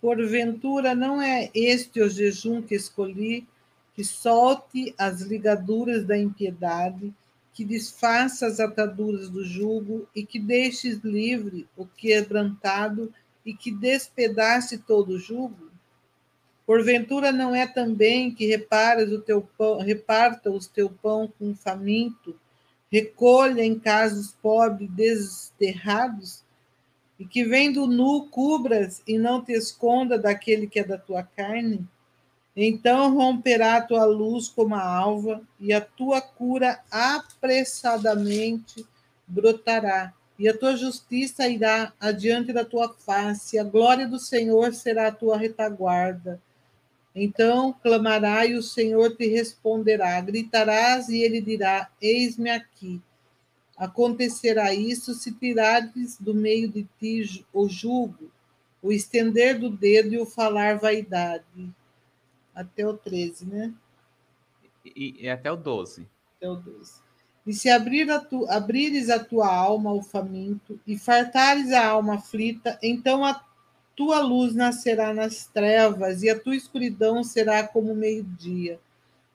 Porventura 0.00 0.94
não 0.94 1.20
é 1.20 1.50
este 1.54 2.00
o 2.00 2.08
jejum 2.08 2.62
que 2.62 2.74
escolhi, 2.74 3.46
que 3.94 4.02
solte 4.02 4.94
as 4.96 5.20
ligaduras 5.20 6.04
da 6.04 6.16
impiedade, 6.16 7.12
que 7.52 7.64
desfaça 7.64 8.46
as 8.46 8.60
ataduras 8.60 9.28
do 9.28 9.44
jugo 9.44 10.08
e 10.16 10.24
que 10.24 10.38
deixes 10.38 11.00
livre 11.00 11.68
o 11.76 11.84
quebrantado 11.84 13.12
e 13.44 13.52
que 13.52 13.70
despedace 13.70 14.78
todo 14.78 15.10
o 15.10 15.18
jugo? 15.18 15.70
Porventura 16.64 17.32
não 17.32 17.54
é 17.54 17.66
também 17.66 18.32
que 18.32 18.46
reparas 18.46 19.10
o 19.10 19.20
teu 19.20 19.42
pão, 19.58 19.80
reparta 19.80 20.50
o 20.50 20.60
teu 20.60 20.88
pão 20.88 21.30
com 21.38 21.54
faminto, 21.54 22.34
recolha 22.90 23.62
em 23.62 23.78
casa 23.78 24.20
os 24.20 24.32
pobres 24.32 24.88
desterrados, 24.90 26.44
e 27.20 27.26
que 27.26 27.44
vendo 27.44 27.86
nu 27.86 28.26
cubras 28.28 29.02
e 29.06 29.18
não 29.18 29.44
te 29.44 29.52
esconda 29.52 30.18
daquele 30.18 30.66
que 30.66 30.80
é 30.80 30.84
da 30.84 30.96
tua 30.96 31.22
carne? 31.22 31.86
Então 32.56 33.14
romperá 33.14 33.76
a 33.76 33.82
tua 33.82 34.06
luz 34.06 34.48
como 34.48 34.74
a 34.74 34.82
alva, 34.82 35.42
e 35.60 35.70
a 35.70 35.82
tua 35.82 36.22
cura 36.22 36.80
apressadamente 36.90 38.86
brotará, 39.26 40.14
e 40.38 40.48
a 40.48 40.56
tua 40.56 40.74
justiça 40.74 41.46
irá 41.46 41.92
adiante 42.00 42.54
da 42.54 42.64
tua 42.64 42.88
face, 42.94 43.58
a 43.58 43.64
glória 43.64 44.08
do 44.08 44.18
Senhor 44.18 44.72
será 44.72 45.08
a 45.08 45.12
tua 45.12 45.36
retaguarda. 45.36 46.40
Então 47.14 47.74
clamará 47.82 48.46
e 48.46 48.54
o 48.54 48.62
Senhor 48.62 49.14
te 49.14 49.26
responderá, 49.26 50.18
gritarás 50.22 51.10
e 51.10 51.18
ele 51.22 51.42
dirá: 51.42 51.90
Eis-me 52.00 52.48
aqui. 52.48 53.02
Acontecerá 53.80 54.74
isso 54.74 55.14
se 55.14 55.32
tirares 55.32 56.18
do 56.20 56.34
meio 56.34 56.68
de 56.68 56.86
ti 56.98 57.46
o 57.50 57.66
jugo, 57.66 58.30
o 58.82 58.92
estender 58.92 59.58
do 59.58 59.70
dedo 59.70 60.12
e 60.12 60.18
o 60.18 60.26
falar 60.26 60.78
vaidade. 60.78 61.72
Até 62.54 62.86
o 62.86 62.94
13, 62.94 63.46
né? 63.46 63.72
E, 64.84 65.24
e 65.24 65.30
até 65.30 65.50
o 65.50 65.56
12. 65.56 66.06
Até 66.36 66.50
o 66.50 66.56
12. 66.56 67.00
E 67.46 67.54
se 67.54 67.70
abrir 67.70 68.10
a 68.10 68.20
tu, 68.20 68.46
abrires 68.50 69.08
a 69.08 69.18
tua 69.18 69.50
alma 69.50 69.88
ao 69.88 70.02
faminto 70.02 70.78
e 70.86 70.98
fartares 70.98 71.72
a 71.72 71.86
alma 71.86 72.16
aflita, 72.16 72.78
então 72.82 73.24
a 73.24 73.42
tua 73.96 74.20
luz 74.20 74.54
nascerá 74.54 75.14
nas 75.14 75.46
trevas 75.46 76.22
e 76.22 76.28
a 76.28 76.38
tua 76.38 76.54
escuridão 76.54 77.24
será 77.24 77.66
como 77.66 77.94
meio-dia. 77.94 78.78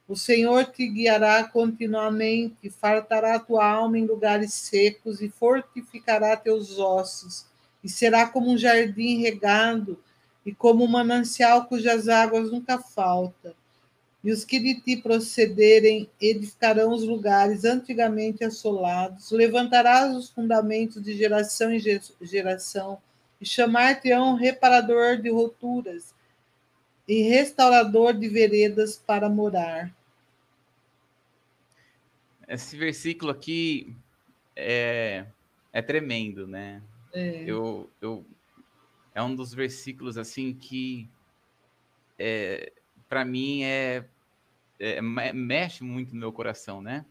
O 0.07 0.15
Senhor 0.15 0.65
te 0.65 0.87
guiará 0.87 1.43
continuamente, 1.45 2.69
fartará 2.69 3.39
tua 3.39 3.65
alma 3.65 3.97
em 3.97 4.05
lugares 4.05 4.53
secos 4.53 5.19
e 5.19 5.29
fortificará 5.29 6.37
teus 6.37 6.77
ossos, 6.77 7.47
e 7.83 7.89
será 7.89 8.27
como 8.27 8.51
um 8.51 8.57
jardim 8.57 9.19
regado 9.19 9.99
e 10.45 10.53
como 10.53 10.83
um 10.83 10.87
manancial 10.87 11.65
cujas 11.65 12.07
águas 12.07 12.51
nunca 12.51 12.77
faltam. 12.77 13.53
E 14.23 14.31
os 14.31 14.45
que 14.45 14.59
de 14.59 14.79
ti 14.79 14.97
procederem 14.97 16.07
edificarão 16.21 16.93
os 16.93 17.03
lugares 17.03 17.65
antigamente 17.65 18.43
assolados, 18.43 19.31
levantarás 19.31 20.15
os 20.15 20.29
fundamentos 20.29 21.01
de 21.01 21.17
geração 21.17 21.71
em 21.73 21.79
geração, 22.21 22.99
e 23.41 23.45
chamar-te-ão 23.45 24.35
reparador 24.35 25.17
de 25.17 25.29
rupturas 25.29 26.14
e 27.07 27.21
restaurador 27.23 28.13
de 28.13 28.27
veredas 28.27 28.97
para 28.97 29.29
morar. 29.29 29.95
Esse 32.47 32.77
versículo 32.77 33.31
aqui 33.31 33.95
é, 34.55 35.25
é 35.73 35.81
tremendo, 35.81 36.47
né? 36.47 36.81
É. 37.13 37.43
Eu, 37.45 37.89
eu, 38.01 38.25
é 39.13 39.21
um 39.21 39.35
dos 39.35 39.53
versículos 39.53 40.17
assim 40.17 40.53
que 40.53 41.09
é, 42.17 42.71
para 43.07 43.25
mim 43.25 43.63
é, 43.63 44.05
é, 44.79 45.01
mexe 45.01 45.83
muito 45.83 46.13
no 46.13 46.19
meu 46.19 46.31
coração, 46.31 46.81
né? 46.81 47.05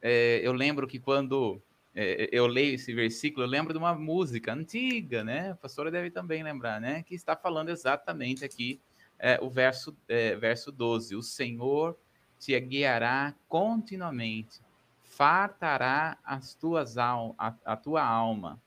É, 0.00 0.40
eu 0.42 0.52
lembro 0.52 0.86
que 0.86 0.98
quando 0.98 1.60
é, 1.94 2.28
eu 2.30 2.46
leio 2.46 2.74
esse 2.74 2.92
versículo, 2.94 3.44
eu 3.44 3.50
lembro 3.50 3.72
de 3.72 3.78
uma 3.78 3.94
música 3.94 4.52
antiga, 4.52 5.24
né? 5.24 5.50
A 5.52 5.54
pastora 5.54 5.90
deve 5.90 6.10
também 6.10 6.42
lembrar, 6.42 6.80
né? 6.80 7.02
Que 7.02 7.14
está 7.14 7.34
falando 7.34 7.70
exatamente 7.70 8.44
aqui 8.44 8.80
é, 9.18 9.38
o 9.42 9.50
verso, 9.50 9.96
é, 10.08 10.36
verso 10.36 10.70
12: 10.70 11.16
O 11.16 11.22
Senhor 11.22 11.98
te 12.38 12.58
guiará 12.60 13.34
continuamente, 13.48 14.60
fartará 15.02 16.16
as 16.22 16.54
tuas 16.54 16.96
al 16.96 17.34
a, 17.36 17.54
a 17.64 17.76
tua 17.76 18.04
alma, 18.04 18.60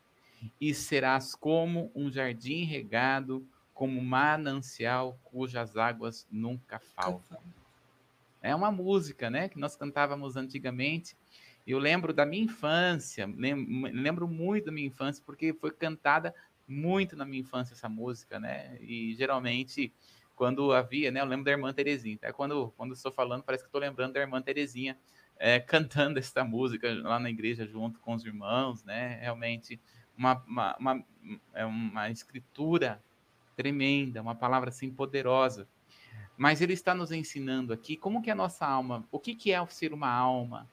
e 0.60 0.74
serás 0.74 1.36
como 1.36 1.92
um 1.96 2.12
jardim 2.12 2.64
regado, 2.64 3.48
como 3.74 4.02
manancial 4.02 5.18
cujas 5.24 5.78
águas 5.78 6.28
nunca 6.30 6.80
faltam. 6.80 7.40
É 8.42 8.56
uma 8.56 8.72
música, 8.72 9.30
né, 9.30 9.48
que 9.48 9.60
nós 9.60 9.76
cantávamos 9.76 10.36
antigamente. 10.36 11.16
Eu 11.66 11.78
lembro 11.78 12.12
da 12.12 12.26
minha 12.26 12.44
infância, 12.44 13.28
lembro 13.28 14.28
muito 14.28 14.66
da 14.66 14.72
minha 14.72 14.88
infância, 14.88 15.24
porque 15.24 15.54
foi 15.54 15.72
cantada 15.72 16.34
muito 16.68 17.16
na 17.16 17.24
minha 17.24 17.42
infância 17.42 17.74
essa 17.74 17.88
música, 17.88 18.40
né? 18.40 18.78
E 18.82 19.14
geralmente 19.14 19.94
quando 20.42 20.74
havia, 20.74 21.12
né? 21.12 21.22
Eu 21.22 21.26
lembro 21.26 21.46
da 21.46 21.52
irmã 21.52 21.72
Terezinha. 21.72 22.16
Até 22.16 22.34
quando, 22.34 22.74
quando 22.76 22.96
estou 22.96 23.12
falando, 23.12 23.44
parece 23.44 23.64
que 23.64 23.68
estou 23.68 23.80
lembrando 23.80 24.14
da 24.14 24.22
irmã 24.22 24.42
Terezinha 24.42 24.98
é, 25.38 25.60
cantando 25.62 26.18
essa 26.18 26.44
música 26.44 26.92
lá 27.04 27.20
na 27.20 27.30
igreja 27.30 27.68
junto 27.68 28.00
com 28.00 28.16
os 28.16 28.26
irmãos, 28.26 28.84
né? 28.84 29.20
Realmente 29.22 29.80
uma, 30.18 30.44
uma, 30.48 30.78
uma, 30.80 31.06
é 31.54 31.64
uma 31.64 32.10
escritura 32.10 33.00
tremenda, 33.56 34.20
uma 34.20 34.34
palavra 34.34 34.70
assim 34.70 34.90
poderosa. 34.90 35.68
Mas 36.36 36.60
ele 36.60 36.74
está 36.74 36.96
nos 36.96 37.12
ensinando 37.12 37.72
aqui 37.72 37.96
como 37.96 38.20
que 38.20 38.32
a 38.32 38.36
nossa 38.36 38.66
alma, 38.66 39.08
o 39.12 39.20
que, 39.20 39.36
que 39.36 39.52
é 39.52 39.64
ser 39.68 39.94
uma 39.94 40.10
alma, 40.10 40.68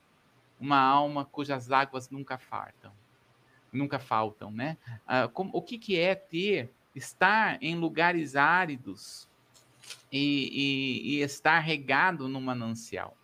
uma 0.59 0.81
alma 0.81 1.27
cujas 1.27 1.71
águas 1.71 2.09
nunca 2.09 2.39
fartam, 2.39 2.91
nunca 3.71 3.99
faltam, 3.99 4.51
né? 4.51 4.79
Ah, 5.07 5.29
como, 5.29 5.51
o 5.53 5.61
que, 5.61 5.77
que 5.77 5.99
é 5.99 6.14
ter, 6.14 6.71
estar 6.95 7.62
em 7.62 7.75
lugares 7.75 8.35
áridos, 8.35 9.29
e, 10.11 10.51
e, 10.53 11.16
e 11.16 11.22
estar 11.22 11.59
regado 11.59 12.28
no 12.28 12.41
manancial. 12.41 13.16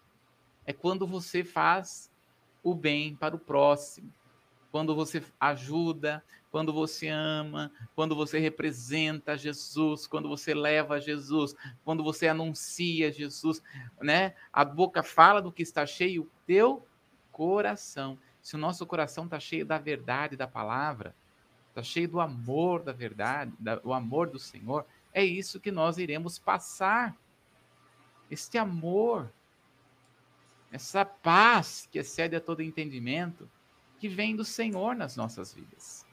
É 0.66 0.72
quando 0.72 1.06
você 1.06 1.44
faz 1.44 2.10
o 2.62 2.74
bem 2.74 3.14
para 3.14 3.36
o 3.36 3.38
próximo, 3.38 4.12
quando 4.70 4.94
você 4.94 5.22
ajuda, 5.38 6.24
quando 6.50 6.72
você 6.72 7.08
ama, 7.08 7.70
quando 7.96 8.14
você 8.14 8.38
representa 8.38 9.36
Jesus, 9.36 10.06
quando 10.06 10.28
você 10.28 10.54
leva 10.54 11.00
Jesus, 11.00 11.54
quando 11.84 12.04
você 12.04 12.28
anuncia 12.28 13.10
Jesus, 13.12 13.60
né? 14.00 14.34
A 14.52 14.64
boca 14.64 15.02
fala 15.02 15.42
do 15.42 15.50
que 15.50 15.62
está 15.62 15.84
cheio 15.84 16.22
o 16.22 16.30
teu 16.46 16.86
coração. 17.32 18.16
Se 18.40 18.54
o 18.54 18.58
nosso 18.58 18.86
coração 18.86 19.24
está 19.24 19.40
cheio 19.40 19.66
da 19.66 19.78
verdade 19.78 20.36
da 20.36 20.46
palavra, 20.46 21.14
está 21.70 21.82
cheio 21.82 22.08
do 22.08 22.20
amor 22.20 22.84
da 22.84 22.92
verdade, 22.92 23.52
da, 23.58 23.80
o 23.82 23.92
amor 23.92 24.30
do 24.30 24.38
Senhor, 24.38 24.86
é 25.14 25.24
isso 25.24 25.60
que 25.60 25.70
nós 25.70 25.96
iremos 25.96 26.38
passar. 26.38 27.16
Este 28.28 28.58
amor, 28.58 29.32
essa 30.72 31.04
paz 31.04 31.88
que 31.90 32.00
excede 32.00 32.34
a 32.34 32.40
todo 32.40 32.62
entendimento, 32.62 33.48
que 34.00 34.08
vem 34.08 34.34
do 34.34 34.44
Senhor 34.44 34.96
nas 34.96 35.16
nossas 35.16 35.54
vidas. 35.54 36.04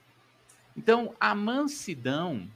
Então, 0.78 1.16
a 1.20 1.34
mansidão 1.34 2.48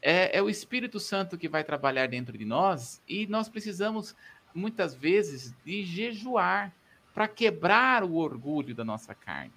é, 0.00 0.38
é, 0.38 0.42
o 0.42 0.48
Espírito 0.48 1.00
Santo 1.00 1.36
que 1.36 1.48
vai 1.48 1.64
trabalhar 1.64 2.06
dentro 2.08 2.38
de 2.38 2.44
nós 2.44 3.02
e 3.08 3.26
nós 3.26 3.48
precisamos, 3.48 4.16
muitas 4.54 4.94
vezes, 4.94 5.54
de 5.64 5.84
jejuar 5.84 6.72
para 7.12 7.28
quebrar 7.28 8.04
o 8.04 8.14
orgulho 8.14 8.74
da 8.74 8.84
nossa 8.84 9.14
carne. 9.14 9.52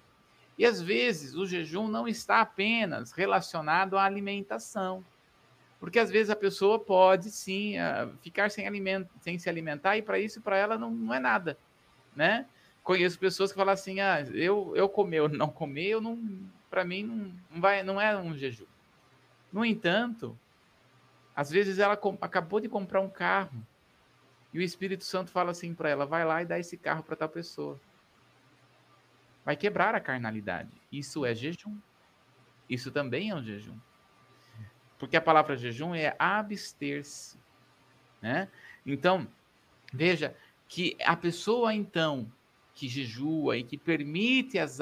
E 0.58 0.66
às 0.66 0.80
vezes 0.80 1.34
o 1.34 1.46
jejum 1.46 1.86
não 1.86 2.08
está 2.08 2.40
apenas 2.40 3.12
relacionado 3.12 3.96
à 3.96 4.04
alimentação. 4.04 5.04
Porque 5.78 5.98
às 5.98 6.10
vezes 6.10 6.30
a 6.30 6.36
pessoa 6.36 6.78
pode 6.78 7.30
sim 7.30 7.74
uh, 7.78 8.16
ficar 8.22 8.50
sem, 8.50 8.66
alimento, 8.66 9.10
sem 9.20 9.38
se 9.38 9.48
alimentar 9.48 9.96
e 9.96 10.02
para 10.02 10.18
isso 10.18 10.40
para 10.40 10.56
ela 10.56 10.78
não, 10.78 10.90
não 10.90 11.14
é 11.14 11.20
nada, 11.20 11.58
né? 12.14 12.46
Conheço 12.82 13.18
pessoas 13.18 13.50
que 13.50 13.58
falam 13.58 13.74
assim: 13.74 14.00
"Ah, 14.00 14.20
eu 14.32 14.72
eu 14.74 14.88
comer 14.88 15.20
ou 15.20 15.28
não 15.28 15.48
comer, 15.48 15.88
eu 15.88 16.00
não 16.00 16.18
para 16.70 16.84
mim 16.84 17.02
não, 17.02 17.32
não 17.50 17.60
vai 17.60 17.82
não 17.82 18.00
é 18.00 18.16
um 18.16 18.36
jejum". 18.36 18.66
No 19.52 19.64
entanto, 19.64 20.38
às 21.34 21.50
vezes 21.50 21.78
ela 21.78 21.98
acabou 22.20 22.60
de 22.60 22.68
comprar 22.68 23.00
um 23.00 23.10
carro 23.10 23.66
e 24.52 24.58
o 24.58 24.62
Espírito 24.62 25.04
Santo 25.04 25.30
fala 25.30 25.50
assim 25.50 25.74
para 25.74 25.90
ela: 25.90 26.06
"Vai 26.06 26.24
lá 26.24 26.40
e 26.42 26.46
dá 26.46 26.58
esse 26.58 26.78
carro 26.78 27.02
para 27.02 27.16
tal 27.16 27.28
pessoa". 27.28 27.78
Vai 29.44 29.56
quebrar 29.56 29.94
a 29.94 30.00
carnalidade. 30.00 30.70
Isso 30.90 31.24
é 31.24 31.34
jejum. 31.34 31.78
Isso 32.68 32.90
também 32.90 33.30
é 33.30 33.34
um 33.34 33.44
jejum. 33.44 33.78
Porque 34.98 35.16
a 35.16 35.20
palavra 35.20 35.56
jejum 35.56 35.94
é 35.94 36.14
abster-se. 36.18 37.38
Né? 38.20 38.48
Então, 38.84 39.26
veja 39.92 40.34
que 40.68 40.96
a 41.04 41.16
pessoa, 41.16 41.74
então, 41.74 42.30
que 42.74 42.88
jejua 42.88 43.56
e 43.56 43.64
que 43.64 43.78
permite, 43.78 44.58
as, 44.58 44.78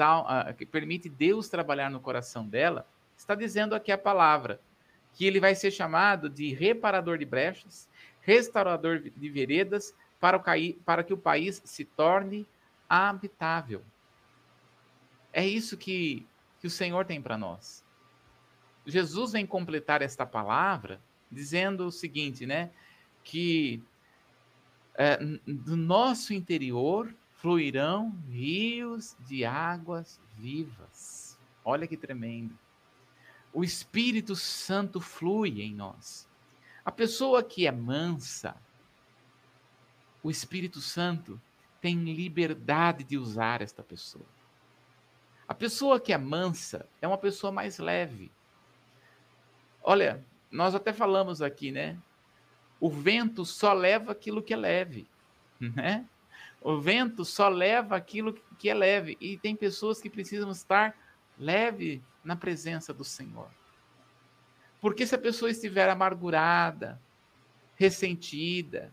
que 0.57 0.65
permite 0.65 1.07
Deus 1.07 1.47
trabalhar 1.47 1.89
no 1.89 1.99
coração 1.99 2.45
dela, 2.45 2.87
está 3.15 3.35
dizendo 3.35 3.75
aqui 3.75 3.91
a 3.91 3.97
palavra, 3.97 4.59
que 5.13 5.25
ele 5.25 5.39
vai 5.39 5.55
ser 5.55 5.71
chamado 5.71 6.29
de 6.29 6.53
reparador 6.53 7.17
de 7.17 7.25
brechas, 7.25 7.87
restaurador 8.21 8.99
de 8.99 9.29
veredas, 9.29 9.95
para, 10.19 10.37
o, 10.37 10.73
para 10.83 11.03
que 11.03 11.13
o 11.13 11.17
país 11.17 11.61
se 11.63 11.85
torne 11.85 12.47
habitável. 12.89 13.83
É 15.31 15.45
isso 15.45 15.77
que, 15.77 16.25
que 16.59 16.65
o 16.65 16.71
Senhor 16.71 17.05
tem 17.05 17.21
para 17.21 17.37
nós. 17.37 17.84
Jesus 18.85 19.31
vem 19.31 19.45
completar 19.45 20.01
esta 20.01 20.25
palavra 20.25 21.01
dizendo 21.31 21.87
o 21.87 21.91
seguinte, 21.91 22.45
né? 22.45 22.71
Que 23.23 23.81
é, 24.95 25.17
do 25.45 25.75
nosso 25.75 26.33
interior 26.33 27.13
fluirão 27.37 28.15
rios 28.29 29.15
de 29.19 29.43
águas 29.43 30.19
vivas. 30.37 31.37
Olha 31.63 31.87
que 31.87 31.97
tremendo. 31.97 32.57
O 33.53 33.63
Espírito 33.63 34.35
Santo 34.35 34.99
flui 34.99 35.61
em 35.61 35.73
nós. 35.73 36.27
A 36.83 36.91
pessoa 36.91 37.43
que 37.43 37.65
é 37.65 37.71
mansa, 37.71 38.55
o 40.21 40.29
Espírito 40.29 40.81
Santo 40.81 41.41
tem 41.81 42.03
liberdade 42.03 43.03
de 43.03 43.17
usar 43.17 43.61
esta 43.61 43.83
pessoa. 43.83 44.25
A 45.47 45.53
pessoa 45.53 45.99
que 45.99 46.11
é 46.11 46.17
mansa 46.17 46.87
é 47.01 47.07
uma 47.07 47.17
pessoa 47.17 47.51
mais 47.51 47.77
leve. 47.77 48.31
Olha, 49.87 50.25
nós 50.51 50.73
até 50.73 50.91
falamos 50.91 51.43
aqui, 51.43 51.71
né? 51.71 51.95
O 52.79 52.89
vento 52.89 53.45
só 53.45 53.71
leva 53.71 54.11
aquilo 54.11 54.41
que 54.41 54.51
é 54.51 54.57
leve, 54.57 55.07
né? 55.59 56.03
O 56.59 56.81
vento 56.81 57.23
só 57.23 57.47
leva 57.47 57.95
aquilo 57.95 58.33
que 58.57 58.67
é 58.67 58.73
leve. 58.73 59.15
E 59.21 59.37
tem 59.37 59.55
pessoas 59.55 60.01
que 60.01 60.09
precisam 60.09 60.49
estar 60.49 60.97
leve 61.37 62.01
na 62.23 62.35
presença 62.35 62.91
do 62.91 63.03
Senhor. 63.03 63.47
Porque 64.81 65.05
se 65.05 65.13
a 65.13 65.19
pessoa 65.19 65.51
estiver 65.51 65.87
amargurada, 65.87 66.99
ressentida, 67.75 68.91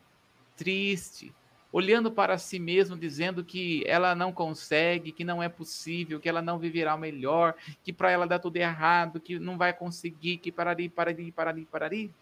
triste, 0.55 1.35
olhando 1.73 2.13
para 2.13 2.37
si 2.37 2.59
mesmo, 2.59 2.97
dizendo 2.97 3.43
que 3.43 3.83
ela 3.87 4.15
não 4.15 4.31
consegue, 4.31 5.11
que 5.11 5.25
não 5.25 5.43
é 5.43 5.49
possível, 5.49 6.21
que 6.21 6.29
ela 6.29 6.43
não 6.43 6.59
viverá 6.59 6.97
melhor, 6.99 7.55
que 7.83 7.93
para 7.93 8.11
ela 8.11 8.27
dá 8.27 8.39
tudo 8.39 8.59
errado, 8.59 9.19
que 9.19 9.39
não 9.39 9.57
vai 9.57 9.73
conseguir, 9.73 10.37
que 10.37 10.53
parari, 10.53 10.91
parari, 10.91 11.33
parari, 11.33 11.65
parari. 11.65 12.15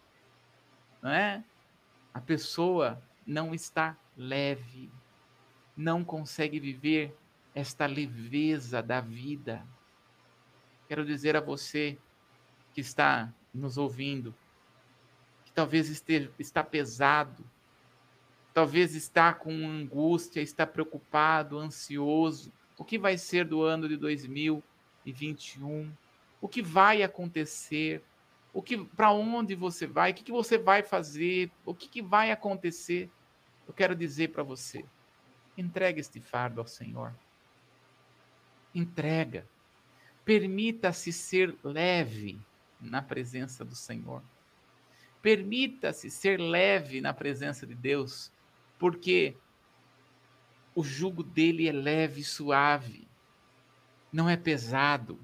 Não 1.01 1.11
é? 1.11 1.43
A 2.13 2.21
pessoa 2.21 3.01
não 3.27 3.53
está 3.53 3.97
leve, 4.15 4.89
não 5.75 6.03
consegue 6.03 6.59
viver 6.59 7.13
esta 7.53 7.85
leveza 7.85 8.81
da 8.81 9.01
vida. 9.01 9.65
Quero 10.87 11.05
dizer 11.05 11.35
a 11.35 11.41
você 11.41 11.97
que 12.73 12.79
está 12.79 13.33
nos 13.53 13.77
ouvindo 13.77 14.33
que 15.43 15.51
talvez 15.51 15.89
esteja, 15.89 16.31
está 16.39 16.63
pesado, 16.63 17.43
talvez 18.53 18.95
está 18.95 19.33
com 19.33 19.51
angústia, 19.51 20.41
está 20.41 20.65
preocupado, 20.65 21.57
ansioso. 21.57 22.51
O 22.77 22.83
que 22.83 22.97
vai 22.97 23.17
ser 23.17 23.45
do 23.45 23.61
ano 23.61 23.87
de 23.87 23.95
2021? 23.97 25.91
O 26.39 26.47
que 26.47 26.61
vai 26.61 27.03
acontecer? 27.03 28.03
O 28.53 28.61
que, 28.61 28.77
para 28.77 29.11
onde 29.11 29.55
você 29.55 29.87
vai? 29.87 30.11
O 30.11 30.13
que, 30.13 30.23
que 30.23 30.31
você 30.31 30.57
vai 30.57 30.83
fazer? 30.83 31.49
O 31.65 31.73
que, 31.73 31.87
que 31.87 32.01
vai 32.01 32.31
acontecer? 32.31 33.09
Eu 33.67 33.73
quero 33.73 33.95
dizer 33.95 34.29
para 34.29 34.43
você: 34.43 34.83
entregue 35.57 36.01
este 36.01 36.19
fardo 36.19 36.59
ao 36.59 36.67
Senhor. 36.67 37.13
Entrega. 38.75 39.47
Permita-se 40.25 41.11
ser 41.13 41.55
leve 41.63 42.39
na 42.79 43.01
presença 43.01 43.63
do 43.63 43.75
Senhor. 43.75 44.21
Permita-se 45.21 46.09
ser 46.09 46.39
leve 46.39 46.99
na 46.99 47.13
presença 47.13 47.65
de 47.65 47.75
Deus, 47.75 48.31
porque 48.81 49.37
o 50.73 50.83
jugo 50.83 51.21
dele 51.21 51.67
é 51.67 51.71
leve 51.71 52.21
e 52.21 52.23
suave, 52.23 53.07
não 54.11 54.27
é 54.27 54.35
pesado. 54.35 55.19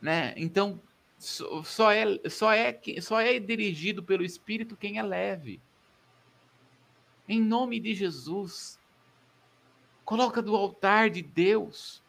Né? 0.00 0.32
Então, 0.36 0.80
só 1.18 1.90
é, 1.90 2.04
só, 2.30 2.52
é, 2.52 2.80
só 3.00 3.20
é 3.20 3.40
dirigido 3.40 4.00
pelo 4.00 4.24
Espírito 4.24 4.76
quem 4.76 4.96
é 4.96 5.02
leve. 5.02 5.60
Em 7.28 7.42
nome 7.42 7.80
de 7.80 7.92
Jesus, 7.94 8.78
coloca 10.04 10.40
do 10.40 10.54
altar 10.54 11.10
de 11.10 11.20
Deus 11.20 12.00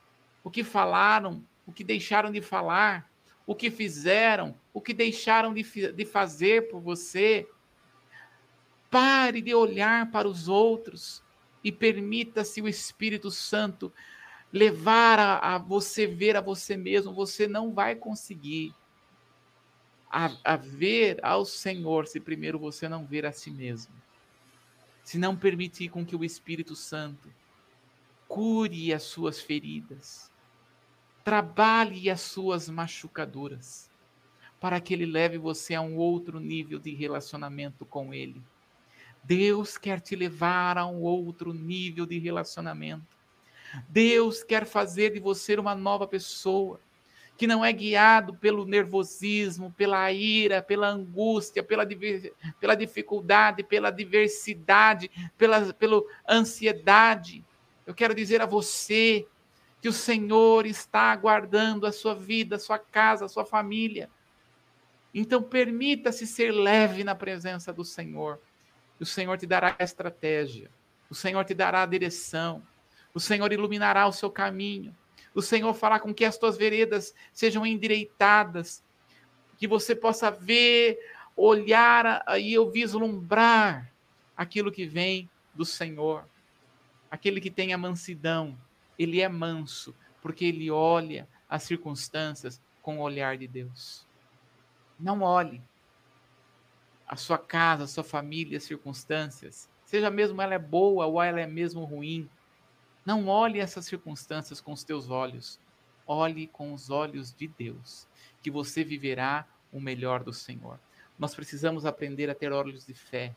o 0.43 0.51
que 0.51 0.63
falaram, 0.63 1.43
o 1.65 1.73
que 1.73 1.83
deixaram 1.83 2.31
de 2.31 2.43
falar, 2.43 3.11
o 3.47 3.55
que 3.55 3.71
fizeram, 3.71 4.55
o 4.71 4.79
que 4.79 4.93
deixaram 4.93 5.51
de, 5.51 5.63
de 5.93 6.05
fazer 6.05 6.69
por 6.69 6.79
você. 6.79 7.49
Pare 8.95 9.41
de 9.41 9.53
olhar 9.53 10.09
para 10.09 10.25
os 10.25 10.47
outros 10.47 11.21
e 11.61 11.69
permita-se 11.69 12.61
o 12.61 12.67
Espírito 12.69 13.29
Santo 13.29 13.91
levar 14.53 15.19
a, 15.19 15.55
a, 15.55 15.57
você 15.57 16.07
ver 16.07 16.37
a 16.37 16.39
você 16.39 16.77
mesmo. 16.77 17.13
Você 17.13 17.45
não 17.45 17.73
vai 17.73 17.93
conseguir 17.93 18.73
a, 20.09 20.31
a 20.45 20.55
ver 20.55 21.19
ao 21.21 21.43
Senhor 21.43 22.07
se 22.07 22.21
primeiro 22.21 22.57
você 22.57 22.87
não 22.87 23.05
ver 23.05 23.25
a 23.25 23.33
si 23.33 23.51
mesmo. 23.51 23.93
Se 25.03 25.17
não 25.17 25.35
permitir 25.35 25.89
com 25.89 26.05
que 26.05 26.15
o 26.15 26.23
Espírito 26.23 26.73
Santo 26.73 27.29
cure 28.29 28.93
as 28.93 29.03
suas 29.03 29.41
feridas, 29.41 30.31
trabalhe 31.21 32.09
as 32.09 32.21
suas 32.21 32.69
machucaduras, 32.69 33.91
para 34.57 34.79
que 34.79 34.93
Ele 34.93 35.05
leve 35.05 35.37
você 35.37 35.75
a 35.75 35.81
um 35.81 35.97
outro 35.97 36.39
nível 36.39 36.79
de 36.79 36.95
relacionamento 36.95 37.85
com 37.85 38.13
Ele. 38.13 38.41
Deus 39.25 39.77
quer 39.77 39.99
te 39.99 40.15
levar 40.15 40.77
a 40.77 40.85
um 40.85 41.01
outro 41.01 41.51
nível 41.51 42.05
de 42.05 42.19
relacionamento. 42.19 43.15
Deus 43.89 44.43
quer 44.43 44.65
fazer 44.65 45.13
de 45.13 45.19
você 45.19 45.55
uma 45.55 45.73
nova 45.73 46.07
pessoa, 46.07 46.79
que 47.35 47.47
não 47.47 47.65
é 47.65 47.73
guiado 47.73 48.35
pelo 48.35 48.65
nervosismo, 48.65 49.73
pela 49.75 50.11
ira, 50.11 50.61
pela 50.61 50.87
angústia, 50.87 51.63
pela, 51.63 51.85
pela 52.59 52.75
dificuldade, 52.75 53.63
pela 53.63 53.91
diversidade, 53.91 55.09
pela, 55.37 55.73
pela 55.73 56.01
ansiedade. 56.29 57.43
Eu 57.85 57.93
quero 57.93 58.15
dizer 58.15 58.41
a 58.41 58.45
você 58.45 59.27
que 59.81 59.89
o 59.89 59.93
Senhor 59.93 60.65
está 60.65 61.11
aguardando 61.11 61.85
a 61.85 61.91
sua 61.91 62.15
vida, 62.15 62.55
a 62.55 62.59
sua 62.59 62.79
casa, 62.79 63.25
a 63.25 63.29
sua 63.29 63.45
família. 63.45 64.09
Então, 65.13 65.41
permita-se 65.41 66.25
ser 66.25 66.51
leve 66.51 67.03
na 67.03 67.15
presença 67.15 67.73
do 67.73 67.83
Senhor. 67.83 68.39
O 68.99 69.05
Senhor 69.05 69.37
te 69.37 69.45
dará 69.45 69.75
a 69.77 69.83
estratégia, 69.83 70.69
o 71.09 71.15
Senhor 71.15 71.43
te 71.43 71.53
dará 71.53 71.83
a 71.83 71.85
direção, 71.85 72.63
o 73.13 73.19
Senhor 73.19 73.51
iluminará 73.51 74.07
o 74.07 74.13
seu 74.13 74.29
caminho, 74.29 74.95
o 75.33 75.41
Senhor 75.41 75.73
fará 75.73 75.99
com 75.99 76.13
que 76.13 76.23
as 76.23 76.37
tuas 76.37 76.57
veredas 76.57 77.13
sejam 77.33 77.65
endireitadas, 77.65 78.83
que 79.57 79.67
você 79.67 79.95
possa 79.95 80.31
ver, 80.31 80.97
olhar 81.35 82.23
e 82.39 82.53
eu 82.53 82.71
vislumbrar 82.71 83.91
aquilo 84.35 84.71
que 84.71 84.85
vem 84.85 85.29
do 85.53 85.65
Senhor. 85.65 86.25
Aquele 87.11 87.41
que 87.41 87.51
tem 87.51 87.73
a 87.73 87.77
mansidão, 87.77 88.57
ele 88.97 89.21
é 89.21 89.27
manso, 89.27 89.93
porque 90.21 90.45
ele 90.45 90.71
olha 90.71 91.27
as 91.49 91.63
circunstâncias 91.63 92.61
com 92.81 92.99
o 92.99 93.01
olhar 93.01 93.37
de 93.37 93.47
Deus. 93.47 94.05
Não 94.99 95.21
olhe 95.21 95.61
a 97.07 97.15
sua 97.15 97.37
casa, 97.37 97.83
a 97.83 97.87
sua 97.87 98.03
família, 98.03 98.57
as 98.57 98.63
circunstâncias, 98.63 99.69
seja 99.85 100.09
mesmo 100.09 100.41
ela 100.41 100.55
é 100.55 100.59
boa 100.59 101.05
ou 101.05 101.21
ela 101.21 101.39
é 101.39 101.47
mesmo 101.47 101.83
ruim. 101.83 102.29
Não 103.05 103.27
olhe 103.27 103.59
essas 103.59 103.85
circunstâncias 103.85 104.59
com 104.59 104.71
os 104.73 104.83
teus 104.83 105.09
olhos. 105.09 105.59
Olhe 106.07 106.47
com 106.47 106.73
os 106.73 106.89
olhos 106.89 107.33
de 107.33 107.47
Deus, 107.47 108.07
que 108.41 108.51
você 108.51 108.83
viverá 108.83 109.47
o 109.71 109.79
melhor 109.79 110.23
do 110.23 110.33
Senhor. 110.33 110.79
Nós 111.17 111.33
precisamos 111.33 111.85
aprender 111.85 112.29
a 112.29 112.35
ter 112.35 112.51
olhos 112.51 112.85
de 112.85 112.93
fé. 112.93 113.35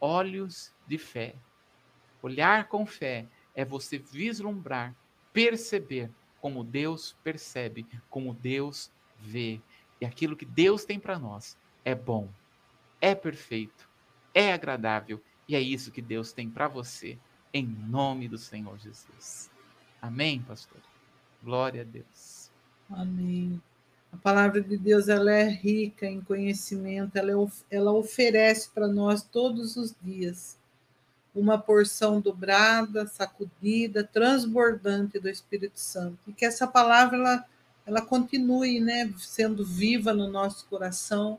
Olhos 0.00 0.72
de 0.86 0.98
fé. 0.98 1.34
Olhar 2.22 2.68
com 2.68 2.84
fé 2.84 3.26
é 3.54 3.64
você 3.64 3.98
vislumbrar, 3.98 4.94
perceber 5.32 6.10
como 6.40 6.64
Deus 6.64 7.16
percebe, 7.22 7.86
como 8.10 8.34
Deus 8.34 8.90
vê. 9.18 9.60
E 10.00 10.04
aquilo 10.04 10.36
que 10.36 10.44
Deus 10.44 10.84
tem 10.84 10.98
para 10.98 11.18
nós 11.18 11.56
é 11.84 11.94
bom, 11.94 12.28
é 13.02 13.14
perfeito, 13.16 13.90
é 14.32 14.52
agradável 14.52 15.20
e 15.48 15.56
é 15.56 15.60
isso 15.60 15.90
que 15.90 16.00
Deus 16.00 16.32
tem 16.32 16.48
para 16.48 16.68
você, 16.68 17.18
em 17.52 17.66
nome 17.66 18.28
do 18.28 18.38
Senhor 18.38 18.78
Jesus. 18.78 19.50
Amém, 20.00 20.40
pastor? 20.40 20.80
Glória 21.42 21.82
a 21.82 21.84
Deus. 21.84 22.50
Amém. 22.88 23.60
A 24.12 24.16
palavra 24.16 24.60
de 24.60 24.76
Deus 24.76 25.08
ela 25.08 25.32
é 25.32 25.48
rica 25.48 26.06
em 26.06 26.20
conhecimento, 26.20 27.16
ela, 27.16 27.32
é, 27.32 27.76
ela 27.76 27.92
oferece 27.92 28.70
para 28.70 28.86
nós 28.86 29.22
todos 29.22 29.76
os 29.76 29.94
dias 30.00 30.56
uma 31.34 31.58
porção 31.58 32.20
dobrada, 32.20 33.06
sacudida, 33.06 34.04
transbordante 34.04 35.18
do 35.18 35.28
Espírito 35.28 35.80
Santo. 35.80 36.18
E 36.28 36.32
que 36.32 36.44
essa 36.44 36.66
palavra 36.66 37.16
ela, 37.16 37.44
ela 37.86 38.02
continue 38.02 38.80
né, 38.80 39.12
sendo 39.18 39.64
viva 39.64 40.12
no 40.12 40.28
nosso 40.30 40.66
coração. 40.66 41.38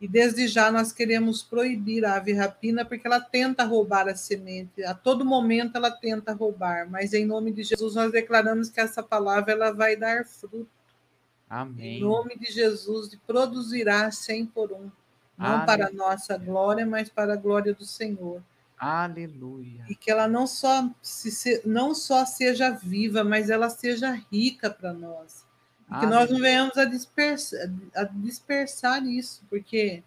E 0.00 0.06
desde 0.06 0.46
já 0.46 0.70
nós 0.70 0.92
queremos 0.92 1.42
proibir 1.42 2.04
a 2.04 2.16
ave 2.16 2.34
rapina, 2.34 2.84
porque 2.84 3.06
ela 3.06 3.20
tenta 3.20 3.64
roubar 3.64 4.08
a 4.08 4.14
semente. 4.14 4.84
A 4.84 4.92
todo 4.92 5.24
momento 5.24 5.76
ela 5.76 5.90
tenta 5.90 6.32
roubar. 6.34 6.88
Mas 6.90 7.14
em 7.14 7.24
nome 7.24 7.50
de 7.50 7.62
Jesus 7.62 7.94
nós 7.94 8.12
declaramos 8.12 8.68
que 8.68 8.80
essa 8.80 9.02
palavra 9.02 9.52
ela 9.52 9.72
vai 9.72 9.96
dar 9.96 10.26
fruto. 10.26 10.68
Amém. 11.48 11.98
Em 11.98 12.00
nome 12.00 12.36
de 12.36 12.52
Jesus, 12.52 13.16
produzirá 13.26 14.10
cem 14.10 14.44
por 14.44 14.72
um. 14.72 14.90
Não 15.38 15.54
Amém. 15.54 15.66
para 15.66 15.86
a 15.86 15.92
nossa 15.92 16.36
glória, 16.36 16.84
mas 16.84 17.08
para 17.08 17.34
a 17.34 17.36
glória 17.36 17.72
do 17.72 17.84
Senhor. 17.84 18.42
Aleluia. 18.78 19.84
E 19.88 19.94
que 19.94 20.10
ela 20.10 20.26
não 20.28 20.46
só, 20.46 20.90
se, 21.00 21.62
não 21.64 21.94
só 21.94 22.24
seja 22.26 22.70
viva, 22.70 23.22
mas 23.22 23.48
ela 23.48 23.70
seja 23.70 24.20
rica 24.30 24.68
para 24.68 24.92
nós. 24.92 25.45
E 25.90 26.00
que 26.00 26.06
nós 26.06 26.30
não 26.30 26.38
venhamos 26.40 26.76
a 26.76 26.84
dispersar, 26.84 27.70
a 27.94 28.04
dispersar 28.04 29.06
isso, 29.06 29.42
porque 29.48 30.02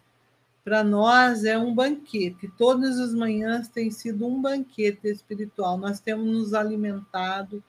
para 0.62 0.84
nós 0.84 1.44
é 1.44 1.56
um 1.56 1.74
banquete. 1.74 2.50
Todas 2.58 2.98
as 2.98 3.14
manhãs 3.14 3.68
tem 3.68 3.90
sido 3.90 4.26
um 4.26 4.40
banquete 4.40 5.08
espiritual. 5.08 5.78
Nós 5.78 6.00
temos 6.00 6.26
nos 6.26 6.54
alimentado, 6.54 7.62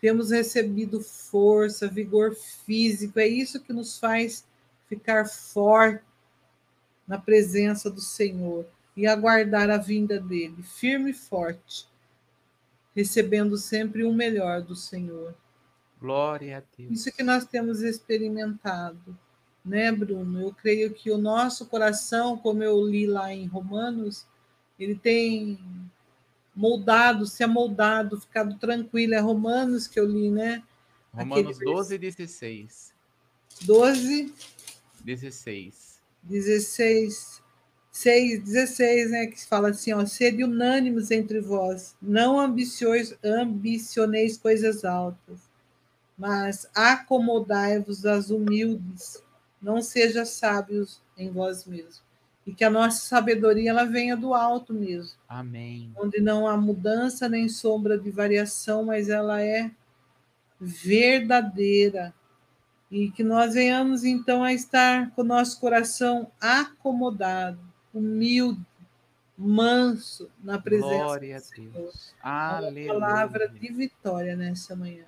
temos 0.00 0.30
recebido 0.30 1.00
força, 1.00 1.88
vigor 1.88 2.34
físico. 2.34 3.18
É 3.18 3.26
isso 3.26 3.60
que 3.60 3.72
nos 3.72 3.98
faz 3.98 4.44
ficar 4.86 5.26
forte 5.26 6.04
na 7.08 7.18
presença 7.18 7.90
do 7.90 8.00
Senhor 8.00 8.66
e 8.96 9.06
aguardar 9.06 9.70
a 9.70 9.78
vinda 9.78 10.20
dele, 10.20 10.62
firme 10.62 11.10
e 11.10 11.14
forte, 11.14 11.86
recebendo 12.94 13.56
sempre 13.56 14.04
o 14.04 14.12
melhor 14.12 14.62
do 14.62 14.76
Senhor. 14.76 15.34
Glória 16.04 16.58
a 16.58 16.62
Deus. 16.76 16.92
Isso 16.92 17.10
que 17.10 17.22
nós 17.22 17.46
temos 17.46 17.80
experimentado, 17.80 19.18
né, 19.64 19.90
Bruno? 19.90 20.42
Eu 20.42 20.52
creio 20.52 20.92
que 20.92 21.10
o 21.10 21.16
nosso 21.16 21.64
coração, 21.64 22.36
como 22.36 22.62
eu 22.62 22.78
li 22.86 23.06
lá 23.06 23.32
em 23.32 23.46
Romanos, 23.46 24.26
ele 24.78 24.94
tem 24.94 25.58
moldado, 26.54 27.24
se 27.24 27.42
amoldado, 27.42 28.20
ficado 28.20 28.58
tranquilo. 28.58 29.14
É 29.14 29.18
Romanos 29.18 29.86
que 29.86 29.98
eu 29.98 30.04
li, 30.04 30.30
né? 30.30 30.62
Romanos 31.10 31.56
Aquele 31.56 31.72
12 31.72 31.94
e 31.94 31.98
16. 31.98 32.92
12. 33.62 34.34
16. 35.02 36.00
16. 36.22 37.42
6, 37.90 38.42
16, 38.42 39.10
né, 39.10 39.26
que 39.28 39.42
fala 39.46 39.70
assim, 39.70 39.92
ó, 39.92 40.04
sede 40.04 40.42
unânimes 40.42 41.12
entre 41.12 41.40
vós, 41.40 41.94
não 42.02 42.40
ambiciois, 42.40 43.16
ambicioneis 43.22 44.36
coisas 44.36 44.84
altas, 44.84 45.48
mas 46.16 46.68
acomodai-vos 46.74 48.06
às 48.06 48.30
humildes 48.30 49.22
Não 49.60 49.80
seja 49.82 50.24
sábios 50.24 51.00
em 51.16 51.30
vós 51.30 51.64
mesmos. 51.64 52.02
E 52.46 52.52
que 52.54 52.62
a 52.62 52.68
nossa 52.70 53.00
sabedoria 53.06 53.70
ela 53.70 53.84
venha 53.84 54.14
do 54.16 54.34
alto 54.34 54.74
mesmo. 54.74 55.16
Amém. 55.26 55.90
Onde 55.96 56.20
não 56.20 56.46
há 56.46 56.56
mudança 56.56 57.28
nem 57.28 57.48
sombra 57.48 57.98
de 57.98 58.10
variação, 58.10 58.84
mas 58.84 59.08
ela 59.08 59.42
é 59.42 59.70
verdadeira. 60.60 62.14
E 62.90 63.10
que 63.10 63.24
nós 63.24 63.54
venhamos 63.54 64.04
então 64.04 64.44
a 64.44 64.52
estar 64.52 65.10
com 65.12 65.22
o 65.22 65.24
nosso 65.24 65.58
coração 65.58 66.30
acomodado, 66.40 67.58
humilde, 67.92 68.60
manso 69.36 70.30
na 70.42 70.58
presença 70.60 71.04
Glória 71.04 71.40
do 71.40 71.42
Senhor. 71.42 71.70
a 71.72 71.78
Deus. 71.78 72.14
Uma 72.22 72.56
Aleluia. 72.56 72.86
palavra 72.86 73.48
de 73.48 73.72
vitória 73.72 74.36
nessa 74.36 74.76
manhã. 74.76 75.06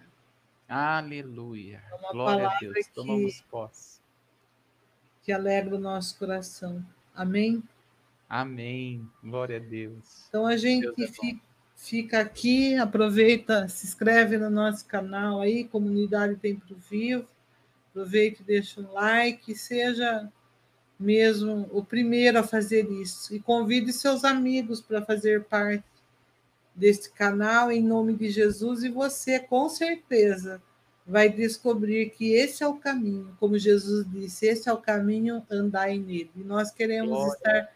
Aleluia. 0.68 1.82
É 1.92 2.12
Glória 2.12 2.48
a 2.48 2.58
Deus. 2.58 2.74
que- 2.74 2.92
Tomamos 2.94 3.40
posse. 3.50 4.00
que 5.22 5.32
alegra 5.32 5.74
o 5.74 5.78
nosso 5.78 6.16
coração. 6.18 6.84
Amém? 7.14 7.62
Amém. 8.28 9.08
Glória 9.24 9.56
a 9.56 9.60
Deus. 9.60 10.24
Então 10.28 10.46
a 10.46 10.56
gente 10.56 10.86
é 10.86 10.90
bom. 10.90 11.12
fi- 11.12 11.40
fica 11.74 12.20
aqui, 12.20 12.76
aproveita, 12.76 13.68
se 13.68 13.86
inscreve 13.86 14.38
no 14.38 14.48
nosso 14.50 14.86
canal 14.86 15.40
aí, 15.40 15.64
Comunidade 15.64 16.36
Templo 16.36 16.76
Vivo. 16.76 17.26
Aproveita 17.90 18.42
e 18.42 18.44
deixa 18.44 18.80
um 18.80 18.92
like, 18.92 19.54
seja 19.56 20.30
mesmo 20.98 21.68
o 21.72 21.84
primeiro 21.84 22.38
a 22.38 22.42
fazer 22.42 22.88
isso. 22.90 23.34
E 23.34 23.40
convide 23.40 23.92
seus 23.92 24.24
amigos 24.24 24.80
para 24.80 25.02
fazer 25.04 25.44
parte 25.44 25.84
deste 26.76 27.10
canal 27.10 27.72
em 27.72 27.82
nome 27.82 28.14
de 28.14 28.28
Jesus 28.28 28.84
e 28.84 28.90
você 28.90 29.40
com 29.40 29.68
certeza 29.68 30.62
vai 31.06 31.28
descobrir 31.28 32.10
que 32.10 32.32
esse 32.32 32.62
é 32.62 32.68
o 32.68 32.74
caminho, 32.74 33.34
como 33.40 33.56
Jesus 33.56 34.04
disse, 34.10 34.46
esse 34.46 34.68
é 34.68 34.72
o 34.72 34.78
caminho, 34.78 35.42
andai 35.50 35.98
nele. 35.98 36.30
E 36.36 36.42
nós 36.42 36.70
queremos 36.70 37.10
Glória. 37.10 37.32
estar 37.36 37.68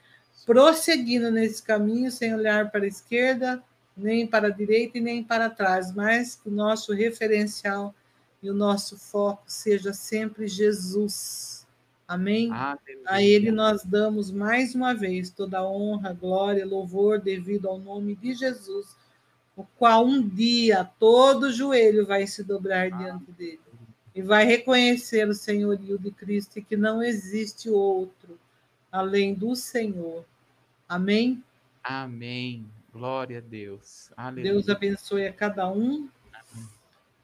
prosseguindo 0.45 1.31
nesse 1.31 1.63
caminho, 1.63 2.11
sem 2.11 2.35
olhar 2.35 2.71
para 2.71 2.85
a 2.85 2.89
esquerda, 2.89 3.63
nem 3.97 4.27
para 4.27 4.49
a 4.49 4.51
direita 4.51 4.99
e 4.99 5.01
nem 5.01 5.23
para 5.23 5.49
trás, 5.49 5.93
mas 5.95 6.35
que 6.35 6.49
o 6.49 6.53
nosso 6.53 6.93
referencial 6.93 7.95
e 8.43 8.51
o 8.51 8.55
nosso 8.55 8.99
foco 8.99 9.45
seja 9.47 9.93
sempre 9.93 10.49
Jesus. 10.49 11.60
Amém? 12.11 12.51
Aleluia. 12.51 13.05
A 13.07 13.23
Ele 13.23 13.53
nós 13.53 13.85
damos 13.85 14.33
mais 14.33 14.75
uma 14.75 14.93
vez 14.93 15.31
toda 15.31 15.59
a 15.59 15.71
honra, 15.71 16.13
glória, 16.13 16.67
louvor 16.67 17.21
devido 17.21 17.69
ao 17.69 17.79
nome 17.79 18.17
de 18.17 18.35
Jesus, 18.35 18.97
o 19.55 19.63
qual 19.79 20.05
um 20.05 20.21
dia 20.21 20.85
todo 20.99 21.53
joelho 21.53 22.05
vai 22.05 22.27
se 22.27 22.43
dobrar 22.43 22.91
diante 22.91 23.31
dele 23.31 23.61
e 24.13 24.21
vai 24.21 24.45
reconhecer 24.45 25.29
o 25.29 25.35
senhorio 25.35 25.97
de 26.01 26.11
Cristo 26.11 26.59
e 26.59 26.63
que 26.65 26.77
não 26.77 27.01
existe 27.01 27.71
outro 27.71 28.37
além 28.91 29.33
do 29.33 29.55
Senhor. 29.55 30.25
Amém? 30.89 31.41
Amém. 31.81 32.67
Glória 32.93 33.39
a 33.39 33.41
Deus. 33.41 34.11
Aleluia. 34.17 34.53
Deus 34.53 34.69
abençoe 34.69 35.29
a 35.29 35.33
cada 35.33 35.71
um 35.71 36.09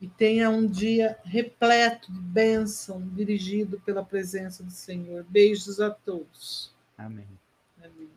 e 0.01 0.07
tenha 0.07 0.51
um 0.51 0.67
dia 0.67 1.19
repleto 1.25 2.13
de 2.13 2.21
bênção, 2.21 3.01
dirigido 3.15 3.81
pela 3.81 4.05
presença 4.05 4.63
do 4.63 4.71
Senhor. 4.71 5.25
Beijos 5.29 5.81
a 5.81 5.91
todos. 5.91 6.75
Amém. 6.99 7.27
Amém. 7.83 8.16